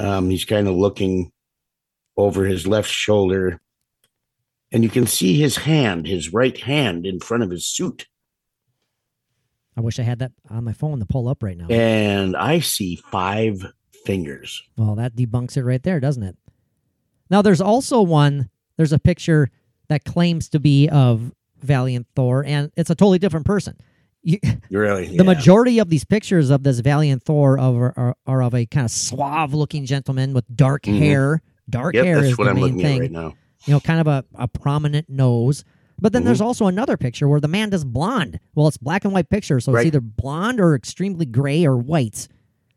Um, 0.00 0.30
he's 0.30 0.44
kind 0.46 0.66
of 0.66 0.74
looking 0.74 1.30
over 2.16 2.44
his 2.44 2.66
left 2.66 2.90
shoulder, 2.90 3.60
and 4.72 4.82
you 4.82 4.88
can 4.88 5.06
see 5.06 5.38
his 5.38 5.58
hand, 5.58 6.06
his 6.06 6.32
right 6.32 6.56
hand, 6.58 7.06
in 7.06 7.20
front 7.20 7.42
of 7.42 7.50
his 7.50 7.66
suit. 7.66 8.06
I 9.76 9.82
wish 9.82 9.98
I 9.98 10.02
had 10.02 10.18
that 10.20 10.32
on 10.48 10.64
my 10.64 10.72
phone 10.72 10.98
to 11.00 11.06
pull 11.06 11.28
up 11.28 11.42
right 11.42 11.56
now. 11.56 11.66
And 11.68 12.36
I 12.36 12.60
see 12.60 12.96
five 12.96 13.64
fingers. 14.04 14.62
Well, 14.76 14.94
that 14.96 15.14
debunks 15.14 15.56
it 15.56 15.64
right 15.64 15.82
there, 15.82 16.00
doesn't 16.00 16.22
it? 16.22 16.36
Now, 17.28 17.42
there's 17.42 17.60
also 17.60 18.00
one, 18.00 18.48
there's 18.76 18.92
a 18.92 18.98
picture 18.98 19.50
that 19.88 20.04
claims 20.04 20.48
to 20.50 20.60
be 20.60 20.88
of 20.88 21.32
Valiant 21.58 22.06
Thor, 22.16 22.44
and 22.44 22.72
it's 22.76 22.90
a 22.90 22.94
totally 22.94 23.18
different 23.18 23.46
person. 23.46 23.76
You, 24.22 24.38
Really, 24.70 25.06
The 25.08 25.14
yeah. 25.14 25.22
majority 25.22 25.78
of 25.78 25.88
these 25.90 26.04
pictures 26.04 26.50
of 26.50 26.62
this 26.62 26.80
Valiant 26.80 27.22
Thor 27.22 27.58
of, 27.58 27.76
are, 27.76 28.16
are 28.26 28.42
of 28.42 28.54
a 28.54 28.66
kind 28.66 28.84
of 28.84 28.90
suave 28.90 29.54
looking 29.54 29.84
gentleman 29.86 30.32
with 30.34 30.44
dark 30.54 30.82
Mhm. 30.84 30.98
hair. 30.98 31.42
Dark 31.68 31.94
Yep, 31.94 32.04
hair 32.04 32.16
that's 32.16 32.28
is 32.32 32.38
what 32.38 32.44
the 32.44 32.50
I'm 32.50 32.56
main 32.56 32.64
looking 32.64 32.78
thing. 32.80 32.96
at 32.96 33.00
right 33.00 33.10
now. 33.12 33.34
You 33.66 33.74
know, 33.74 33.80
kind 33.80 34.00
of 34.00 34.06
a, 34.06 34.24
a 34.34 34.48
prominent 34.48 35.08
nose. 35.08 35.64
But 36.00 36.12
then 36.12 36.22
Mhm. 36.22 36.26
there's 36.26 36.40
also 36.40 36.66
another 36.66 36.96
picture 36.96 37.28
where 37.28 37.40
the 37.40 37.48
man 37.48 37.72
is 37.72 37.84
blonde. 37.84 38.40
Well, 38.54 38.66
it's 38.68 38.78
black 38.78 39.04
and 39.04 39.12
white 39.12 39.28
picture, 39.28 39.60
so 39.60 39.72
Right. 39.72 39.80
it's 39.80 39.86
either 39.88 40.00
blonde 40.00 40.60
or 40.60 40.74
extremely 40.74 41.26
gray 41.26 41.64
or 41.66 41.76
white. 41.76 42.26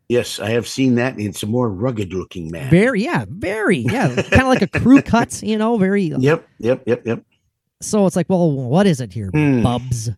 Yes, 0.08 0.38
I 0.38 0.50
have 0.50 0.68
seen 0.68 0.96
that. 0.96 1.18
It's 1.18 1.42
a 1.42 1.46
more 1.46 1.70
rugged 1.70 2.12
looking 2.12 2.50
man. 2.50 2.70
Very, 2.70 3.02
yeah, 3.04 3.24
very, 3.28 3.78
yeah, 3.78 4.08
kind 4.14 4.42
of 4.42 4.48
like 4.48 4.60
a 4.62 4.66
crew 4.68 5.00
cut, 5.02 5.42
you 5.42 5.56
know, 5.56 5.78
very. 5.78 6.02
Yep, 6.04 6.46
yep, 6.58 6.82
yep, 6.86 7.06
yep. 7.06 7.24
So 7.80 8.06
it's 8.06 8.14
like, 8.14 8.28
well, 8.28 8.52
what 8.52 8.86
is 8.86 9.00
it 9.00 9.12
here, 9.12 9.30
Hmm. 9.32 9.62
bubs? 9.62 10.10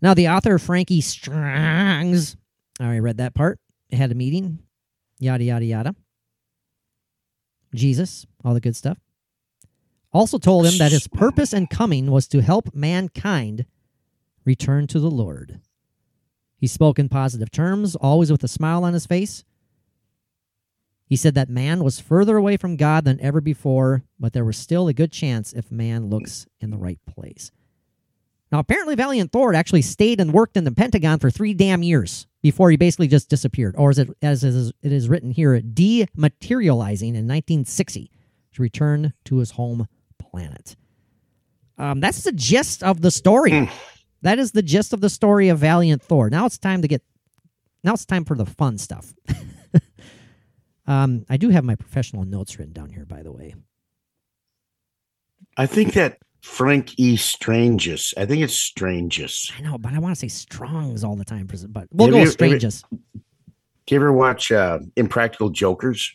Now, 0.00 0.14
the 0.14 0.28
author 0.28 0.58
Frankie 0.58 1.00
Strongs, 1.00 2.36
I 2.78 2.84
already 2.84 3.00
read 3.00 3.18
that 3.18 3.34
part. 3.34 3.58
Had 3.90 4.12
a 4.12 4.14
meeting, 4.14 4.60
yada 5.18 5.42
yada 5.44 5.64
yada. 5.64 5.94
Jesus, 7.74 8.26
all 8.44 8.54
the 8.54 8.60
good 8.60 8.76
stuff. 8.76 8.98
Also 10.12 10.38
told 10.38 10.66
him 10.66 10.78
that 10.78 10.92
his 10.92 11.08
purpose 11.08 11.52
and 11.52 11.68
coming 11.68 12.10
was 12.10 12.28
to 12.28 12.40
help 12.40 12.74
mankind 12.74 13.66
return 14.44 14.86
to 14.88 15.00
the 15.00 15.10
Lord. 15.10 15.60
He 16.56 16.66
spoke 16.66 16.98
in 16.98 17.08
positive 17.08 17.50
terms, 17.50 17.94
always 17.94 18.32
with 18.32 18.42
a 18.42 18.48
smile 18.48 18.84
on 18.84 18.94
his 18.94 19.06
face. 19.06 19.44
He 21.06 21.16
said 21.16 21.34
that 21.34 21.48
man 21.48 21.82
was 21.82 22.00
further 22.00 22.36
away 22.36 22.56
from 22.56 22.76
God 22.76 23.04
than 23.04 23.20
ever 23.20 23.40
before, 23.40 24.04
but 24.18 24.32
there 24.32 24.44
was 24.44 24.56
still 24.56 24.88
a 24.88 24.94
good 24.94 25.12
chance 25.12 25.52
if 25.52 25.70
man 25.70 26.06
looks 26.06 26.46
in 26.60 26.70
the 26.70 26.76
right 26.76 27.00
place. 27.06 27.50
Now, 28.50 28.60
apparently, 28.60 28.94
Valiant 28.94 29.30
Thor 29.30 29.54
actually 29.54 29.82
stayed 29.82 30.20
and 30.20 30.32
worked 30.32 30.56
in 30.56 30.64
the 30.64 30.72
Pentagon 30.72 31.18
for 31.18 31.30
three 31.30 31.52
damn 31.52 31.82
years 31.82 32.26
before 32.42 32.70
he 32.70 32.76
basically 32.76 33.08
just 33.08 33.28
disappeared, 33.28 33.74
or 33.76 33.90
as 33.90 33.98
it 33.98 34.08
as 34.22 34.44
it 34.44 34.54
is, 34.54 34.72
it 34.82 34.92
is 34.92 35.08
written 35.08 35.30
here, 35.32 35.60
dematerializing 35.60 37.14
in 37.14 37.26
1960 37.26 38.10
to 38.54 38.62
return 38.62 39.12
to 39.24 39.38
his 39.38 39.52
home 39.52 39.86
planet. 40.18 40.76
Um, 41.76 42.00
that's 42.00 42.22
the 42.22 42.32
gist 42.32 42.82
of 42.82 43.02
the 43.02 43.10
story. 43.10 43.70
that 44.22 44.38
is 44.38 44.52
the 44.52 44.62
gist 44.62 44.92
of 44.92 45.00
the 45.00 45.10
story 45.10 45.48
of 45.48 45.58
Valiant 45.58 46.02
Thor. 46.02 46.30
Now 46.30 46.46
it's 46.46 46.58
time 46.58 46.82
to 46.82 46.88
get. 46.88 47.02
Now 47.84 47.94
it's 47.94 48.06
time 48.06 48.24
for 48.24 48.36
the 48.36 48.46
fun 48.46 48.78
stuff. 48.78 49.14
um, 50.86 51.24
I 51.28 51.36
do 51.36 51.50
have 51.50 51.64
my 51.64 51.74
professional 51.74 52.24
notes 52.24 52.58
written 52.58 52.72
down 52.72 52.90
here, 52.90 53.04
by 53.04 53.22
the 53.22 53.32
way. 53.32 53.54
I 55.56 55.66
think 55.66 55.92
that 55.94 56.18
Frank 56.42 56.98
E. 56.98 57.16
Strangus. 57.16 58.14
I 58.16 58.26
think 58.26 58.42
it's 58.42 58.54
Strangus. 58.54 59.52
I 59.56 59.62
know, 59.62 59.78
but 59.78 59.92
I 59.92 59.98
want 59.98 60.14
to 60.14 60.18
say 60.18 60.28
Strongs 60.28 61.04
all 61.04 61.16
the 61.16 61.24
time. 61.24 61.48
But 61.68 61.88
we'll 61.92 62.08
Have 62.08 62.14
go 62.14 62.20
you- 62.20 62.30
Stranges. 62.30 62.84
Do 63.86 63.94
you 63.94 64.00
ever 64.00 64.12
watch 64.12 64.52
uh, 64.52 64.80
Impractical 64.96 65.48
Jokers? 65.48 66.12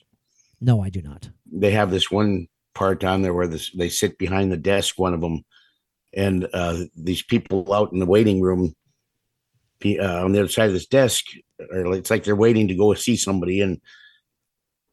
No, 0.62 0.82
I 0.82 0.90
do 0.90 1.02
not. 1.02 1.30
They 1.52 1.72
have 1.72 1.90
this 1.90 2.12
one 2.12 2.48
part 2.76 3.04
on 3.04 3.24
there 3.24 3.34
where 3.34 3.48
this, 3.48 3.72
they 3.72 3.90
sit 3.90 4.18
behind 4.18 4.52
the 4.52 4.58
desk, 4.58 5.00
one 5.00 5.14
of 5.14 5.22
them, 5.22 5.44
and 6.14 6.48
uh, 6.54 6.84
these 6.96 7.24
people 7.24 7.74
out 7.74 7.92
in 7.92 8.00
the 8.00 8.06
waiting 8.06 8.42
room 8.42 8.76
uh, 9.84 10.24
on 10.24 10.32
the 10.32 10.40
other 10.40 10.48
side 10.48 10.68
of 10.68 10.74
this 10.74 10.86
desk, 10.86 11.26
or 11.72 11.96
it's 11.96 12.12
like 12.12 12.24
they're 12.24 12.36
waiting 12.36 12.68
to 12.68 12.76
go 12.76 12.94
see 12.94 13.16
somebody, 13.18 13.60
and 13.60 13.82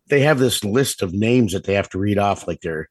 they 0.08 0.20
have 0.20 0.38
this 0.38 0.64
list 0.64 1.02
of 1.02 1.12
names 1.12 1.52
that 1.52 1.64
they 1.64 1.74
have 1.74 1.88
to 1.90 1.98
read 1.98 2.18
off, 2.18 2.48
like 2.48 2.60
they're 2.62 2.88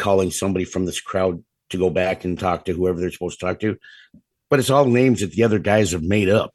calling 0.00 0.30
somebody 0.30 0.64
from 0.64 0.86
this 0.86 1.00
crowd 1.00 1.44
to 1.70 1.78
go 1.78 1.90
back 1.90 2.24
and 2.24 2.38
talk 2.38 2.64
to 2.64 2.72
whoever 2.72 2.98
they're 3.00 3.10
supposed 3.12 3.38
to 3.38 3.46
talk 3.46 3.60
to. 3.60 3.76
But 4.48 4.58
it's 4.58 4.70
all 4.70 4.86
names 4.86 5.20
that 5.20 5.30
the 5.32 5.44
other 5.44 5.58
guys 5.60 5.92
have 5.92 6.02
made 6.02 6.28
up. 6.28 6.52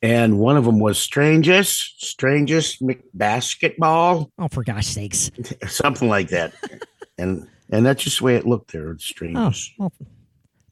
And 0.00 0.38
one 0.38 0.56
of 0.56 0.64
them 0.64 0.80
was 0.80 0.98
Strangest, 0.98 2.02
Strangest 2.04 2.82
McBasketball, 2.82 4.30
Oh, 4.38 4.48
for 4.48 4.62
gosh 4.62 4.86
sakes. 4.86 5.30
something 5.66 6.08
like 6.08 6.28
that. 6.28 6.52
and 7.18 7.48
and 7.70 7.84
that's 7.86 8.04
just 8.04 8.18
the 8.18 8.24
way 8.24 8.36
it 8.36 8.46
looked 8.46 8.72
there. 8.72 8.90
It's 8.92 9.12
Oh, 9.34 9.52
well, 9.78 9.92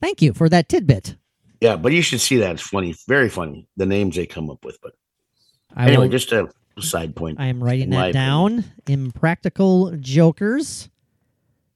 thank 0.00 0.20
you 0.20 0.34
for 0.34 0.48
that 0.48 0.68
tidbit. 0.68 1.16
Yeah, 1.60 1.76
but 1.76 1.92
you 1.92 2.02
should 2.02 2.20
see 2.20 2.36
that. 2.38 2.52
It's 2.52 2.62
funny, 2.62 2.94
very 3.08 3.28
funny. 3.30 3.66
The 3.76 3.86
names 3.86 4.16
they 4.16 4.26
come 4.26 4.50
up 4.50 4.64
with. 4.64 4.78
But 4.82 4.92
I 5.74 5.86
anyway, 5.88 6.04
will, 6.04 6.10
just 6.10 6.32
a 6.32 6.48
side 6.80 7.16
point. 7.16 7.40
I 7.40 7.46
am 7.46 7.62
writing 7.62 7.90
that 7.90 8.12
down. 8.12 8.64
Impractical 8.86 9.96
jokers 9.96 10.90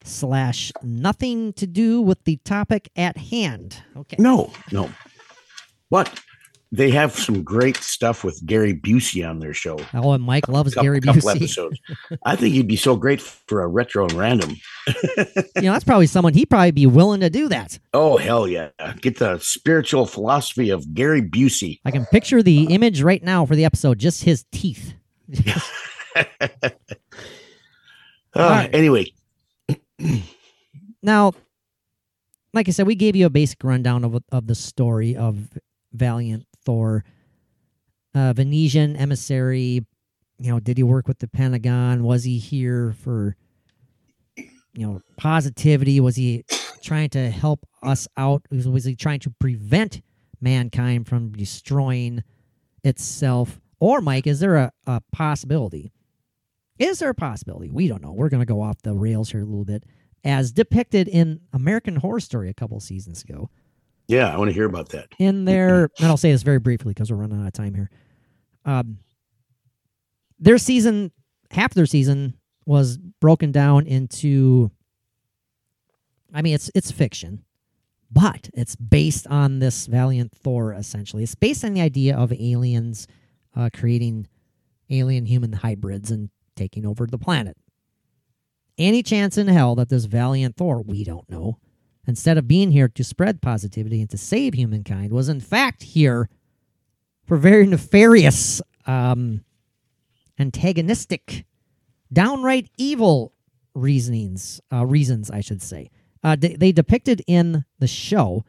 slash 0.06 0.72
nothing 0.82 1.52
to 1.54 1.66
do 1.66 2.00
with 2.00 2.22
the 2.24 2.36
topic 2.44 2.88
at 2.96 3.16
hand. 3.16 3.82
Okay. 3.96 4.16
No, 4.18 4.52
no. 4.72 4.90
But 5.90 6.20
they 6.72 6.90
have 6.90 7.12
some 7.14 7.42
great 7.44 7.76
stuff 7.76 8.24
with 8.24 8.44
Gary 8.44 8.74
Busey 8.74 9.28
on 9.28 9.38
their 9.38 9.54
show. 9.54 9.78
Oh, 9.94 10.12
and 10.12 10.24
Mike 10.24 10.48
loves 10.48 10.74
Couple, 10.74 10.84
Gary 10.84 11.00
couple 11.00 11.22
Busey. 11.22 11.36
episodes. 11.36 11.78
I 12.24 12.34
think 12.36 12.54
he'd 12.54 12.66
be 12.66 12.76
so 12.76 12.96
great 12.96 13.20
for 13.20 13.62
a 13.62 13.68
retro 13.68 14.04
and 14.04 14.12
random. 14.14 14.56
You 14.86 15.62
know, 15.62 15.72
that's 15.72 15.84
probably 15.84 16.06
someone 16.08 16.34
he'd 16.34 16.50
probably 16.50 16.72
be 16.72 16.86
willing 16.86 17.20
to 17.20 17.30
do 17.30 17.48
that. 17.48 17.78
Oh 17.94 18.16
hell 18.16 18.48
yeah! 18.48 18.70
Get 19.00 19.18
the 19.18 19.38
spiritual 19.38 20.06
philosophy 20.06 20.70
of 20.70 20.92
Gary 20.92 21.22
Busey. 21.22 21.78
I 21.84 21.90
can 21.92 22.04
picture 22.06 22.42
the 22.42 22.64
image 22.64 23.00
right 23.00 23.22
now 23.22 23.46
for 23.46 23.54
the 23.54 23.64
episode, 23.64 23.98
just 23.98 24.24
his 24.24 24.44
teeth. 24.52 24.94
Uh, 28.34 28.48
right. 28.50 28.74
Anyway, 28.74 29.06
Now, 31.02 31.34
like 32.52 32.68
I 32.68 32.72
said, 32.72 32.86
we 32.86 32.96
gave 32.96 33.14
you 33.14 33.26
a 33.26 33.30
basic 33.30 33.62
rundown 33.62 34.04
of 34.04 34.22
of 34.32 34.48
the 34.48 34.56
story 34.56 35.14
of 35.14 35.50
Valiant 35.92 36.46
Thor, 36.64 37.04
uh, 38.14 38.32
Venusian 38.32 38.96
emissary. 38.96 39.86
You 40.38 40.50
know, 40.50 40.58
did 40.58 40.76
he 40.76 40.82
work 40.82 41.06
with 41.06 41.20
the 41.20 41.28
Pentagon? 41.28 42.02
Was 42.02 42.24
he 42.24 42.38
here 42.38 42.94
for, 43.00 43.36
you 44.36 44.86
know, 44.86 45.00
positivity? 45.16 46.00
Was 46.00 46.16
he 46.16 46.44
trying 46.82 47.10
to 47.10 47.30
help 47.30 47.66
us 47.82 48.08
out? 48.16 48.42
Was, 48.50 48.66
was 48.66 48.84
he 48.84 48.96
trying 48.96 49.20
to 49.20 49.30
prevent 49.38 50.02
mankind 50.40 51.06
from 51.06 51.32
destroying 51.32 52.24
itself? 52.84 53.60
Or, 53.78 54.00
Mike, 54.00 54.26
is 54.26 54.40
there 54.40 54.56
a, 54.56 54.72
a 54.86 55.00
possibility? 55.12 55.92
Is 56.78 56.98
there 56.98 57.10
a 57.10 57.14
possibility? 57.14 57.70
We 57.70 57.88
don't 57.88 58.02
know. 58.02 58.12
We're 58.12 58.28
going 58.28 58.42
to 58.42 58.46
go 58.46 58.60
off 58.60 58.82
the 58.82 58.94
rails 58.94 59.30
here 59.30 59.40
a 59.40 59.44
little 59.44 59.64
bit 59.64 59.84
as 60.24 60.52
depicted 60.52 61.08
in 61.08 61.40
American 61.52 61.96
Horror 61.96 62.20
Story 62.20 62.50
a 62.50 62.54
couple 62.54 62.78
seasons 62.80 63.22
ago. 63.22 63.48
yeah, 64.08 64.32
I 64.32 64.36
want 64.36 64.48
to 64.48 64.54
hear 64.54 64.66
about 64.66 64.90
that. 64.90 65.08
In 65.18 65.44
there, 65.44 65.90
and 65.98 66.08
I'll 66.08 66.16
say 66.16 66.32
this 66.32 66.42
very 66.42 66.58
briefly 66.58 66.90
because 66.90 67.10
we're 67.10 67.18
running 67.18 67.40
out 67.40 67.46
of 67.46 67.52
time 67.52 67.74
here. 67.74 67.90
Um, 68.64 68.98
their 70.38 70.58
season, 70.58 71.12
half 71.50 71.74
their 71.74 71.86
season 71.86 72.34
was 72.66 72.98
broken 72.98 73.52
down 73.52 73.86
into. 73.86 74.70
I 76.34 76.42
mean, 76.42 76.54
it's 76.54 76.70
it's 76.74 76.90
fiction, 76.90 77.44
but 78.10 78.50
it's 78.52 78.76
based 78.76 79.26
on 79.28 79.60
this 79.60 79.86
Valiant 79.86 80.32
Thor. 80.36 80.72
Essentially, 80.72 81.22
it's 81.22 81.34
based 81.34 81.64
on 81.64 81.72
the 81.72 81.80
idea 81.80 82.16
of 82.16 82.32
aliens 82.32 83.06
uh, 83.54 83.70
creating 83.72 84.26
alien 84.90 85.26
human 85.26 85.52
hybrids 85.52 86.10
and 86.10 86.28
taking 86.56 86.84
over 86.86 87.06
the 87.06 87.18
planet. 87.18 87.56
Any 88.78 89.02
chance 89.02 89.38
in 89.38 89.48
hell 89.48 89.74
that 89.76 89.88
this 89.88 90.04
Valiant 90.06 90.56
Thor, 90.56 90.82
we 90.82 91.04
don't 91.04 91.28
know, 91.30 91.58
instead 92.06 92.38
of 92.38 92.48
being 92.48 92.72
here 92.72 92.88
to 92.88 93.04
spread 93.04 93.40
positivity 93.40 94.00
and 94.00 94.10
to 94.10 94.18
save 94.18 94.54
humankind, 94.54 95.12
was 95.12 95.28
in 95.28 95.40
fact 95.40 95.82
here 95.82 96.28
for 97.24 97.36
very 97.36 97.66
nefarious, 97.66 98.60
um, 98.86 99.44
antagonistic, 100.38 101.46
downright 102.12 102.70
evil 102.76 103.32
reasonings, 103.74 104.60
uh, 104.72 104.84
reasons, 104.86 105.30
I 105.30 105.40
should 105.40 105.62
say. 105.62 105.90
Uh, 106.22 106.36
they, 106.36 106.54
they 106.54 106.72
depicted 106.72 107.22
in 107.26 107.64
the 107.78 107.86
show 107.86 108.44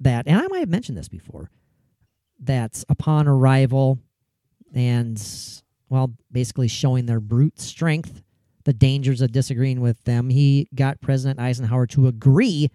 that, 0.00 0.26
and 0.26 0.38
I 0.38 0.46
might 0.48 0.60
have 0.60 0.68
mentioned 0.68 0.98
this 0.98 1.08
before, 1.08 1.50
that 2.40 2.84
upon 2.88 3.26
arrival 3.26 3.98
and, 4.74 5.18
well, 5.88 6.12
basically 6.30 6.68
showing 6.68 7.06
their 7.06 7.20
brute 7.20 7.60
strength, 7.60 8.22
the 8.64 8.72
dangers 8.72 9.20
of 9.20 9.32
disagreeing 9.32 9.80
with 9.80 10.02
them, 10.04 10.30
he 10.30 10.68
got 10.74 11.00
President 11.00 11.40
Eisenhower 11.40 11.86
to 11.88 12.06
agree 12.06 12.70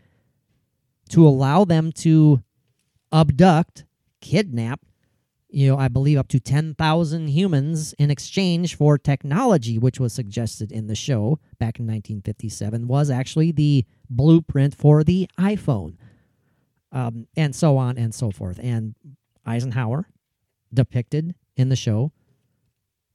to 1.10 1.28
allow 1.28 1.66
them 1.66 1.92
to 1.92 2.42
abduct, 3.12 3.86
kidnap, 4.22 4.82
you 5.54 5.68
know, 5.68 5.78
I 5.78 5.88
believe 5.88 6.18
up 6.18 6.30
to 6.30 6.40
10,000 6.40 7.28
humans 7.28 7.94
in 8.00 8.10
exchange 8.10 8.76
for 8.76 8.98
technology, 8.98 9.78
which 9.78 10.00
was 10.00 10.12
suggested 10.12 10.72
in 10.72 10.88
the 10.88 10.96
show 10.96 11.38
back 11.60 11.80
in 11.80 11.86
1957, 11.86 12.88
was 12.88 13.12
actually 13.12 13.52
the 13.52 13.86
blueprint 14.10 14.76
for 14.76 15.04
the 15.04 15.30
iPhone, 15.40 15.98
um, 16.92 17.28
and 17.38 17.56
so 17.56 17.78
on 17.78 18.00
and 18.00 18.16
so 18.16 18.32
forth. 18.32 18.60
And 18.64 18.96
Eisenhower, 19.46 20.08
depicted 20.74 21.36
in 21.56 21.70
the 21.70 21.76
show, 21.76 22.12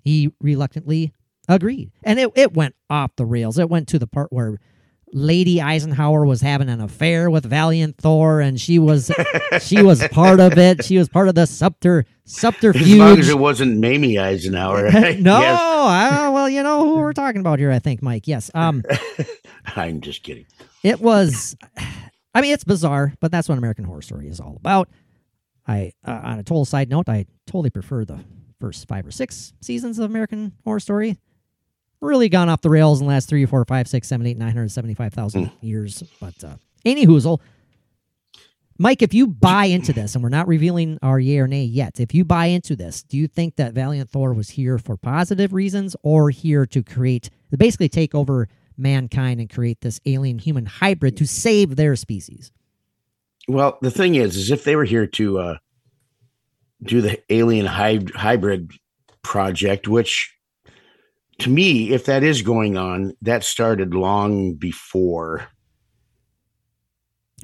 he 0.02 0.32
reluctantly 0.40 1.12
agreed. 1.48 1.90
And 2.02 2.18
it, 2.18 2.30
it 2.34 2.52
went 2.54 2.74
off 2.90 3.16
the 3.16 3.26
rails. 3.26 3.58
It 3.58 3.68
went 3.70 3.88
to 3.88 3.98
the 3.98 4.06
part 4.06 4.32
where 4.32 4.58
Lady 5.10 5.62
Eisenhower 5.62 6.26
was 6.26 6.42
having 6.42 6.68
an 6.68 6.82
affair 6.82 7.30
with 7.30 7.46
Valiant 7.46 7.96
Thor, 7.96 8.40
and 8.42 8.60
she 8.60 8.78
was 8.78 9.10
she 9.60 9.82
was 9.82 10.06
part 10.08 10.38
of 10.38 10.58
it. 10.58 10.84
She 10.84 10.98
was 10.98 11.08
part 11.08 11.28
of 11.28 11.34
the 11.34 11.46
subter 11.46 12.00
As 12.00 12.04
long 12.06 12.14
as 12.26 12.34
subterfuge. 12.40 13.28
it 13.30 13.38
wasn't 13.38 13.78
Mamie 13.78 14.18
Eisenhower. 14.18 14.90
no, 14.92 15.40
Yes. 15.40 15.60
I, 15.60 16.28
well, 16.28 16.48
you 16.50 16.62
know 16.62 16.84
who 16.84 16.96
we're 16.96 17.14
talking 17.14 17.40
about 17.40 17.58
here. 17.58 17.70
I 17.72 17.78
think 17.78 18.02
Mike. 18.02 18.28
Yes. 18.28 18.50
Um, 18.54 18.82
I'm 19.76 20.02
just 20.02 20.22
kidding. 20.22 20.44
it 20.82 21.00
was. 21.00 21.56
I 22.34 22.42
mean, 22.42 22.52
it's 22.52 22.64
bizarre, 22.64 23.14
but 23.20 23.32
that's 23.32 23.48
what 23.48 23.56
American 23.56 23.84
Horror 23.84 24.02
Story 24.02 24.28
is 24.28 24.38
all 24.40 24.56
about. 24.56 24.90
I, 25.66 25.92
uh, 26.06 26.20
on 26.22 26.38
a 26.38 26.42
total 26.42 26.66
side 26.66 26.90
note, 26.90 27.08
I 27.08 27.24
totally 27.46 27.70
prefer 27.70 28.04
the 28.04 28.20
first 28.60 28.88
five 28.88 29.06
or 29.06 29.10
six 29.10 29.52
seasons 29.60 29.98
of 29.98 30.10
American 30.10 30.52
Horror 30.64 30.80
Story. 30.80 31.18
Really 32.00 32.28
gone 32.28 32.48
off 32.48 32.60
the 32.60 32.70
rails 32.70 33.00
in 33.00 33.06
the 33.06 33.12
last 33.12 33.28
three, 33.28 33.44
four, 33.44 33.64
five, 33.64 33.88
six, 33.88 34.06
seven, 34.06 34.26
eight, 34.26 34.38
nine 34.38 34.52
hundred 34.52 34.70
seventy-five 34.70 35.12
thousand 35.12 35.50
years. 35.60 36.02
But 36.20 36.44
uh, 36.44 36.56
any 36.84 37.06
hoozle, 37.06 37.40
Mike, 38.78 39.02
if 39.02 39.12
you 39.12 39.26
buy 39.26 39.64
into 39.64 39.92
this, 39.92 40.14
and 40.14 40.22
we're 40.22 40.28
not 40.28 40.46
revealing 40.46 40.98
our 41.02 41.18
yay 41.18 41.40
or 41.40 41.48
nay 41.48 41.64
yet, 41.64 41.98
if 41.98 42.14
you 42.14 42.24
buy 42.24 42.46
into 42.46 42.76
this, 42.76 43.02
do 43.02 43.16
you 43.16 43.26
think 43.26 43.56
that 43.56 43.74
Valiant 43.74 44.08
Thor 44.08 44.32
was 44.32 44.50
here 44.50 44.78
for 44.78 44.96
positive 44.96 45.52
reasons 45.52 45.96
or 46.04 46.30
here 46.30 46.64
to 46.66 46.84
create, 46.84 47.30
basically 47.50 47.88
take 47.88 48.14
over 48.14 48.48
mankind 48.76 49.40
and 49.40 49.50
create 49.50 49.80
this 49.80 50.00
alien 50.06 50.38
human 50.38 50.66
hybrid 50.66 51.16
to 51.16 51.26
save 51.26 51.74
their 51.74 51.96
species? 51.96 52.52
Well, 53.48 53.78
the 53.82 53.90
thing 53.90 54.14
is, 54.14 54.36
is 54.36 54.52
if 54.52 54.62
they 54.62 54.76
were 54.76 54.84
here 54.84 55.08
to 55.08 55.38
uh, 55.40 55.58
do 56.82 57.00
the 57.00 57.20
alien 57.32 57.66
hy- 57.66 58.04
hybrid 58.14 58.72
project, 59.22 59.88
which 59.88 60.32
to 61.40 61.50
me, 61.50 61.90
if 61.92 62.06
that 62.06 62.22
is 62.22 62.42
going 62.42 62.76
on, 62.76 63.14
that 63.22 63.44
started 63.44 63.94
long 63.94 64.54
before 64.54 65.46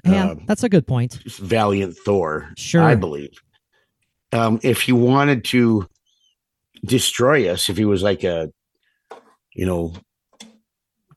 Yeah, 0.05 0.33
uh, 0.33 0.35
that's 0.47 0.65
a 0.65 0.69
good 0.69 0.87
point. 0.87 1.15
valiant 1.39 1.97
Thor. 1.97 2.51
Sure. 2.57 2.83
I 2.83 2.95
believe. 2.95 3.31
Um, 4.33 4.59
if 4.63 4.83
he 4.83 4.93
wanted 4.93 5.45
to 5.47 5.89
destroy 6.85 7.49
us, 7.49 7.69
if 7.69 7.77
he 7.77 7.85
was 7.85 8.03
like 8.03 8.25
a, 8.25 8.51
you 9.55 9.65
know, 9.65 9.95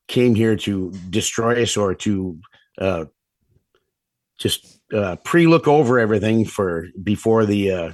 came 0.06 0.34
here 0.34 0.56
to 0.56 0.92
destroy 1.10 1.62
us 1.62 1.76
or 1.76 1.94
to 1.96 2.38
uh, 2.78 3.04
just 4.38 4.80
uh, 4.94 5.16
pre-look 5.24 5.66
over 5.66 5.98
everything 5.98 6.44
for 6.44 6.86
before 7.02 7.44
the 7.44 7.72
uh, 7.72 7.92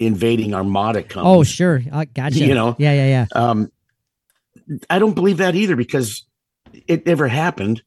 invading 0.00 0.54
armada 0.54 1.02
comes. 1.02 1.26
Oh, 1.26 1.42
sure. 1.42 1.82
I 1.92 2.04
gotcha. 2.04 2.38
You 2.38 2.54
know. 2.54 2.76
Yeah, 2.78 2.92
yeah, 2.92 3.06
yeah. 3.06 3.26
Um, 3.32 3.70
I 4.90 4.98
don't 4.98 5.14
believe 5.14 5.38
that 5.38 5.54
either 5.54 5.76
because 5.76 6.24
it 6.86 7.06
never 7.06 7.28
happened. 7.28 7.82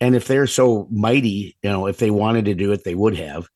And 0.00 0.14
if 0.14 0.26
they're 0.26 0.46
so 0.46 0.86
mighty, 0.90 1.56
you 1.62 1.70
know, 1.70 1.86
if 1.86 1.98
they 1.98 2.10
wanted 2.10 2.44
to 2.46 2.54
do 2.54 2.72
it, 2.72 2.84
they 2.84 2.94
would 2.94 3.16
have, 3.16 3.48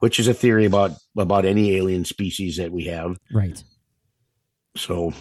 which 0.00 0.18
is 0.20 0.28
a 0.28 0.34
theory 0.34 0.66
about 0.66 0.92
about 1.16 1.44
any 1.44 1.76
alien 1.76 2.04
species 2.04 2.56
that 2.58 2.72
we 2.72 2.84
have. 2.84 3.18
Right. 3.32 3.62
So 4.76 5.12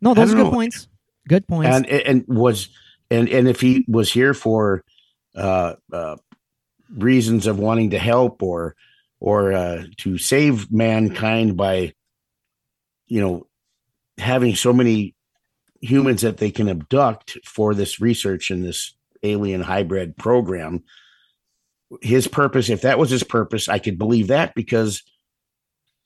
No, 0.00 0.14
those 0.14 0.32
are 0.32 0.36
good 0.36 0.44
know. 0.44 0.50
points. 0.50 0.88
Good 1.28 1.46
points. 1.46 1.68
and 1.74 1.86
and 1.86 2.24
was 2.26 2.68
and 3.10 3.28
and 3.28 3.48
if 3.48 3.60
he 3.60 3.84
was 3.86 4.10
here 4.12 4.34
for 4.34 4.82
uh, 5.36 5.74
uh, 5.92 6.16
reasons 6.90 7.46
of 7.46 7.58
wanting 7.58 7.90
to 7.90 7.98
help 7.98 8.42
or 8.42 8.74
or 9.20 9.52
uh, 9.52 9.84
to 9.98 10.18
save 10.18 10.70
mankind 10.70 11.56
by 11.56 11.92
you 13.06 13.20
know 13.20 13.46
having 14.18 14.54
so 14.54 14.72
many 14.72 15.14
humans 15.80 16.22
that 16.22 16.38
they 16.38 16.50
can 16.50 16.68
abduct 16.68 17.38
for 17.44 17.74
this 17.74 18.00
research 18.00 18.50
in 18.50 18.62
this 18.62 18.94
alien 19.22 19.60
hybrid 19.60 20.16
program 20.16 20.82
his 22.02 22.28
purpose 22.28 22.68
if 22.68 22.82
that 22.82 22.98
was 22.98 23.10
his 23.10 23.24
purpose 23.24 23.68
i 23.68 23.78
could 23.78 23.98
believe 23.98 24.28
that 24.28 24.54
because 24.54 25.02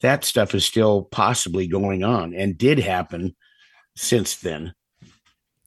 that 0.00 0.24
stuff 0.24 0.54
is 0.54 0.64
still 0.64 1.02
possibly 1.04 1.66
going 1.66 2.02
on 2.04 2.34
and 2.34 2.58
did 2.58 2.78
happen 2.78 3.34
since 3.96 4.36
then 4.36 4.74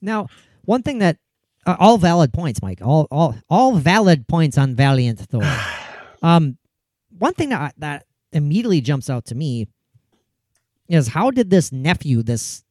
Now, 0.01 0.27
one 0.63 0.83
thing 0.83 0.99
that 0.99 1.17
uh, 1.65 1.75
all 1.79 1.97
valid 1.97 2.31
points, 2.33 2.61
Mike. 2.61 2.79
All 2.81 3.07
all 3.09 3.35
all 3.49 3.75
valid 3.75 4.27
points 4.27 4.57
on 4.57 4.75
Valiant 4.75 5.19
Thor. 5.19 5.43
um, 6.21 6.57
one 7.17 7.33
thing 7.33 7.49
that 7.49 7.75
that 7.77 8.05
immediately 8.31 8.81
jumps 8.81 9.09
out 9.09 9.25
to 9.25 9.35
me 9.35 9.67
is 10.87 11.07
how 11.07 11.31
did 11.31 11.49
this 11.49 11.71
nephew, 11.71 12.21
this 12.21 12.63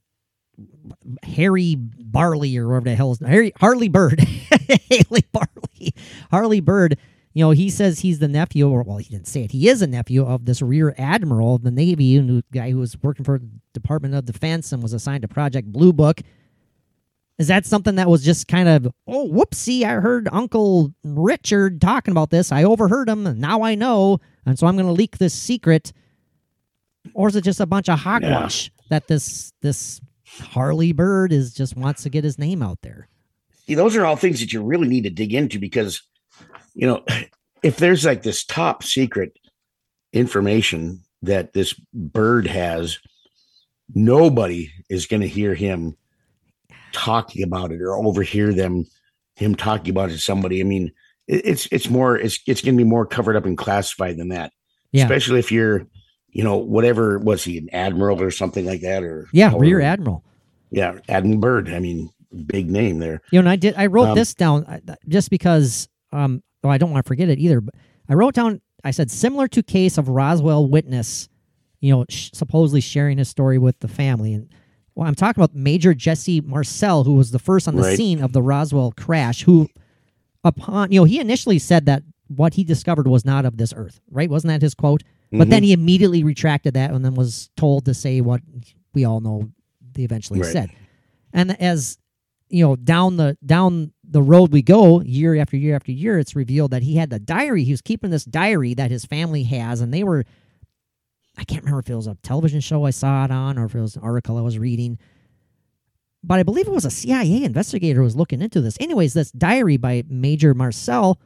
Harry 1.24 1.74
Barley 1.76 2.56
or 2.56 2.68
whatever 2.68 2.84
the 2.84 2.94
hell 2.94 3.12
is 3.12 3.20
Harry 3.20 3.52
Harley 3.58 3.88
Byrd, 3.88 4.20
Haley 4.90 5.24
Barley, 5.32 5.94
Harley 6.30 6.60
Byrd. 6.60 6.98
You 7.32 7.44
know, 7.44 7.50
he 7.50 7.68
says 7.68 7.98
he's 7.98 8.20
the 8.20 8.28
nephew, 8.28 8.68
or 8.68 8.84
well, 8.84 8.98
he 8.98 9.08
didn't 9.08 9.26
say 9.26 9.42
it. 9.42 9.50
He 9.50 9.68
is 9.68 9.82
a 9.82 9.88
nephew 9.88 10.24
of 10.24 10.44
this 10.44 10.62
rear 10.62 10.94
admiral 10.96 11.56
of 11.56 11.64
the 11.64 11.72
Navy, 11.72 12.16
and 12.16 12.28
the 12.28 12.44
guy 12.52 12.70
who 12.70 12.78
was 12.78 12.96
working 13.02 13.24
for 13.24 13.40
the 13.40 13.48
Department 13.72 14.14
of 14.14 14.24
Defense 14.24 14.70
and 14.70 14.80
was 14.80 14.92
assigned 14.92 15.22
to 15.22 15.28
Project 15.28 15.72
Blue 15.72 15.92
Book. 15.92 16.20
Is 17.36 17.48
that 17.48 17.66
something 17.66 17.96
that 17.96 18.08
was 18.08 18.24
just 18.24 18.46
kind 18.46 18.68
of, 18.68 18.86
oh, 19.08 19.28
whoopsie, 19.28 19.82
I 19.82 19.94
heard 19.94 20.28
Uncle 20.30 20.94
Richard 21.02 21.80
talking 21.80 22.12
about 22.12 22.30
this. 22.30 22.52
I 22.52 22.62
overheard 22.62 23.08
him, 23.08 23.26
and 23.26 23.40
now 23.40 23.62
I 23.62 23.74
know, 23.74 24.20
and 24.46 24.58
so 24.58 24.66
I'm 24.66 24.76
going 24.76 24.86
to 24.86 24.92
leak 24.92 25.18
this 25.18 25.34
secret. 25.34 25.92
Or 27.12 27.28
is 27.28 27.36
it 27.36 27.44
just 27.44 27.60
a 27.60 27.66
bunch 27.66 27.88
of 27.88 27.98
hogwash 27.98 28.70
that 28.88 29.08
this 29.08 29.52
this 29.60 30.00
Harley 30.24 30.92
Byrd 30.92 31.32
is 31.32 31.54
just 31.54 31.76
wants 31.76 32.02
to 32.02 32.10
get 32.10 32.24
his 32.24 32.38
name 32.38 32.62
out 32.62 32.78
there? 32.82 33.08
See, 33.66 33.74
those 33.74 33.96
are 33.96 34.04
all 34.04 34.16
things 34.16 34.40
that 34.40 34.52
you 34.52 34.62
really 34.62 34.88
need 34.88 35.04
to 35.04 35.10
dig 35.10 35.34
into 35.34 35.58
because, 35.58 36.02
you 36.74 36.86
know, 36.86 37.04
if 37.62 37.76
there's 37.76 38.04
like 38.04 38.22
this 38.22 38.44
top 38.44 38.82
secret 38.82 39.38
information 40.12 41.02
that 41.22 41.52
this 41.52 41.74
Byrd 41.92 42.46
has, 42.46 42.98
nobody 43.94 44.70
is 44.88 45.06
going 45.06 45.22
to 45.22 45.28
hear 45.28 45.54
him 45.54 45.96
talking 46.92 47.42
about 47.42 47.72
it 47.72 47.80
or 47.80 47.96
overhear 47.96 48.52
them 48.52 48.86
him 49.36 49.54
talking 49.54 49.90
about 49.90 50.10
it 50.10 50.12
to 50.12 50.18
somebody. 50.18 50.60
I 50.60 50.64
mean, 50.64 50.92
it's 51.26 51.66
it's 51.72 51.88
more 51.88 52.16
it's 52.16 52.38
it's 52.46 52.60
going 52.62 52.76
to 52.76 52.84
be 52.84 52.88
more 52.88 53.06
covered 53.06 53.36
up 53.36 53.46
and 53.46 53.56
classified 53.56 54.16
than 54.16 54.28
that. 54.28 54.52
Yeah. 54.92 55.04
Especially 55.04 55.38
if 55.40 55.50
you're, 55.50 55.86
you 56.30 56.44
know, 56.44 56.56
whatever 56.56 57.18
was 57.18 57.42
he 57.44 57.58
an 57.58 57.68
admiral 57.72 58.22
or 58.22 58.30
something 58.30 58.64
like 58.66 58.80
that 58.82 59.02
or 59.02 59.28
Yeah, 59.32 59.48
however- 59.50 59.64
Rear 59.64 59.80
Admiral. 59.80 60.24
Yeah, 60.70 60.98
Admiral 61.08 61.38
Byrd. 61.40 61.68
I 61.70 61.78
mean, 61.80 62.10
big 62.46 62.68
name 62.70 62.98
there. 62.98 63.20
You 63.30 63.38
know, 63.38 63.40
and 63.40 63.48
I 63.48 63.56
did. 63.56 63.74
I 63.76 63.86
wrote 63.86 64.08
Um, 64.10 64.14
this 64.14 64.34
down 64.34 64.80
just 65.08 65.30
because. 65.30 65.88
Um, 66.12 66.42
well, 66.62 66.72
I 66.72 66.78
don't 66.78 66.90
want 66.90 67.04
to 67.04 67.08
forget 67.08 67.28
it 67.28 67.38
either. 67.38 67.60
But 67.60 67.74
I 68.08 68.14
wrote 68.14 68.34
down. 68.34 68.60
I 68.84 68.90
said 68.90 69.10
similar 69.10 69.48
to 69.48 69.62
case 69.62 69.98
of 69.98 70.08
Roswell 70.08 70.66
witness. 70.66 71.28
You 71.80 71.92
know, 71.92 72.04
sh- 72.08 72.30
supposedly 72.32 72.80
sharing 72.80 73.18
his 73.18 73.28
story 73.28 73.58
with 73.58 73.78
the 73.80 73.88
family, 73.88 74.32
and 74.32 74.48
well, 74.94 75.06
I'm 75.06 75.14
talking 75.14 75.42
about 75.42 75.54
Major 75.54 75.92
Jesse 75.94 76.40
Marcel, 76.40 77.04
who 77.04 77.14
was 77.14 77.30
the 77.30 77.38
first 77.38 77.68
on 77.68 77.76
the 77.76 77.82
Right. 77.82 77.96
scene 77.96 78.22
of 78.22 78.32
the 78.32 78.40
Roswell 78.42 78.92
crash. 78.96 79.42
Who, 79.42 79.68
upon 80.44 80.92
you 80.92 81.00
know, 81.00 81.04
he 81.04 81.20
initially 81.20 81.58
said 81.58 81.86
that 81.86 82.02
what 82.28 82.54
he 82.54 82.64
discovered 82.64 83.06
was 83.06 83.24
not 83.24 83.44
of 83.44 83.56
this 83.56 83.72
earth. 83.76 84.00
Right? 84.10 84.30
Wasn't 84.30 84.48
that 84.48 84.62
his 84.62 84.74
quote? 84.74 85.02
But 85.32 85.50
then 85.50 85.62
mm-hmm. 85.62 85.64
he 85.64 85.72
immediately 85.72 86.22
retracted 86.22 86.74
that 86.74 86.92
and 86.92 87.04
then 87.04 87.16
was 87.16 87.50
told 87.56 87.86
to 87.86 87.94
say 87.94 88.20
what 88.20 88.40
we 88.92 89.04
all 89.04 89.20
know 89.20 89.50
they 89.92 90.02
eventually 90.02 90.40
Right. 90.40 90.52
said. 90.52 90.70
And 91.32 91.60
as 91.60 91.98
you 92.48 92.64
know, 92.64 92.76
down 92.76 93.16
the 93.16 93.36
down 93.44 93.92
the 94.04 94.22
road 94.22 94.52
we 94.52 94.62
go, 94.62 95.00
year 95.02 95.34
after 95.36 95.56
year 95.56 95.74
after 95.74 95.90
year, 95.90 96.18
it's 96.18 96.36
revealed 96.36 96.70
that 96.70 96.82
he 96.82 96.96
had 96.96 97.10
the 97.10 97.18
diary. 97.18 97.64
He 97.64 97.72
was 97.72 97.80
keeping 97.80 98.10
this 98.10 98.24
diary 98.24 98.74
that 98.74 98.92
his 98.92 99.04
family 99.04 99.42
has, 99.44 99.80
and 99.80 99.92
they 99.92 100.04
were 100.04 100.24
I 101.36 101.44
can't 101.44 101.62
remember 101.62 101.80
if 101.80 101.90
it 101.90 101.96
was 101.96 102.06
a 102.06 102.16
television 102.22 102.60
show 102.60 102.84
I 102.84 102.90
saw 102.90 103.24
it 103.24 103.30
on 103.30 103.58
or 103.58 103.64
if 103.64 103.74
it 103.74 103.80
was 103.80 103.96
an 103.96 104.02
article 104.02 104.38
I 104.38 104.42
was 104.42 104.58
reading. 104.58 104.98
But 106.26 106.38
I 106.38 106.42
believe 106.42 106.66
it 106.66 106.72
was 106.72 106.84
a 106.84 106.90
CIA 106.90 107.44
investigator 107.44 107.98
who 107.98 108.04
was 108.04 108.16
looking 108.16 108.40
into 108.40 108.60
this. 108.60 108.76
Anyways, 108.80 109.14
this 109.14 109.30
diary 109.30 109.76
by 109.76 110.04
Major 110.08 110.54
Marcel 110.54 111.20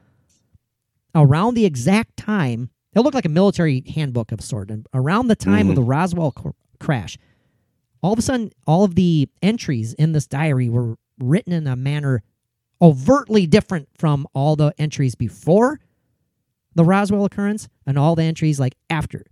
around 1.14 1.55
the 1.55 1.64
exact 1.64 2.16
time 2.16 2.70
it 2.94 3.01
looked 3.01 3.14
like 3.14 3.24
a 3.24 3.30
military 3.30 3.84
handbook 3.94 4.32
of 4.32 4.40
sort 4.40 4.70
and 4.70 4.86
around 4.92 5.28
the 5.28 5.36
time 5.36 5.68
of 5.68 5.76
the 5.76 5.80
mm-hmm. 5.80 5.90
roswell 5.90 6.32
cr- 6.32 6.49
crash 6.80 7.16
all 8.03 8.12
of 8.12 8.18
a 8.18 8.22
sudden 8.22 8.51
all 8.66 8.84
of 8.84 8.94
the 8.94 9.28
entries 9.42 9.94
in 9.94 10.12
this 10.12 10.26
diary 10.26 10.68
were 10.68 10.96
written 11.18 11.53
in 11.53 11.66
a 11.66 11.76
manner 11.76 12.22
overtly 12.80 13.46
different 13.46 13.88
from 13.96 14.26
all 14.34 14.57
the 14.57 14.72
entries 14.78 15.14
before 15.14 15.80
the 16.74 16.84
roswell 16.84 17.24
occurrence 17.24 17.68
and 17.86 17.99
all 17.99 18.14
the 18.14 18.22
entries 18.22 18.61
like 18.61 18.74
after 18.90 19.24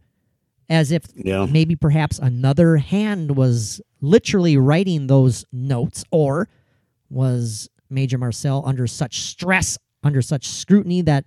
as 0.69 0.91
if 0.91 1.05
Yeah. 1.15 1.47
maybe 1.47 1.77
perhaps 1.77 2.19
another 2.19 2.77
hand 2.77 3.37
was 3.37 3.81
literally 4.01 4.57
writing 4.57 5.07
those 5.07 5.45
notes 5.53 6.05
or 6.11 6.49
was 7.09 7.69
major 7.89 8.19
marcel 8.19 8.63
under 8.67 8.87
such 8.87 9.21
stress 9.21 9.79
under 10.03 10.21
such 10.21 10.47
scrutiny 10.47 11.03
that 11.03 11.25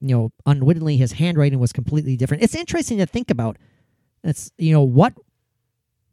you 0.00 0.16
know 0.16 0.30
unwittingly 0.46 0.96
his 0.96 1.12
handwriting 1.12 1.58
was 1.58 1.72
completely 1.72 2.16
different? 2.16 2.42
It's 2.42 2.54
interesting 2.54 2.98
to 2.98 3.06
think 3.06 3.30
about. 3.30 3.56
It's 4.24 4.50
you 4.58 4.72
know 4.72 4.82
what 4.82 5.14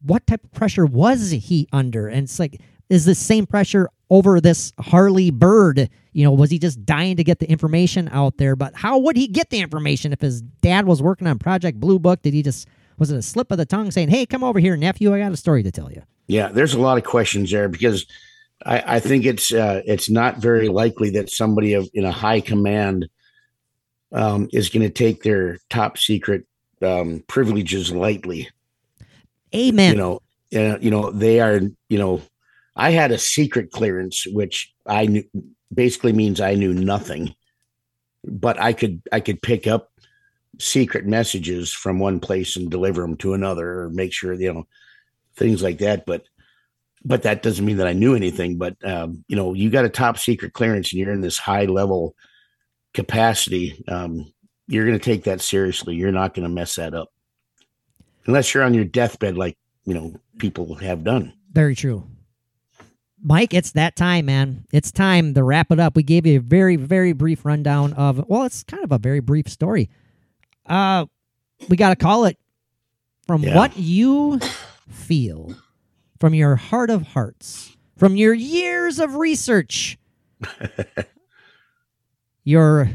what 0.02 0.26
type 0.26 0.44
of 0.44 0.52
pressure 0.52 0.86
was 0.86 1.30
he 1.30 1.68
under? 1.72 2.08
And 2.08 2.24
it's 2.24 2.38
like 2.38 2.60
is 2.88 3.04
the 3.04 3.14
same 3.14 3.46
pressure 3.46 3.90
over 4.08 4.40
this 4.40 4.72
harley 4.80 5.30
byrd? 5.30 5.90
You 6.12 6.24
know 6.24 6.32
was 6.32 6.50
he 6.50 6.58
just 6.58 6.84
dying 6.84 7.16
to 7.16 7.24
get 7.24 7.38
the 7.38 7.50
information 7.50 8.08
out 8.12 8.38
there? 8.38 8.56
But 8.56 8.74
how 8.74 8.98
would 8.98 9.16
he 9.16 9.26
get 9.26 9.50
the 9.50 9.60
information 9.60 10.12
if 10.12 10.20
his 10.20 10.42
dad 10.42 10.86
was 10.86 11.02
working 11.02 11.26
on 11.26 11.38
project 11.38 11.80
blue 11.80 11.98
book? 11.98 12.22
Did 12.22 12.34
he 12.34 12.42
just 12.42 12.68
was 12.98 13.10
it 13.10 13.16
a 13.16 13.22
slip 13.22 13.50
of 13.50 13.58
the 13.58 13.66
tongue 13.66 13.90
saying 13.90 14.08
hey 14.08 14.26
come 14.26 14.44
over 14.44 14.58
here 14.58 14.76
nephew 14.76 15.14
i 15.14 15.18
got 15.18 15.32
a 15.32 15.36
story 15.36 15.62
to 15.62 15.70
tell 15.70 15.90
you 15.90 16.02
Yeah, 16.28 16.48
there's 16.48 16.74
a 16.74 16.80
lot 16.80 16.98
of 16.98 17.04
questions 17.04 17.50
there 17.50 17.68
because 17.68 18.06
I, 18.64 18.96
I 18.96 19.00
think 19.00 19.24
it's 19.24 19.52
uh, 19.52 19.80
it's 19.86 20.10
not 20.10 20.36
very 20.36 20.68
likely 20.68 21.10
that 21.10 21.30
somebody 21.30 21.72
of 21.72 21.88
in 21.94 22.04
a 22.04 22.12
high 22.12 22.40
command 22.40 23.08
um, 24.12 24.48
is 24.52 24.68
going 24.68 24.82
to 24.82 24.90
take 24.90 25.22
their 25.22 25.58
top 25.70 25.96
secret 25.96 26.44
um, 26.82 27.24
privileges 27.28 27.90
lightly. 27.90 28.50
amen 29.54 29.92
You 29.92 29.98
know, 29.98 30.20
uh, 30.54 30.78
you 30.80 30.90
know 30.90 31.10
they 31.10 31.40
are. 31.40 31.60
You 31.88 31.98
know, 31.98 32.22
I 32.76 32.90
had 32.90 33.10
a 33.10 33.18
secret 33.18 33.72
clearance, 33.72 34.26
which 34.26 34.72
I 34.86 35.06
knew 35.06 35.24
basically 35.72 36.12
means 36.12 36.40
I 36.40 36.54
knew 36.54 36.74
nothing, 36.74 37.34
but 38.24 38.60
I 38.60 38.74
could 38.74 39.00
I 39.10 39.20
could 39.20 39.40
pick 39.40 39.66
up 39.66 39.87
secret 40.58 41.06
messages 41.06 41.72
from 41.72 41.98
one 41.98 42.20
place 42.20 42.56
and 42.56 42.70
deliver 42.70 43.02
them 43.02 43.16
to 43.18 43.34
another, 43.34 43.80
or 43.82 43.90
make 43.90 44.12
sure 44.12 44.32
you 44.34 44.52
know 44.52 44.66
things 45.36 45.62
like 45.62 45.78
that. 45.78 46.06
But 46.06 46.24
but 47.04 47.22
that 47.22 47.42
doesn't 47.42 47.64
mean 47.64 47.76
that 47.78 47.86
I 47.86 47.92
knew 47.92 48.14
anything. 48.14 48.58
But 48.58 48.76
um, 48.84 49.24
you 49.28 49.36
know, 49.36 49.54
you 49.54 49.70
got 49.70 49.84
a 49.84 49.90
top 49.90 50.18
secret 50.18 50.52
clearance 50.52 50.92
and 50.92 51.00
you're 51.00 51.12
in 51.12 51.20
this 51.20 51.38
high 51.38 51.64
level 51.64 52.14
capacity. 52.94 53.82
Um, 53.88 54.32
you're 54.66 54.86
going 54.86 54.98
to 54.98 55.04
take 55.04 55.24
that 55.24 55.40
seriously. 55.40 55.94
You're 55.94 56.12
not 56.12 56.34
going 56.34 56.46
to 56.46 56.54
mess 56.54 56.74
that 56.74 56.94
up 56.94 57.10
unless 58.26 58.52
you're 58.52 58.62
on 58.62 58.74
your 58.74 58.84
deathbed, 58.84 59.36
like 59.36 59.56
you 59.84 59.94
know 59.94 60.14
people 60.38 60.74
have 60.76 61.02
done. 61.02 61.32
very 61.52 61.74
true 61.74 62.06
Mike, 63.20 63.52
it's 63.52 63.72
that 63.72 63.96
time, 63.96 64.26
man. 64.26 64.64
It's 64.72 64.92
time 64.92 65.34
to 65.34 65.42
wrap 65.42 65.72
it 65.72 65.80
up. 65.80 65.96
We 65.96 66.02
gave 66.02 66.24
you 66.24 66.38
a 66.38 66.40
very, 66.40 66.76
very 66.76 67.12
brief 67.12 67.44
rundown 67.44 67.92
of, 67.94 68.24
well, 68.28 68.44
it's 68.44 68.62
kind 68.62 68.84
of 68.84 68.92
a 68.92 68.98
very 68.98 69.20
brief 69.20 69.48
story. 69.48 69.90
Uh, 70.68 71.06
we 71.68 71.76
got 71.76 71.90
to 71.90 71.96
call 71.96 72.24
it 72.26 72.38
from 73.26 73.42
Yeah. 73.42 73.56
what 73.56 73.76
you 73.76 74.38
feel, 74.88 75.54
from 76.20 76.34
your 76.34 76.56
heart 76.56 76.90
of 76.90 77.08
hearts, 77.08 77.76
from 77.96 78.16
your 78.16 78.34
years 78.34 78.98
of 78.98 79.16
research, 79.16 79.98
your 82.44 82.90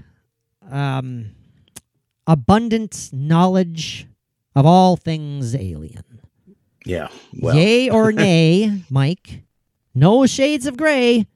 um, 0.69 1.31
abundant 2.27 3.09
knowledge 3.11 4.07
of 4.55 4.65
all 4.65 4.95
things 4.95 5.55
alien. 5.55 6.03
Yeah. 6.85 7.07
Well, 7.39 7.55
Yay 7.55 7.89
or 7.89 8.11
nay, 8.11 8.83
Mike? 8.89 9.43
No 9.95 10.25
shades 10.25 10.65
of 10.65 10.77
gray. 10.77 11.27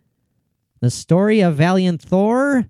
The 0.82 0.90
story 0.92 1.42
of 1.42 1.56
Valiant 1.56 2.02
Thor. 2.02 2.66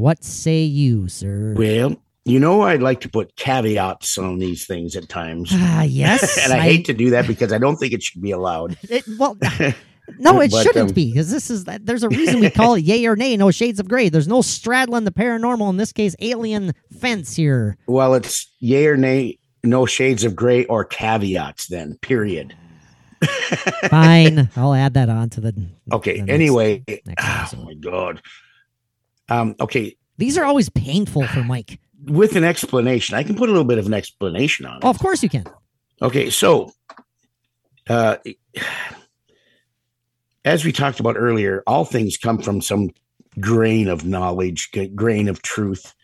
What 0.00 0.24
say 0.24 0.62
you, 0.62 1.08
sir? 1.08 1.54
well, 1.58 1.94
you 2.24 2.40
know, 2.40 2.62
I'd 2.62 2.80
like 2.80 3.02
to 3.02 3.08
put 3.10 3.36
caveats 3.36 4.16
on 4.16 4.38
these 4.38 4.64
things 4.64 4.96
at 4.96 5.10
times. 5.10 5.50
Ah, 5.52 5.82
yes. 5.88 6.38
and 6.42 6.54
I, 6.54 6.60
hate 6.60 6.86
to 6.86 6.94
do 6.94 7.10
that 7.10 7.26
because 7.26 7.52
I 7.52 7.58
don't 7.58 7.76
think 7.76 7.92
it 7.92 8.02
should 8.02 8.22
be 8.22 8.30
allowed. 8.30 8.78
It, 8.88 9.04
well, 9.18 9.36
no, 10.18 10.40
it 10.40 10.52
But, 10.52 10.62
shouldn't 10.62 10.88
um, 10.88 10.94
be 10.94 11.12
because 11.12 11.30
this 11.30 11.50
is 11.50 11.64
there's 11.64 12.02
a 12.02 12.08
reason 12.08 12.40
we 12.40 12.48
call 12.48 12.76
it 12.76 12.80
yay 12.84 13.04
or 13.04 13.14
nay. 13.14 13.36
No 13.36 13.50
shades 13.50 13.78
of 13.78 13.88
gray. 13.88 14.08
There's 14.08 14.26
no 14.26 14.40
straddling 14.40 15.04
the 15.04 15.12
paranormal. 15.12 15.68
In 15.68 15.76
this 15.76 15.92
case, 15.92 16.16
alien 16.20 16.72
fence 16.98 17.36
here. 17.36 17.76
Well, 17.86 18.14
it's 18.14 18.50
yay 18.58 18.86
or 18.86 18.96
nay, 18.96 19.38
no 19.62 19.84
shades 19.84 20.24
of 20.24 20.34
gray 20.34 20.64
or 20.64 20.86
caveats, 20.86 21.66
then, 21.66 21.98
period. 22.00 22.56
Fine, 23.90 24.48
I'll 24.56 24.72
add 24.72 24.94
that 24.94 25.10
on 25.10 25.28
to 25.30 25.42
the. 25.42 25.66
Okay. 25.92 26.14
the 26.14 26.22
next- 26.22 26.34
anyway, 26.34 26.84
next 27.04 27.54
oh 27.54 27.64
my 27.64 27.74
God. 27.74 28.22
Um, 29.30 29.54
okay. 29.60 29.96
These 30.18 30.36
are 30.36 30.44
always 30.44 30.68
painful 30.68 31.26
for 31.28 31.42
Mike. 31.42 31.80
With 32.04 32.36
an 32.36 32.44
explanation, 32.44 33.14
I 33.14 33.22
can 33.22 33.36
put 33.36 33.48
a 33.48 33.52
little 33.52 33.64
bit 33.64 33.78
of 33.78 33.86
an 33.86 33.94
explanation 33.94 34.66
on 34.66 34.76
it. 34.76 34.84
Oh, 34.84 34.90
of 34.90 34.98
course 34.98 35.22
you 35.22 35.28
can. 35.28 35.44
Okay, 36.02 36.30
so 36.30 36.72
uh, 37.88 38.16
as 40.44 40.64
we 40.64 40.72
talked 40.72 41.00
about 41.00 41.16
earlier, 41.16 41.62
all 41.66 41.84
things 41.84 42.16
come 42.16 42.38
from 42.38 42.60
some 42.60 42.90
grain 43.38 43.88
of 43.88 44.04
knowledge, 44.04 44.70
grain 44.94 45.28
of 45.28 45.42
truth. 45.42 45.94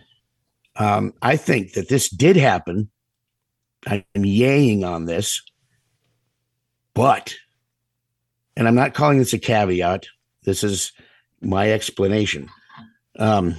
Um, 0.76 1.14
I 1.22 1.36
think 1.36 1.72
that 1.72 1.88
this 1.88 2.08
did 2.08 2.36
happen. 2.36 2.90
I'm 3.86 4.04
yaying 4.16 4.84
on 4.84 5.06
this, 5.06 5.42
but, 6.94 7.34
and 8.56 8.66
I'm 8.66 8.74
not 8.74 8.94
calling 8.94 9.18
this 9.18 9.32
a 9.32 9.38
caveat. 9.38 10.06
This 10.44 10.64
is 10.64 10.92
my 11.40 11.70
explanation. 11.72 12.48
Um, 13.18 13.56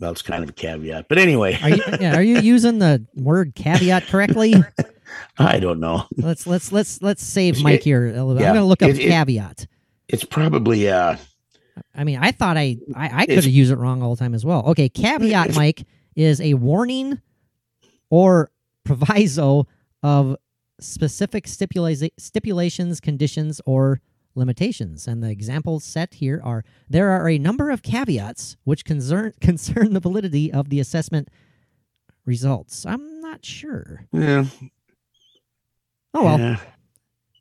well, 0.00 0.10
it's 0.12 0.22
kind 0.22 0.42
of 0.42 0.50
a 0.50 0.52
caveat, 0.52 1.06
but 1.08 1.18
anyway, 1.18 1.58
Are 1.62 1.70
you 1.70 1.82
yeah, 2.00 2.16
are 2.16 2.22
you 2.22 2.40
using 2.40 2.78
the 2.78 3.04
word 3.14 3.54
caveat 3.54 4.06
correctly? 4.06 4.54
I 5.38 5.60
don't 5.60 5.78
know. 5.80 6.06
Let's 6.16 6.46
let's 6.46 6.72
let's 6.72 7.00
let's 7.02 7.22
save 7.24 7.62
Mike 7.62 7.82
here. 7.82 8.06
a 8.08 8.12
little 8.12 8.34
bit. 8.34 8.42
yeah, 8.42 8.48
I'm 8.48 8.54
gonna 8.54 8.66
look 8.66 8.82
up 8.82 8.90
it- 8.90 8.98
it- 8.98 9.08
caveat. 9.08 9.66
It's 10.08 10.24
probably 10.24 10.88
uh, 10.88 11.16
I 11.94 12.04
mean, 12.04 12.18
I 12.20 12.30
thought 12.32 12.56
I 12.56 12.78
I, 12.94 13.22
I 13.22 13.26
could 13.26 13.36
have 13.36 13.46
used 13.46 13.70
it 13.72 13.76
wrong 13.76 14.02
all 14.02 14.14
the 14.14 14.18
time 14.20 14.34
as 14.34 14.44
well. 14.44 14.64
Okay, 14.68 14.88
caveat, 14.88 15.54
Mike, 15.54 15.84
is 16.16 16.40
a 16.40 16.54
warning 16.54 17.20
or 18.10 18.50
proviso 18.84 19.66
of 20.02 20.36
specific 20.80 21.46
stipula- 21.46 22.10
stipulations, 22.18 23.00
conditions, 23.00 23.60
or 23.64 24.00
limitations. 24.34 25.06
And 25.06 25.22
the 25.22 25.30
examples 25.30 25.84
set 25.84 26.14
here 26.14 26.40
are 26.44 26.64
there 26.88 27.10
are 27.10 27.28
a 27.28 27.38
number 27.38 27.70
of 27.70 27.82
caveats 27.82 28.56
which 28.64 28.84
concern 28.84 29.32
concern 29.40 29.92
the 29.94 30.00
validity 30.00 30.52
of 30.52 30.68
the 30.68 30.80
assessment 30.80 31.28
results. 32.24 32.84
I'm 32.86 33.20
not 33.20 33.44
sure. 33.44 34.06
yeah, 34.12 34.44
Oh 36.14 36.24
well, 36.24 36.38
yeah. 36.38 36.56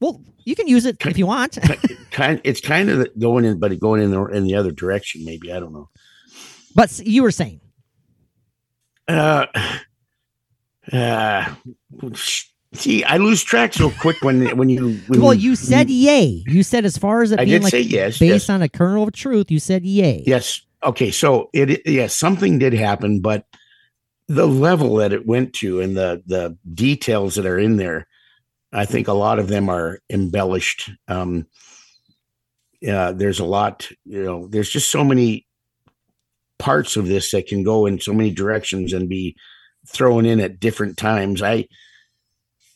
well 0.01 0.21
you 0.45 0.55
can 0.55 0.67
use 0.67 0.85
it 0.85 0.97
if 1.05 1.17
you 1.17 1.27
want. 1.27 1.57
kind 2.11 2.41
it's 2.43 2.61
kind 2.61 2.89
of 2.89 3.07
going 3.19 3.45
in 3.45 3.59
but 3.59 3.77
going 3.79 4.01
in 4.01 4.11
the 4.11 4.23
in 4.25 4.43
the 4.43 4.55
other 4.55 4.71
direction 4.71 5.25
maybe 5.25 5.51
i 5.51 5.59
don't 5.59 5.73
know 5.73 5.89
but 6.75 6.99
you 6.99 7.23
were 7.23 7.31
saying 7.31 7.59
uh 9.07 9.47
uh 10.93 11.55
see 12.73 13.03
i 13.03 13.17
lose 13.17 13.43
track 13.43 13.73
so 13.73 13.89
quick 13.89 14.17
when 14.21 14.55
when 14.57 14.69
you 14.69 14.93
when 15.07 15.21
well, 15.21 15.33
you 15.33 15.55
said 15.55 15.89
yay. 15.89 16.43
You 16.47 16.63
said 16.63 16.85
as 16.85 16.97
far 16.97 17.21
as 17.21 17.31
it 17.31 17.39
i 17.39 17.45
being 17.45 17.57
did 17.57 17.63
like 17.63 17.71
say 17.71 17.81
yes 17.81 18.19
based 18.19 18.31
yes, 18.31 18.49
on 18.49 18.61
a 18.61 18.69
kernel 18.69 19.03
of 19.03 19.13
truth, 19.13 19.51
you 19.51 19.59
said 19.59 19.85
yay. 19.85 20.23
yes 20.25 20.61
okay 20.83 21.11
so 21.11 21.49
it 21.53 21.81
yes 21.85 22.15
something 22.15 22.59
did 22.59 22.73
happen 22.73 23.21
but 23.21 23.45
the 24.27 24.47
level 24.47 24.95
that 24.95 25.13
it 25.13 25.25
went 25.25 25.53
to 25.53 25.81
and 25.81 25.95
the 25.95 26.21
the 26.25 26.57
details 26.73 27.35
that 27.35 27.45
are 27.45 27.59
in 27.59 27.77
there 27.77 28.07
i 28.71 28.85
think 28.85 29.07
a 29.07 29.13
lot 29.13 29.39
of 29.39 29.47
them 29.47 29.69
are 29.69 29.99
embellished 30.09 30.89
um 31.07 31.45
yeah 32.81 33.11
there's 33.11 33.39
a 33.39 33.45
lot 33.45 33.89
you 34.05 34.23
know 34.23 34.47
there's 34.47 34.69
just 34.69 34.89
so 34.89 35.03
many 35.03 35.45
parts 36.59 36.95
of 36.95 37.07
this 37.07 37.31
that 37.31 37.47
can 37.47 37.63
go 37.63 37.85
in 37.85 37.99
so 37.99 38.13
many 38.13 38.31
directions 38.31 38.93
and 38.93 39.09
be 39.09 39.35
thrown 39.87 40.25
in 40.25 40.39
at 40.39 40.59
different 40.59 40.97
times 40.97 41.41
i 41.41 41.65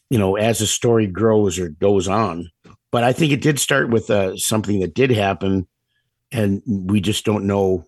you 0.10 0.18
know 0.18 0.36
as 0.36 0.60
the 0.60 0.68
story 0.68 1.08
grows 1.08 1.60
or 1.60 1.70
goes 1.70 2.08
on. 2.08 2.50
But 2.92 3.04
i 3.04 3.14
think 3.14 3.32
it 3.32 3.42
did 3.42 3.60
start 3.60 3.90
with 3.90 4.10
uh, 4.10 4.38
something 4.38 4.80
that 4.80 4.94
did 4.94 5.12
happen 5.12 5.68
and 6.32 6.62
we 6.66 7.00
just 7.02 7.26
don't 7.26 7.46
know 7.46 7.86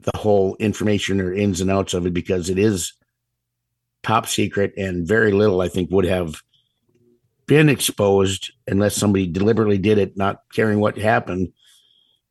the 0.00 0.16
whole 0.16 0.56
information 0.56 1.20
or 1.20 1.32
ins 1.32 1.60
and 1.60 1.70
outs 1.70 1.94
of 1.94 2.06
it 2.06 2.14
because 2.14 2.50
it 2.50 2.58
is 2.58 2.92
top 4.02 4.26
secret 4.26 4.72
and 4.76 5.06
very 5.06 5.32
little 5.32 5.60
i 5.60 5.68
think 5.68 5.90
would 5.90 6.04
have 6.06 6.42
been 7.48 7.68
exposed 7.70 8.52
unless 8.68 8.94
somebody 8.94 9.26
deliberately 9.26 9.78
did 9.78 9.98
it 9.98 10.16
not 10.16 10.42
caring 10.52 10.78
what 10.78 10.96
happened 10.96 11.52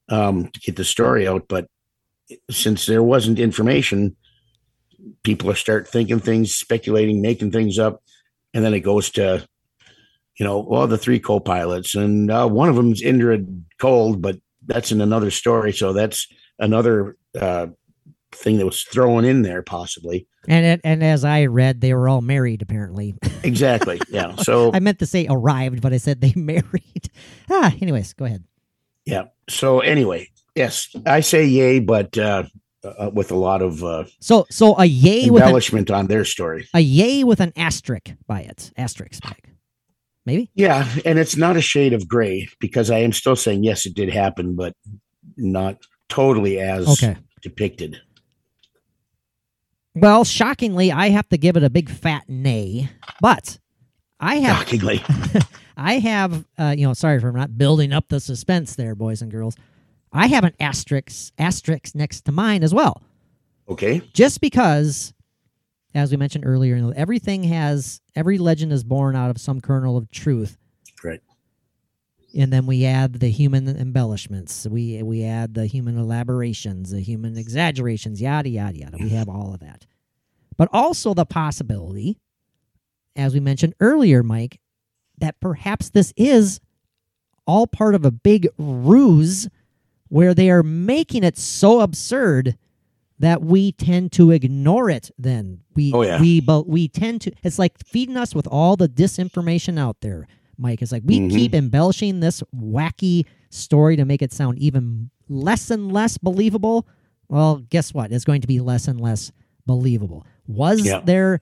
um, 0.10 0.48
to 0.48 0.60
get 0.62 0.78
the 0.78 0.86
story 0.86 1.28
out. 1.28 1.48
But 1.50 1.68
since 2.50 2.86
there 2.86 3.04
wasn't 3.04 3.40
information 3.40 4.16
people 5.24 5.54
start 5.56 5.88
thinking 5.88 6.20
things 6.20 6.54
speculating 6.54 7.22
making 7.22 7.50
things 7.52 7.80
up 7.80 8.04
and 8.54 8.64
then 8.64 8.74
it 8.74 8.82
goes 8.82 9.10
to 9.12 9.46
you 10.40 10.46
know 10.46 10.60
well 10.60 10.88
the 10.88 10.98
three 10.98 11.20
co-pilots 11.20 11.96
and 11.96 12.30
uh, 12.32 12.48
one 12.48 12.70
of 12.70 12.76
them's 12.76 13.02
Indra 13.02 13.40
cold 13.80 14.22
but 14.22 14.38
that's 14.66 14.92
in 14.92 15.02
another 15.02 15.32
story 15.32 15.72
so 15.74 15.94
that's 15.94 16.28
another 16.60 17.16
uh, 17.40 17.68
thing 18.32 18.58
that 18.58 18.66
was 18.66 18.84
thrown 18.84 19.24
in 19.26 19.42
there 19.42 19.62
possibly 19.62 20.28
And 20.48 20.66
it, 20.66 20.82
and 20.84 21.04
as 21.04 21.24
I 21.24 21.46
read, 21.46 21.82
they 21.82 21.94
were 21.94 22.10
all 22.10 22.22
married 22.22 22.62
apparently. 22.62 23.16
exactly 23.44 24.00
yeah 24.10 24.36
so 24.38 24.72
I 24.76 24.80
meant 24.80 25.00
to 25.00 25.06
say 25.06 25.28
arrived, 25.30 25.82
but 25.82 25.94
I 25.94 25.98
said 25.98 26.22
they 26.22 26.34
married. 26.36 27.10
ah, 27.50 27.74
anyways, 27.82 28.14
go 28.14 28.26
ahead. 28.26 28.44
yeah 29.06 29.24
so 29.50 29.80
anyway 29.80 30.28
yes 30.56 30.94
i 31.06 31.20
say 31.22 31.46
yay 31.46 31.80
but 31.80 32.18
uh, 32.18 32.44
uh 32.98 33.10
with 33.14 33.32
a 33.32 33.36
lot 33.36 33.62
of 33.62 33.84
uh 33.84 34.04
So 34.20 34.46
so 34.50 34.76
a 34.78 34.86
yay 34.86 35.30
with 35.30 35.42
an, 35.42 35.48
embellishment 35.48 35.92
on 35.92 36.08
their 36.08 36.26
story 36.26 36.68
a 36.74 36.80
yay 36.80 37.24
with 37.24 37.40
an 37.42 37.54
asterisk 37.56 38.14
by 38.28 38.42
it. 38.42 38.72
Asterisk 38.78 39.22
by 39.24 39.32
it. 39.38 39.46
Maybe. 40.26 40.50
yeah 40.56 40.88
and 41.06 41.18
it's 41.20 41.38
not 41.38 41.56
a 41.58 41.62
shade 41.62 41.94
of 41.94 42.08
gray 42.08 42.48
because 42.60 42.92
i 42.92 43.00
am 43.00 43.14
still 43.14 43.36
saying 43.38 43.64
yes 43.64 43.86
it 43.86 43.94
did 43.96 44.10
happen 44.10 44.56
but 44.56 44.74
not 45.38 45.78
totally 46.10 46.60
as 46.60 46.88
Okay. 46.88 47.16
depicted 47.42 47.98
Well, 49.96 50.24
shockingly, 50.24 50.92
I 50.92 51.10
have 51.10 51.28
to 51.30 51.38
give 51.38 51.58
it 51.58 51.64
a 51.64 51.70
big 51.72 51.90
fat 51.90 52.24
nay. 52.28 52.90
But 53.20 53.58
I 54.20 54.36
have 54.36 54.58
shockingly 54.58 55.02
I 55.78 55.94
have, 56.00 56.46
uh, 56.58 56.76
you 56.78 56.86
know, 56.88 56.94
sorry 56.94 57.20
for 57.20 57.32
not 57.32 57.58
building 57.58 57.94
up 57.94 58.08
the 58.10 58.20
suspense 58.20 58.76
there, 58.76 58.96
boys 58.96 59.22
and 59.22 59.32
girls. 59.32 59.56
I 60.18 60.28
have 60.28 60.44
an 60.44 60.54
asterisk 60.60 61.32
asterisk 61.38 61.96
next 61.96 62.26
to 62.26 62.32
mine 62.32 62.64
as 62.64 62.74
well, 62.74 63.02
okay. 63.70 64.02
Just 64.14 64.42
because, 64.42 65.14
as 65.94 66.12
we 66.12 66.18
mentioned 66.18 66.46
earlier, 66.46 66.76
you 66.76 66.82
know, 66.82 66.94
everything 66.96 67.44
has 67.44 68.02
every 68.16 68.38
legend 68.38 68.72
is 68.74 68.84
born 68.84 69.16
out 69.16 69.30
of 69.30 69.40
some 69.40 69.62
kernel 69.62 69.98
of 69.98 70.10
truth, 70.12 70.58
right. 71.04 71.22
And 72.36 72.52
then 72.52 72.66
we 72.66 72.86
add 72.86 73.14
the 73.14 73.30
human 73.30 73.68
embellishments. 73.68 74.68
We 74.70 75.02
we 75.02 75.24
add 75.24 75.54
the 75.54 75.66
human 75.66 75.98
elaborations, 75.98 76.92
the 76.92 77.02
human 77.02 77.38
exaggerations, 77.38 78.22
yada 78.22 78.50
yada 78.50 78.78
yada. 78.78 78.98
We 79.00 79.10
have 79.10 79.30
all 79.30 79.54
of 79.54 79.62
that, 79.62 79.86
but 80.58 80.70
also 80.74 81.14
the 81.14 81.26
possibility, 81.26 82.20
as 83.16 83.34
we 83.34 83.40
mentioned 83.40 83.76
earlier, 83.80 84.24
Mike, 84.24 84.60
that 85.20 85.40
perhaps 85.40 85.90
this 85.90 86.14
is 86.18 86.60
all 87.48 87.66
part 87.66 87.96
of 87.96 88.04
a 88.06 88.12
big 88.12 88.48
ruse 88.58 89.48
where 90.10 90.34
they 90.34 90.50
are 90.50 90.64
making 90.64 91.24
it 91.24 91.38
so 91.38 91.82
absurd 91.82 92.58
that 93.20 93.42
we 93.42 93.72
tend 93.72 94.12
to 94.12 94.32
ignore 94.32 94.90
it 94.90 95.10
then 95.18 95.60
we 95.76 95.92
Oh, 95.94 96.04
yeah. 96.04 96.20
we 96.22 96.40
but 96.40 96.68
we 96.68 96.88
tend 96.88 97.22
to 97.22 97.32
it's 97.44 97.58
like 97.60 97.78
feeding 97.86 98.16
us 98.18 98.36
with 98.36 98.48
all 98.48 98.76
the 98.76 98.88
disinformation 98.90 99.80
out 99.80 99.98
there 100.02 100.28
Mike. 100.60 100.82
It's 100.82 100.92
like 100.92 101.04
we 101.06 101.20
Mhm. 101.20 101.30
keep 101.30 101.54
embellishing 101.54 102.20
this 102.20 102.42
wacky 102.56 103.26
story 103.52 103.96
to 103.96 104.06
make 104.06 104.24
it 104.24 104.34
sound 104.34 104.58
even 104.58 105.12
less 105.30 105.70
and 105.70 105.92
less 105.92 106.18
believable. 106.18 106.88
Well, 107.30 107.58
guess 107.70 107.94
what? 107.94 108.12
It's 108.12 108.26
going 108.26 108.42
to 108.42 108.48
be 108.48 108.60
less 108.60 108.88
and 108.88 109.00
less 109.00 109.32
believable. 109.68 110.26
Was 110.48 110.84
Yeah. 110.84 111.02
there 111.02 111.42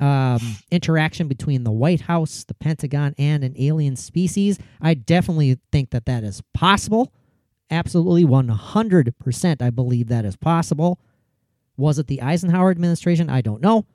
um, 0.00 0.38
interaction 0.70 1.26
between 1.26 1.64
the 1.64 1.72
White 1.72 2.02
House, 2.02 2.44
the 2.44 2.54
Pentagon, 2.54 3.14
and 3.18 3.42
an 3.42 3.54
alien 3.58 3.96
species? 3.96 4.58
I 4.80 4.94
definitely 4.94 5.58
think 5.72 5.90
that 5.90 6.04
that 6.06 6.22
is 6.22 6.40
possible. 6.54 7.12
Absolutely 7.70 8.24
100% 8.24 9.62
I 9.62 9.70
believe 9.70 10.08
that 10.08 10.24
is 10.24 10.36
possible. 10.36 10.98
Was 11.76 11.98
it 11.98 12.06
the 12.06 12.22
Eisenhower 12.22 12.70
administration? 12.70 13.28
I 13.30 13.40
don't 13.40 13.62
know. 13.62 13.86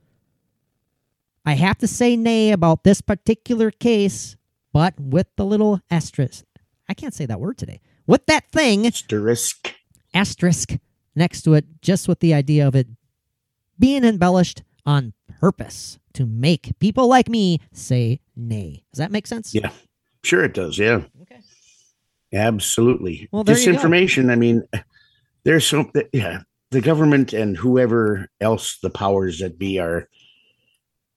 I 1.46 1.54
have 1.54 1.78
to 1.80 1.88
say 1.88 2.16
nay 2.16 2.52
about 2.52 2.84
this 2.84 3.02
particular 3.02 3.72
case, 3.72 4.38
but 4.72 4.98
with 5.00 5.28
the 5.36 5.46
little 5.46 5.82
asterisk. 5.92 6.46
I 6.88 6.94
can't 6.94 7.14
say 7.14 7.26
that 7.26 7.40
word 7.40 7.58
today. 7.58 7.82
With 8.08 8.26
that 8.28 8.52
thing, 8.52 8.86
Asterisk. 8.86 9.74
asterisk 10.14 10.78
next 11.16 11.42
to 11.44 11.54
it, 11.54 11.66
just 11.82 12.08
with 12.08 12.20
the 12.20 12.34
idea 12.34 12.68
of 12.68 12.76
it 12.76 12.88
being 13.80 14.04
embellished 14.04 14.64
on 14.86 15.14
purpose 15.40 16.00
to 16.14 16.26
make 16.26 16.78
people 16.80 17.08
like 17.08 17.28
me 17.30 17.60
say 17.74 18.20
nay. 18.36 18.84
Does 18.94 19.00
that 19.00 19.12
make 19.12 19.28
sense? 19.28 19.54
Yeah. 19.54 19.72
Sure, 20.24 20.44
it 20.44 20.54
does. 20.54 20.78
Yeah. 20.78 21.02
Okay. 21.24 21.40
Absolutely. 22.34 23.30
Well, 23.32 23.44
there 23.44 23.58
you 23.58 23.74
go. 23.74 23.78
Disinformation. 23.78 24.32
I 24.32 24.36
mean, 24.36 24.64
there's 25.44 25.66
so 25.66 25.90
yeah. 26.12 26.42
The 26.72 26.82
government 26.82 27.34
and 27.34 27.56
whoever 27.56 28.28
else 28.42 28.80
the 28.82 28.90
powers 28.90 29.40
that 29.40 29.60
be 29.60 29.80
are, 29.80 30.10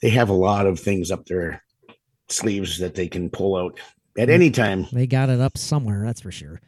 they 0.02 0.10
have 0.10 0.28
a 0.28 0.34
lot 0.34 0.66
of 0.66 0.78
things 0.78 1.10
up 1.10 1.24
their 1.24 1.62
sleeves 2.28 2.78
that 2.78 2.94
they 2.94 3.08
can 3.08 3.30
pull 3.30 3.56
out 3.56 3.78
at 4.18 4.28
any 4.28 4.50
time. 4.50 4.86
They 4.92 5.06
got 5.06 5.30
it 5.30 5.40
up 5.40 5.56
somewhere, 5.56 6.02
that's 6.04 6.20
for 6.20 6.30
sure. 6.30 6.60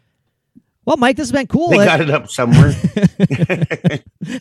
Well, 0.86 0.96
Mike, 0.96 1.16
this 1.16 1.28
has 1.28 1.32
been 1.32 1.46
cool. 1.48 1.68
They 1.68 1.84
got 1.84 2.00
it 2.00 2.08
up 2.08 2.30
somewhere. 2.30 2.68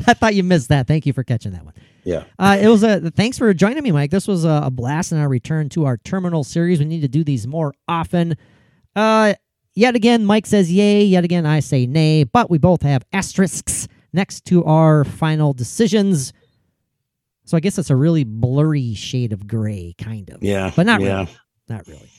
I 0.07 0.13
thought 0.13 0.33
you 0.33 0.43
missed 0.43 0.69
that. 0.69 0.87
Thank 0.87 1.05
you 1.05 1.11
for 1.11 1.23
catching 1.25 1.51
that 1.51 1.65
one. 1.65 1.73
yeah. 2.05 2.23
Uh, 2.39 2.57
it 2.61 2.69
was 2.69 2.83
a 2.83 3.11
thanks 3.11 3.37
for 3.37 3.53
joining 3.53 3.83
me, 3.83 3.91
Mike. 3.91 4.11
This 4.11 4.29
was 4.29 4.45
a, 4.45 4.61
a 4.63 4.71
blast 4.71 5.11
in 5.11 5.17
our 5.17 5.27
return 5.27 5.67
to 5.69 5.83
our 5.83 5.97
terminal 5.97 6.45
series. 6.45 6.79
We 6.79 6.85
need 6.85 7.01
to 7.01 7.09
do 7.09 7.25
these 7.25 7.45
more 7.45 7.73
often. 7.89 8.37
Uh, 8.95 9.33
yet 9.77 9.95
again, 9.95 10.25
Mike 10.25 10.45
says 10.45 10.71
yay. 10.71 11.03
Yet 11.03 11.23
again, 11.23 11.45
I 11.45 11.59
say 11.59 11.85
nay. 11.85 12.23
But 12.23 12.49
we 12.49 12.57
both 12.57 12.81
have 12.81 13.03
asterisks 13.13 13.87
next 14.11 14.45
to 14.45 14.63
our 14.65 15.03
final 15.03 15.53
decisions. 15.53 16.33
So 17.45 17.55
I 17.55 17.59
guess 17.61 17.77
it's 17.77 17.89
a 17.89 17.95
really 17.95 18.23
blurry 18.23 18.93
shade 18.93 19.31
of 19.31 19.47
gray, 19.47 19.95
kind 19.97 20.29
of. 20.29 20.43
Yeah. 20.43 20.71
But 20.75 20.85
not 20.85 21.01
yeah. 21.01 21.19
really. 21.19 21.37
Not 21.69 21.87
really. 21.87 22.09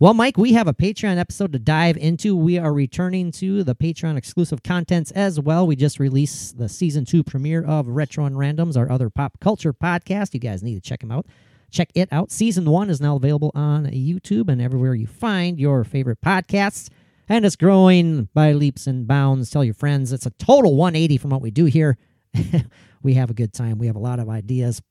Well, 0.00 0.14
Mike, 0.14 0.36
we 0.36 0.54
have 0.54 0.66
a 0.66 0.74
Patreon 0.74 1.18
episode 1.18 1.52
to 1.52 1.60
dive 1.60 1.96
into. 1.96 2.34
We 2.34 2.58
are 2.58 2.72
returning 2.72 3.30
to 3.32 3.62
the 3.62 3.76
Patreon 3.76 4.16
exclusive 4.16 4.64
contents 4.64 5.12
as 5.12 5.38
well. 5.38 5.64
We 5.64 5.76
just 5.76 6.00
released 6.00 6.58
the 6.58 6.68
season 6.68 7.04
two 7.04 7.22
premiere 7.22 7.62
of 7.62 7.86
Retro 7.86 8.24
and 8.24 8.34
Randoms, 8.34 8.76
our 8.76 8.90
other 8.90 9.10
pop 9.10 9.38
culture 9.38 9.72
podcast. 9.72 10.34
You 10.34 10.40
guys 10.40 10.60
need 10.60 10.74
to 10.74 10.80
check 10.80 11.00
them 11.00 11.12
out. 11.12 11.26
Check 11.72 11.90
it 11.94 12.08
out. 12.12 12.30
Season 12.30 12.64
one 12.66 12.90
is 12.90 13.00
now 13.00 13.16
available 13.16 13.50
on 13.54 13.86
YouTube 13.86 14.48
and 14.48 14.60
everywhere 14.62 14.94
you 14.94 15.06
find 15.06 15.58
your 15.58 15.82
favorite 15.84 16.20
podcasts. 16.20 16.88
And 17.28 17.44
it's 17.46 17.56
growing 17.56 18.28
by 18.34 18.52
leaps 18.52 18.86
and 18.86 19.06
bounds. 19.06 19.50
Tell 19.50 19.64
your 19.64 19.74
friends. 19.74 20.12
It's 20.12 20.26
a 20.26 20.30
total 20.32 20.76
180 20.76 21.16
from 21.16 21.30
what 21.30 21.40
we 21.40 21.50
do 21.50 21.64
here. 21.64 21.96
we 23.02 23.14
have 23.14 23.30
a 23.30 23.34
good 23.34 23.52
time. 23.54 23.78
We 23.78 23.86
have 23.86 23.96
a 23.96 24.00
lot 24.00 24.18
of 24.20 24.28
ideas 24.28 24.82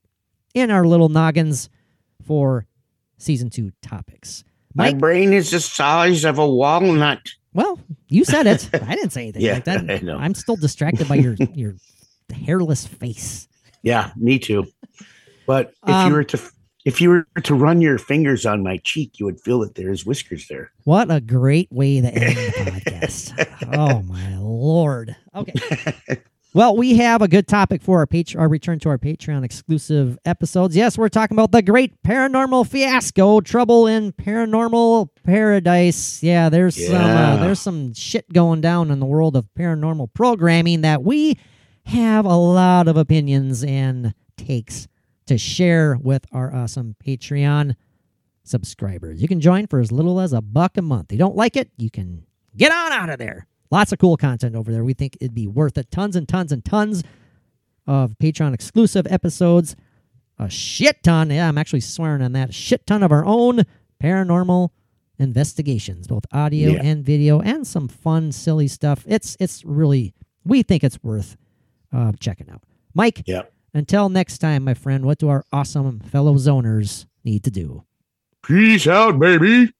in 0.54 0.70
our 0.70 0.84
little 0.84 1.08
noggins 1.08 1.70
for 2.26 2.66
season 3.16 3.48
two 3.48 3.70
topics. 3.80 4.42
My 4.74 4.92
brain 4.92 5.32
is 5.32 5.50
the 5.50 5.60
size 5.60 6.24
of 6.24 6.38
a 6.38 6.48
walnut. 6.48 7.20
well, 7.52 7.78
you 8.08 8.24
said 8.24 8.46
it. 8.46 8.68
I 8.74 8.94
didn't 8.96 9.10
say 9.10 9.22
anything 9.22 9.42
Yeah, 9.42 9.54
like 9.54 9.64
that. 9.64 9.88
I. 10.08 10.12
I'm 10.12 10.34
still 10.34 10.56
distracted 10.56 11.08
by 11.08 11.16
your 11.16 11.34
your 11.54 11.74
hairless 12.32 12.86
face. 12.86 13.46
Yeah, 13.82 14.10
me 14.16 14.38
too. 14.38 14.66
But 15.46 15.74
if 15.86 15.94
Um, 15.94 16.08
you 16.08 16.14
were 16.14 16.24
to 16.24 16.40
if 16.84 17.00
you 17.00 17.10
were 17.10 17.26
to 17.42 17.54
run 17.54 17.80
your 17.80 17.98
fingers 17.98 18.44
on 18.46 18.62
my 18.62 18.78
cheek, 18.78 19.18
you 19.20 19.26
would 19.26 19.40
feel 19.40 19.60
that 19.60 19.74
there's 19.76 20.04
whiskers 20.04 20.48
there. 20.48 20.72
What 20.84 21.10
a 21.10 21.20
great 21.20 21.70
way 21.70 22.00
to 22.00 22.08
end 22.08 22.36
the 22.36 22.52
podcast. 22.90 23.48
Oh 23.78 24.02
my 24.02 24.36
lord. 24.38 25.16
Okay. 25.34 25.54
Well, 26.54 26.76
we 26.76 26.96
have 26.98 27.22
a 27.22 27.28
good 27.28 27.48
topic 27.48 27.80
for 27.80 28.00
our 28.00 28.06
page 28.06 28.36
our 28.36 28.46
return 28.48 28.78
to 28.80 28.90
our 28.90 28.98
Patreon 28.98 29.42
exclusive 29.42 30.18
episodes. 30.26 30.76
Yes, 30.76 30.98
we're 30.98 31.08
talking 31.08 31.34
about 31.34 31.50
the 31.52 31.62
great 31.62 31.94
paranormal 32.02 32.68
fiasco, 32.68 33.40
trouble 33.40 33.86
in 33.86 34.12
paranormal 34.12 35.08
paradise. 35.24 36.22
Yeah, 36.22 36.50
there's 36.50 36.74
some 36.76 36.96
uh, 36.96 36.98
Yeah. 36.98 37.36
there's 37.36 37.60
some 37.60 37.94
shit 37.94 38.30
going 38.30 38.60
down 38.60 38.90
in 38.90 39.00
the 39.00 39.06
world 39.06 39.34
of 39.36 39.46
paranormal 39.58 40.12
programming 40.12 40.82
that 40.82 41.02
we 41.02 41.38
have 41.86 42.26
a 42.26 42.36
lot 42.36 42.86
of 42.86 42.98
opinions 42.98 43.64
and 43.64 44.12
takes 44.36 44.86
to 45.32 45.38
share 45.38 45.96
with 46.00 46.24
our 46.32 46.54
awesome 46.54 46.94
Patreon 47.04 47.74
subscribers. 48.44 49.20
You 49.22 49.28
can 49.28 49.40
join 49.40 49.66
for 49.66 49.80
as 49.80 49.92
little 49.92 50.20
as 50.20 50.32
a 50.32 50.40
buck 50.40 50.76
a 50.76 50.82
month. 50.82 51.12
You 51.12 51.18
don't 51.18 51.36
like 51.36 51.56
it, 51.56 51.70
you 51.76 51.90
can 51.90 52.24
get 52.56 52.72
on 52.72 52.92
out 52.92 53.10
of 53.10 53.18
there. 53.18 53.46
Lots 53.70 53.92
of 53.92 53.98
cool 53.98 54.16
content 54.16 54.54
over 54.54 54.70
there. 54.70 54.84
We 54.84 54.92
think 54.94 55.16
it'd 55.20 55.34
be 55.34 55.46
worth 55.46 55.78
it. 55.78 55.90
Tons 55.90 56.14
and 56.16 56.28
tons 56.28 56.52
and 56.52 56.64
tons 56.64 57.02
of 57.86 58.14
Patreon 58.18 58.52
exclusive 58.52 59.06
episodes. 59.10 59.74
A 60.38 60.50
shit 60.50 61.02
ton. 61.02 61.30
Yeah, 61.30 61.48
I'm 61.48 61.56
actually 61.56 61.80
swearing 61.80 62.20
on 62.22 62.32
that. 62.32 62.50
A 62.50 62.52
shit 62.52 62.86
ton 62.86 63.02
of 63.02 63.12
our 63.12 63.24
own 63.24 63.62
paranormal 64.02 64.70
investigations, 65.18 66.06
both 66.08 66.24
audio 66.32 66.72
Yeah. 66.72 66.80
and 66.82 67.04
video, 67.04 67.40
and 67.40 67.66
some 67.66 67.88
fun, 67.88 68.32
silly 68.32 68.66
stuff. 68.68 69.04
It's 69.08 69.36
it's 69.40 69.64
really 69.64 70.14
we 70.44 70.62
think 70.62 70.82
it's 70.84 71.02
worth 71.02 71.36
uh, 71.92 72.12
checking 72.18 72.50
out. 72.50 72.62
Mike, 72.94 73.22
Yep. 73.26 73.51
Until 73.74 74.08
next 74.08 74.38
time, 74.38 74.64
my 74.64 74.74
friend, 74.74 75.04
what 75.04 75.18
do 75.18 75.28
our 75.28 75.44
awesome 75.52 76.00
fellow 76.00 76.34
zoners 76.34 77.06
need 77.24 77.44
to 77.44 77.50
do? 77.50 77.84
Peace 78.42 78.86
out, 78.86 79.18
baby. 79.18 79.72